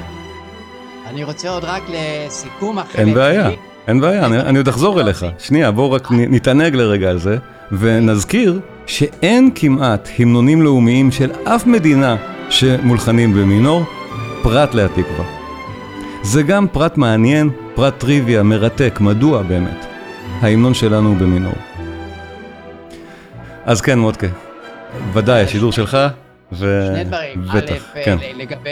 אני 1.08 1.24
רוצה 1.24 1.50
עוד 1.50 1.64
רק 1.64 1.84
לסיכום 1.90 2.80
החלק 2.80 2.96
אין 2.96 3.14
בעיה, 3.14 3.46
שלי. 3.46 3.56
אין 3.88 4.02
בעיה, 4.02 4.26
אני, 4.26 4.58
עוד 4.58 4.68
אחזור 4.68 5.02
אליך. 5.02 5.26
שנייה, 5.40 5.72
בואו 5.72 5.92
רק 5.92 6.08
נתענג 6.12 6.76
לרגע 6.76 7.10
על 7.10 7.20
זה, 7.20 7.38
ונזכיר 7.72 8.60
שאין 8.86 9.50
כמעט 9.56 10.10
המנונים 10.20 10.62
לאומיים 10.62 11.12
של 11.12 11.32
אף 11.44 11.68
מדינה 11.68 12.16
שמולחנים 12.50 13.34
במינור, 13.34 13.84
פרט 14.44 14.74
להתקווה. 14.74 15.26
זה 16.24 16.44
גם 16.44 16.68
פרט 16.68 16.98
מעניין, 16.98 17.50
פרט 17.76 18.00
טריוויה, 18.00 18.44
מרתק, 18.44 18.98
מדוע 19.02 19.42
באמת? 19.42 19.86
ההמנון 20.42 20.74
שלנו 20.74 21.10
הוא 21.10 21.18
במינור. 21.18 21.54
אז 23.66 23.82
כן, 23.82 24.00
מודקה, 24.00 24.28
ודאי, 25.14 25.44
השידור 25.44 25.72
שלך, 25.72 25.98
ו... 26.54 26.88
שני 26.88 27.04
דברים. 27.04 27.42
בטח, 27.42 27.96
א', 27.96 28.04
כן. 28.06 28.18
ל- 28.18 28.42
לגבי, 28.42 28.70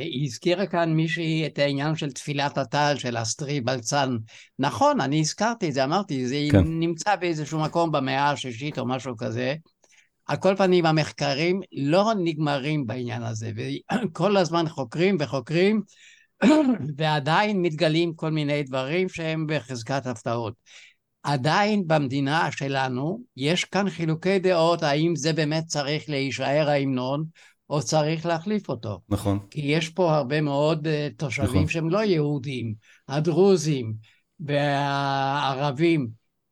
היא 0.00 0.24
הזכירה 0.24 0.66
כאן 0.66 0.92
מישהי 0.92 1.46
את 1.46 1.58
העניין 1.58 1.96
של 1.96 2.12
תפילת 2.12 2.58
הטל 2.58 2.94
של 2.98 3.16
אסטרי 3.22 3.60
בלצן. 3.60 4.16
נכון, 4.58 5.00
אני 5.00 5.20
הזכרתי 5.20 5.68
את 5.68 5.74
זה, 5.74 5.84
אמרתי, 5.84 6.26
זה 6.26 6.36
כן. 6.52 6.62
נמצא 6.64 7.16
באיזשהו 7.16 7.60
מקום 7.60 7.92
במאה 7.92 8.30
השישית 8.30 8.78
או 8.78 8.88
משהו 8.88 9.16
כזה. 9.16 9.54
על 10.26 10.36
כל 10.36 10.56
פנים, 10.56 10.86
המחקרים 10.86 11.60
לא 11.72 12.12
נגמרים 12.24 12.86
בעניין 12.86 13.22
הזה, 13.22 13.50
וכל 13.56 14.36
הזמן 14.36 14.68
חוקרים 14.68 15.16
וחוקרים, 15.20 15.82
ועדיין 16.96 17.62
מתגלים 17.62 18.14
כל 18.14 18.30
מיני 18.30 18.62
דברים 18.62 19.08
שהם 19.08 19.46
בחזקת 19.48 20.06
הפתעות. 20.06 20.54
עדיין 21.26 21.86
במדינה 21.86 22.52
שלנו 22.52 23.20
יש 23.36 23.64
כאן 23.64 23.90
חילוקי 23.90 24.38
דעות 24.38 24.82
האם 24.82 25.16
זה 25.16 25.32
באמת 25.32 25.66
צריך 25.66 26.08
להישאר 26.08 26.68
ההמנון 26.68 27.24
או 27.70 27.82
צריך 27.82 28.26
להחליף 28.26 28.68
אותו. 28.68 29.00
נכון, 29.08 29.38
כי 29.50 29.60
יש 29.60 29.88
פה 29.88 30.14
הרבה 30.14 30.40
מאוד 30.40 30.86
אה, 30.86 31.08
תושבים 31.16 31.48
נכון. 31.48 31.68
שהם 31.68 31.90
לא 31.90 32.04
יהודים, 32.04 32.74
הדרוזים 33.08 33.94
והערבים. 34.40 36.08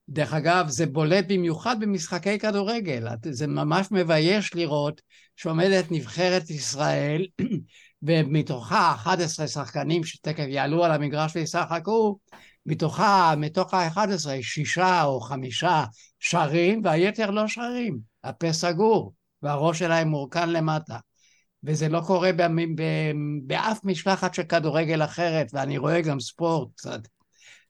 דרך 0.08 0.32
אגב, 0.34 0.68
זה 0.68 0.86
בולט 0.86 1.24
במיוחד 1.28 1.80
במשחקי 1.80 2.38
כדורגל. 2.38 3.06
זה 3.30 3.46
ממש 3.46 3.86
מבייש 3.90 4.54
לראות 4.54 5.00
שעומדת 5.36 5.84
נבחרת 5.90 6.50
ישראל, 6.50 7.26
ומתוכה 8.02 8.92
11 8.94 9.48
שחקנים 9.48 10.04
שתכף 10.04 10.44
יעלו 10.48 10.84
על 10.84 10.92
המגרש 10.92 11.36
וישחקו, 11.36 12.18
מתוכה, 12.66 13.34
מתוך 13.36 13.74
ה-11, 13.74 13.98
שישה 14.42 15.04
או 15.04 15.20
חמישה 15.20 15.84
שרים, 16.20 16.80
והיתר 16.84 17.30
לא 17.30 17.48
שרים. 17.48 17.98
הפה 18.24 18.52
סגור, 18.52 19.12
והראש 19.42 19.78
שלהם 19.78 20.08
מורכן 20.08 20.50
למטה. 20.50 20.96
וזה 21.64 21.88
לא 21.88 22.00
קורה 22.00 22.30
במ- 22.36 22.74
ב- 22.76 23.12
באף 23.46 23.78
משלחת 23.84 24.34
של 24.34 24.42
כדורגל 24.42 25.02
אחרת, 25.04 25.46
ואני 25.52 25.78
רואה 25.78 26.00
גם 26.00 26.20
ספורט 26.20 26.68
קצת. 26.76 27.00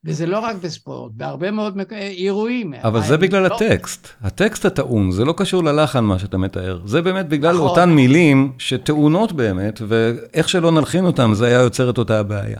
וזה 0.05 0.27
לא 0.27 0.39
רק 0.39 0.57
בספורט, 0.57 1.13
בהרבה 1.15 1.51
מאוד 1.51 1.77
מק- 1.77 1.93
אירועים. 1.93 2.75
אבל 2.75 3.03
זה 3.03 3.17
בגלל 3.17 3.49
לא- 3.49 3.55
הטקסט. 3.57 4.09
הטקסט 4.21 4.65
הטעון, 4.65 5.11
זה 5.11 5.25
לא 5.25 5.35
קשור 5.37 5.65
ללחן 5.65 6.05
מה 6.05 6.19
שאתה 6.19 6.39
מתאר. 6.39 6.81
זה 6.87 7.03
באמת 7.03 7.29
בגלל 7.29 7.55
נכון. 7.55 7.69
אותן 7.69 7.91
מילים 7.91 8.53
שטעונות 8.59 9.33
באמת, 9.33 9.81
ואיך 9.89 10.49
שלא 10.49 10.73
נלחין 10.73 11.05
אותן, 11.05 11.35
זה 11.35 11.47
היה 11.47 11.59
יוצר 11.61 11.91
את 11.91 11.99
אותה 11.99 12.19
הבעיה. 12.21 12.59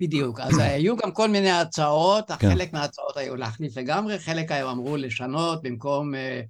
בדיוק, 0.00 0.40
אז 0.40 0.58
היו 0.62 0.96
גם 0.96 1.12
כל 1.12 1.28
מיני 1.28 1.50
הצעות, 1.50 2.30
כן. 2.30 2.50
חלק 2.50 2.72
מההצעות 2.72 3.16
היו 3.16 3.36
להחליף 3.36 3.76
לגמרי, 3.76 4.18
חלק 4.18 4.52
היו 4.52 4.70
אמרו 4.70 4.96
לשנות 4.96 5.62
במקום 5.62 6.14
אה, 6.14 6.42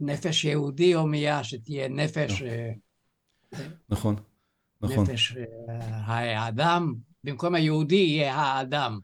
נפש 0.00 0.44
יהודי 0.44 0.94
הומייה, 0.94 1.44
שתהיה 1.44 1.88
נפש, 1.88 2.42
אה, 2.42 2.70
נכון, 3.88 4.16
נכון, 4.80 5.04
נפש 5.04 5.36
אה, 6.08 6.40
האדם, 6.40 6.94
במקום 7.24 7.54
היהודי 7.54 7.94
יהיה 7.94 8.34
האדם. 8.34 8.98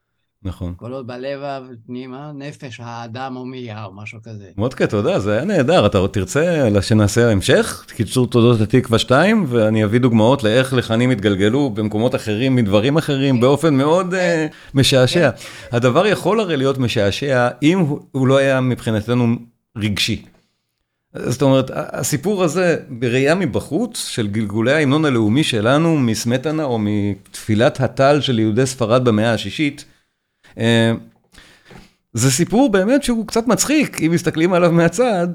נכון. 0.44 0.74
כל 0.76 0.92
עוד 0.92 1.06
בלבב 1.06 1.62
פנימה, 1.86 2.32
נפש 2.34 2.80
האדם 2.82 3.34
הומייה 3.34 3.84
או 3.84 3.92
משהו 3.94 4.18
כזה. 4.22 4.44
מודקה, 4.56 4.86
תודה, 4.86 5.18
זה 5.18 5.32
היה 5.32 5.44
נהדר. 5.44 5.86
אתה 5.86 6.08
תרצה 6.08 6.42
שנעשה 6.82 7.30
המשך? 7.30 7.84
קיצור 7.96 8.26
תולדות 8.26 8.60
התקווה 8.60 8.98
2, 8.98 9.44
ואני 9.48 9.84
אביא 9.84 10.00
דוגמאות 10.00 10.42
לאיך 10.44 10.74
לחנים 10.74 11.10
התגלגלו 11.10 11.70
במקומות 11.70 12.14
אחרים, 12.14 12.56
מדברים 12.56 12.96
אחרים, 12.96 13.40
באופן 13.40 13.74
מאוד 13.74 14.14
אה, 14.14 14.46
משעשע. 14.74 15.30
הדבר 15.72 16.06
יכול 16.06 16.40
הרי 16.40 16.56
להיות 16.56 16.78
משעשע 16.78 17.48
אם 17.62 17.78
הוא- 17.78 18.28
לא 18.28 18.36
היה 18.36 18.60
מבחינתנו 18.60 19.36
רגשי. 19.76 20.22
זאת 21.14 21.42
אומרת, 21.42 21.70
הסיפור 21.74 22.44
הזה, 22.44 22.76
בראייה 22.88 23.34
מבחוץ, 23.34 24.06
של 24.08 24.26
גלגולי 24.26 24.72
ההמנון 24.72 25.04
הלאומי 25.04 25.44
שלנו, 25.44 25.96
מסמטנה 25.98 26.64
או 26.64 26.78
מתפילת 26.78 27.80
הטל 27.80 28.20
של 28.20 28.38
יהודי 28.38 28.66
ספרד 28.66 29.04
במאה 29.04 29.32
השישית, 29.32 29.84
זה 32.12 32.30
סיפור 32.30 32.72
באמת 32.72 33.02
שהוא 33.02 33.26
קצת 33.26 33.46
מצחיק, 33.46 34.02
אם 34.02 34.10
מסתכלים 34.12 34.52
עליו 34.52 34.72
מהצד, 34.72 35.28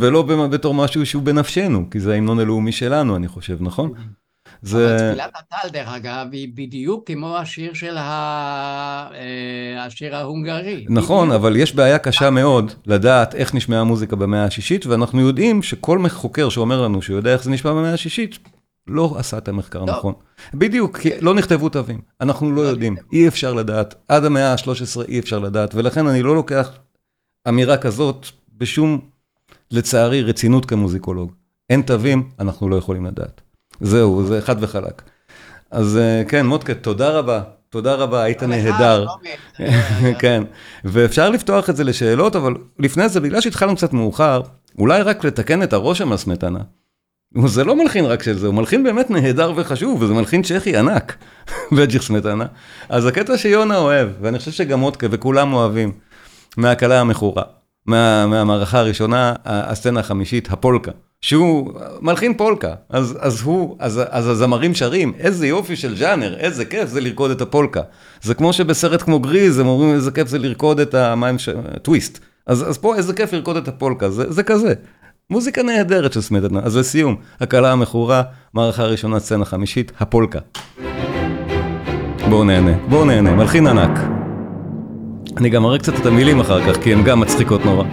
ולא 0.00 0.22
בתור 0.22 0.74
משהו 0.74 1.06
שהוא 1.06 1.22
בנפשנו, 1.22 1.90
כי 1.90 2.00
זה 2.00 2.12
ההמנון 2.12 2.38
הלאומי 2.38 2.72
שלנו, 2.72 3.16
אני 3.16 3.28
חושב, 3.28 3.56
נכון? 3.60 3.92
אבל 4.64 4.70
זה... 4.70 4.96
תפילת 5.12 5.32
הטל, 5.36 5.68
דרך 5.72 5.88
אגב, 5.88 6.26
היא 6.32 6.48
בדיוק 6.54 7.06
כמו 7.06 7.36
השיר 7.36 7.74
של 7.74 7.96
ה... 7.96 9.08
אה, 9.14 9.84
השיר 9.84 10.16
ההונגרי. 10.16 10.86
נכון, 10.88 11.28
בדיוק. 11.28 11.40
אבל 11.40 11.56
יש 11.56 11.74
בעיה 11.74 11.98
קשה 11.98 12.30
מאוד 12.30 12.72
לדעת 12.86 13.34
איך 13.34 13.54
נשמעה 13.54 13.80
המוזיקה 13.80 14.16
במאה 14.16 14.44
השישית, 14.44 14.86
ואנחנו 14.86 15.20
יודעים 15.20 15.62
שכל 15.62 16.08
חוקר 16.08 16.48
שאומר 16.48 16.82
לנו 16.82 17.02
שהוא 17.02 17.16
יודע 17.16 17.32
איך 17.32 17.42
זה 17.42 17.50
נשמע 17.50 17.70
במאה 17.70 17.92
השישית, 17.92 18.38
לא 18.86 19.14
עשה 19.18 19.38
את 19.38 19.48
המחקר 19.48 19.84
לא. 19.84 19.86
נכון. 19.86 20.14
בדיוק, 20.54 20.98
כי 20.98 21.10
לא 21.20 21.34
נכתבו 21.34 21.68
תווים, 21.68 22.00
אנחנו 22.20 22.52
לא 22.52 22.60
יודעים, 22.60 22.96
אי 23.12 23.28
אפשר 23.28 23.54
לדעת, 23.54 23.94
עד 24.08 24.24
המאה 24.24 24.52
ה-13 24.52 25.02
אי 25.08 25.18
אפשר 25.18 25.38
לדעת, 25.38 25.74
ולכן 25.74 26.06
אני 26.06 26.22
לא 26.22 26.34
לוקח 26.34 26.70
אמירה 27.48 27.76
כזאת 27.76 28.26
בשום, 28.58 29.00
לצערי, 29.70 30.22
רצינות 30.22 30.66
כמוזיקולוג. 30.66 31.32
אין 31.70 31.82
תווים, 31.82 32.30
אנחנו 32.40 32.68
לא 32.68 32.76
יכולים 32.76 33.06
לדעת. 33.06 33.40
זהו, 33.80 34.26
זה 34.26 34.40
חד 34.40 34.56
וחלק. 34.60 35.02
אז 35.70 35.96
אה, 35.96 36.22
כן, 36.28 36.46
מודקה, 36.46 36.74
תודה 36.74 37.10
רבה. 37.10 37.42
תודה 37.68 37.94
רבה, 37.94 38.22
היית 38.22 38.42
נהדר. 38.42 39.06
כן, 40.20 40.42
ואפשר 40.84 41.30
לפתוח 41.30 41.70
את 41.70 41.76
זה 41.76 41.84
לשאלות, 41.84 42.36
אבל 42.36 42.54
לפני 42.78 43.08
זה, 43.08 43.20
בגלל 43.20 43.40
שהתחלנו 43.40 43.76
קצת 43.76 43.92
מאוחר, 43.92 44.40
אולי 44.78 45.02
רק 45.02 45.24
לתקן 45.24 45.62
את 45.62 45.72
הרושם 45.72 46.12
על 46.12 46.18
סמטנה. 46.18 46.60
זה 47.46 47.64
לא 47.64 47.76
מלחין 47.76 48.04
רק 48.04 48.22
של 48.22 48.38
זה, 48.38 48.46
הוא 48.46 48.54
מלחין 48.54 48.84
באמת 48.84 49.10
נהדר 49.10 49.52
וחשוב, 49.56 50.02
וזה 50.02 50.14
מלחין 50.14 50.42
צ'כי 50.42 50.76
ענק, 50.76 51.16
בג'יך 51.76 52.02
סמטנה. 52.02 52.46
אז 52.88 53.06
הקטע 53.06 53.38
שיונה 53.38 53.78
אוהב, 53.78 54.08
ואני 54.20 54.38
חושב 54.38 54.50
שגם 54.50 54.80
מודקה 54.80 55.06
וכולם 55.10 55.52
אוהבים, 55.52 55.92
מהקלה 56.56 57.00
המכורה, 57.00 57.42
מה, 57.86 58.26
מהמערכה 58.26 58.78
הראשונה, 58.78 59.32
הסצנה 59.44 60.00
החמישית, 60.00 60.52
הפולקה. 60.52 60.90
שהוא 61.20 61.72
מלחין 62.00 62.34
פולקה, 62.36 62.74
אז, 62.90 63.18
אז 63.20 63.40
הוא, 63.42 63.76
אז, 63.78 64.00
אז 64.10 64.28
הזמרים 64.28 64.74
שרים, 64.74 65.12
איזה 65.18 65.46
יופי 65.46 65.76
של 65.76 65.96
ז'אנר, 65.96 66.36
איזה 66.36 66.64
כיף 66.64 66.88
זה 66.88 67.00
לרקוד 67.00 67.30
את 67.30 67.40
הפולקה. 67.40 67.80
זה 68.22 68.34
כמו 68.34 68.52
שבסרט 68.52 69.02
כמו 69.02 69.20
גריז, 69.20 69.58
הם 69.58 69.66
אומרים 69.66 69.94
איזה 69.94 70.10
כיף 70.10 70.28
זה 70.28 70.38
לרקוד 70.38 70.80
את 70.80 70.94
המים, 70.94 71.38
ש... 71.38 71.48
טוויסט. 71.82 72.18
אז, 72.46 72.70
אז 72.70 72.78
פה 72.78 72.96
איזה 72.96 73.14
כיף 73.14 73.32
לרקוד 73.32 73.56
את 73.56 73.68
הפולקה, 73.68 74.10
זה, 74.10 74.32
זה 74.32 74.42
כזה. 74.42 74.74
מוזיקה 75.30 75.62
נהדרת 75.62 76.12
של 76.12 76.20
סמטנה. 76.20 76.60
אז 76.64 76.76
לסיום, 76.76 77.16
הקלה 77.40 77.72
המכורה, 77.72 78.22
מערכה 78.54 78.84
ראשונה, 78.84 79.18
סצנה 79.20 79.44
חמישית, 79.44 79.92
הפולקה. 80.00 80.38
בואו 82.28 82.44
נהנה, 82.44 82.72
בואו 82.88 83.04
נהנה, 83.04 83.34
מלחין 83.34 83.66
ענק. 83.66 83.98
אני 85.36 85.48
גם 85.48 85.66
אראה 85.66 85.78
קצת 85.78 86.00
את 86.00 86.06
המילים 86.06 86.40
אחר 86.40 86.60
כך, 86.66 86.82
כי 86.82 86.92
הן 86.92 87.02
גם 87.02 87.20
מצחיקות 87.20 87.64
נורא. 87.64 87.84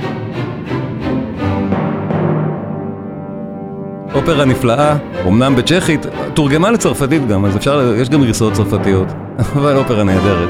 אופרה 4.14 4.46
נפלאה, 4.46 4.98
אמנם 5.28 5.56
בצ'כית, 5.56 6.06
תורגמה 6.34 6.72
לצרפתית 6.72 7.28
גם, 7.28 7.46
אז 7.46 7.58
אפשר, 7.58 7.94
יש 7.98 8.10
גם 8.10 8.24
גרסאות 8.24 8.54
צרפתיות, 8.54 9.08
אבל 9.56 9.78
אופרה 9.78 10.04
נהדרת. 10.04 10.50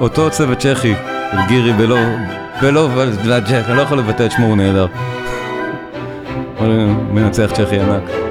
אותו 0.00 0.30
צוות 0.30 0.58
צ'כי, 0.58 0.94
גירי 1.48 1.72
בלוב, 1.72 2.08
בלוב 2.62 2.98
אני 2.98 3.76
לא 3.76 3.82
יכול 3.82 3.98
לבטא 3.98 4.26
את 4.26 4.30
שמו, 4.30 4.46
הוא 4.46 4.56
נהדר. 4.56 4.86
מנצח 7.12 7.50
צ'כי 7.54 7.80
ענק. 7.80 8.25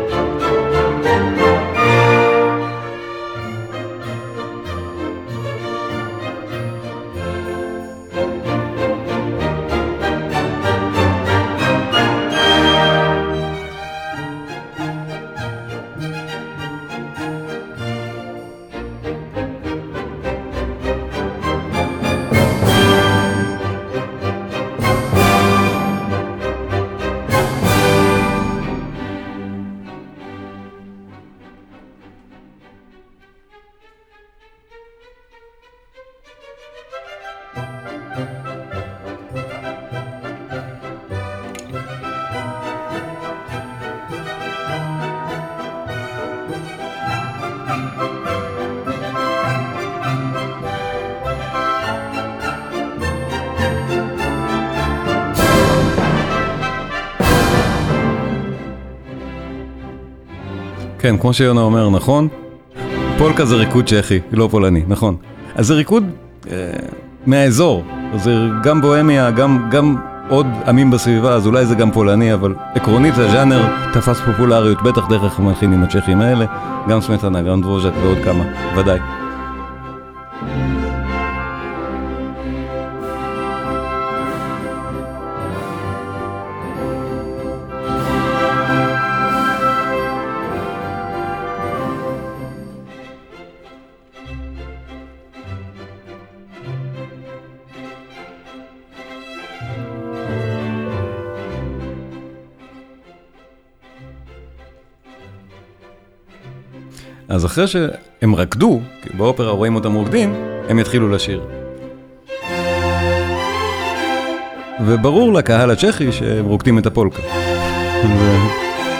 כמו 61.26 61.34
שיונה 61.34 61.61
אומר, 61.61 61.89
נכון? 61.89 62.28
פולקה 63.17 63.45
זה 63.45 63.55
ריקוד 63.55 63.86
צ'כי, 63.86 64.19
לא 64.32 64.47
פולני, 64.51 64.84
נכון. 64.88 65.15
אז 65.55 65.67
זה 65.67 65.73
ריקוד 65.73 66.03
אה, 66.51 66.55
מהאזור, 67.26 67.84
זה 68.15 68.36
גם 68.63 68.82
בוהמיה, 68.82 69.32
גם, 69.32 69.67
גם 69.71 69.95
עוד 70.30 70.47
עמים 70.67 70.91
בסביבה, 70.91 71.34
אז 71.34 71.47
אולי 71.47 71.65
זה 71.65 71.76
גם 71.76 71.91
פולני, 71.91 72.34
אבל 72.34 72.53
עקרונית 72.76 73.17
הז'אנר 73.17 73.67
תפס 73.93 74.19
פופולריות, 74.26 74.82
בטח 74.84 75.07
דרך 75.09 75.39
המלחינים 75.39 75.84
הצ'כים 75.84 76.21
האלה, 76.21 76.45
גם 76.88 77.01
סמטנה, 77.01 77.41
גם 77.41 77.61
דבוז'ק 77.61 77.91
ועוד 78.03 78.17
כמה, 78.23 78.43
ודאי. 78.78 78.99
אחרי 107.56 107.68
שהם 107.68 108.36
רקדו, 108.36 108.80
כי 109.01 109.10
באופרה 109.18 109.51
רואים 109.51 109.76
אותם 109.76 109.93
רוקדים, 109.93 110.34
הם 110.70 110.80
יתחילו 110.80 111.10
לשיר. 111.10 111.41
וברור 114.86 115.34
לקהל 115.34 115.72
הצ'כי 115.72 116.12
שהם 116.12 116.45
רוקדים 116.45 116.78
את 116.78 116.86
הפולקה. 116.86 117.22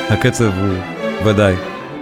והקצב 0.10 0.52
הוא 0.60 0.78
ודאי. 1.26 1.54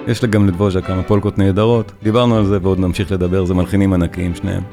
יש 0.07 0.25
גם 0.25 0.47
לדבוז'ה 0.47 0.81
כמה 0.81 1.03
פולקות 1.03 1.37
נהדרות, 1.37 1.91
דיברנו 2.03 2.37
על 2.37 2.45
זה 2.45 2.57
ועוד 2.61 2.79
נמשיך 2.79 3.11
לדבר, 3.11 3.45
זה 3.45 3.53
מלחינים 3.53 3.93
ענקיים 3.93 4.35
שניהם. 4.35 4.63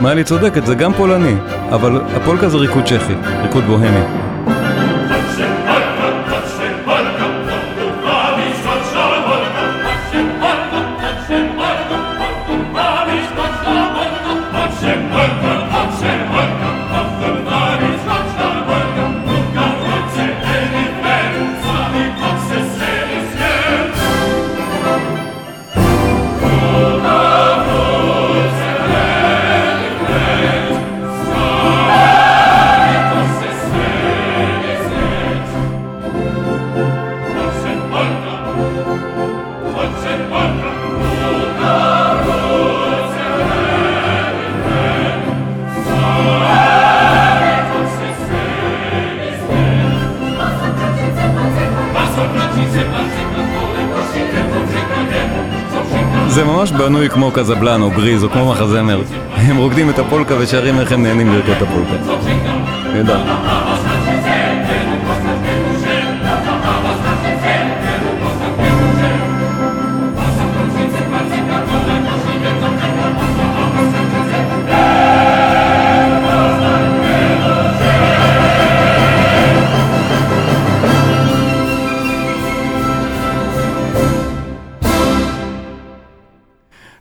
מאלי 0.00 0.24
צודקת, 0.24 0.66
זה 0.66 0.74
גם 0.74 0.92
פולני, 0.92 1.34
אבל 1.70 2.00
הפולקה 2.16 2.48
זה 2.48 2.56
ריקוד 2.56 2.84
צ'כי, 2.84 3.14
ריקוד 3.42 3.64
בוהמי. 3.64 4.25
זה 56.36 56.44
ממש 56.44 56.72
בנוי 56.72 57.08
כמו 57.08 57.30
קזבלן 57.30 57.82
או 57.82 57.90
גריז 57.90 58.24
או 58.24 58.30
כמו 58.30 58.50
מחזמר. 58.50 59.02
הם 59.36 59.56
רוקדים 59.56 59.90
את 59.90 59.98
הפולקה 59.98 60.34
ושרים 60.40 60.80
איך 60.80 60.92
הם 60.92 61.02
נהנים 61.02 61.32
לרקוד 61.32 61.54
את 61.56 61.62
הפולקה. 61.62 61.92
נהדר. 62.92 63.20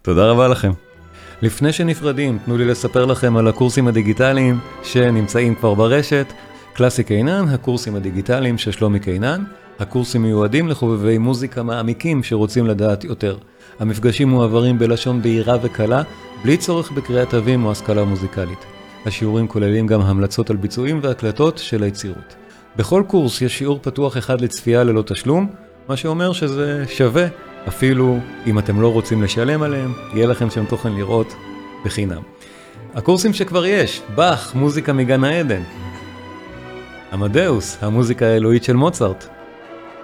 תודה 0.05 0.31
רבה 0.31 0.47
לכם. 0.47 0.71
לפני 1.41 1.71
שנפרדים, 1.71 2.37
תנו 2.45 2.57
לי 2.57 2.65
לספר 2.65 3.05
לכם 3.05 3.37
על 3.37 3.47
הקורסים 3.47 3.87
הדיגיטליים 3.87 4.59
שנמצאים 4.83 5.55
כבר 5.55 5.73
ברשת. 5.73 6.33
קלאסי 6.73 7.03
קינן, 7.03 7.45
הקורסים 7.49 7.95
הדיגיטליים 7.95 8.57
של 8.57 8.71
שלומי 8.71 8.99
קינן. 8.99 9.43
הקורסים 9.79 10.21
מיועדים 10.21 10.67
לחובבי 10.67 11.17
מוזיקה 11.17 11.63
מעמיקים 11.63 12.23
שרוצים 12.23 12.67
לדעת 12.67 13.03
יותר. 13.03 13.37
המפגשים 13.79 14.29
מועברים 14.29 14.79
בלשון 14.79 15.21
בהירה 15.21 15.57
וקלה, 15.61 16.01
בלי 16.43 16.57
צורך 16.57 16.91
בקריאת 16.91 17.29
תווים 17.29 17.65
או 17.65 17.71
השכלה 17.71 18.03
מוזיקלית. 18.03 18.65
השיעורים 19.05 19.47
כוללים 19.47 19.87
גם 19.87 20.01
המלצות 20.01 20.49
על 20.49 20.55
ביצועים 20.55 20.99
והקלטות 21.03 21.57
של 21.57 21.83
היצירות. 21.83 22.35
בכל 22.75 23.03
קורס 23.07 23.41
יש 23.41 23.57
שיעור 23.57 23.79
פתוח 23.81 24.17
אחד 24.17 24.41
לצפייה 24.41 24.83
ללא 24.83 25.01
תשלום, 25.01 25.47
מה 25.87 25.97
שאומר 25.97 26.33
שזה 26.33 26.83
שווה 26.87 27.27
אפילו 27.67 28.19
אם 28.45 28.59
אתם 28.59 28.81
לא 28.81 28.93
רוצים 28.93 29.23
לשלם 29.23 29.63
עליהם, 29.63 29.93
יהיה 30.13 30.27
לכם 30.27 30.49
שם 30.49 30.65
תוכן 30.65 30.93
לראות 30.93 31.35
בחינם. 31.85 32.21
הקורסים 32.95 33.33
שכבר 33.33 33.65
יש, 33.65 34.01
באך, 34.15 34.55
מוזיקה 34.55 34.93
מגן 34.93 35.23
העדן. 35.23 35.61
עמדאוס, 37.13 37.77
המוזיקה 37.81 38.25
האלוהית 38.25 38.63
של 38.63 38.75
מוצרט. 38.75 39.27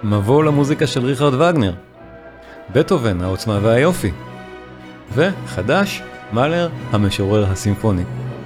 מבוא 0.04 0.44
למוזיקה 0.44 0.86
של 0.86 1.04
ריכרד 1.04 1.34
וגנר. 1.34 1.72
בטהובן, 2.72 3.22
העוצמה 3.22 3.58
והיופי. 3.62 4.10
וחדש, 5.14 6.02
מאלר, 6.32 6.68
המשורר 6.92 7.44
הסימפוני. 7.44 8.02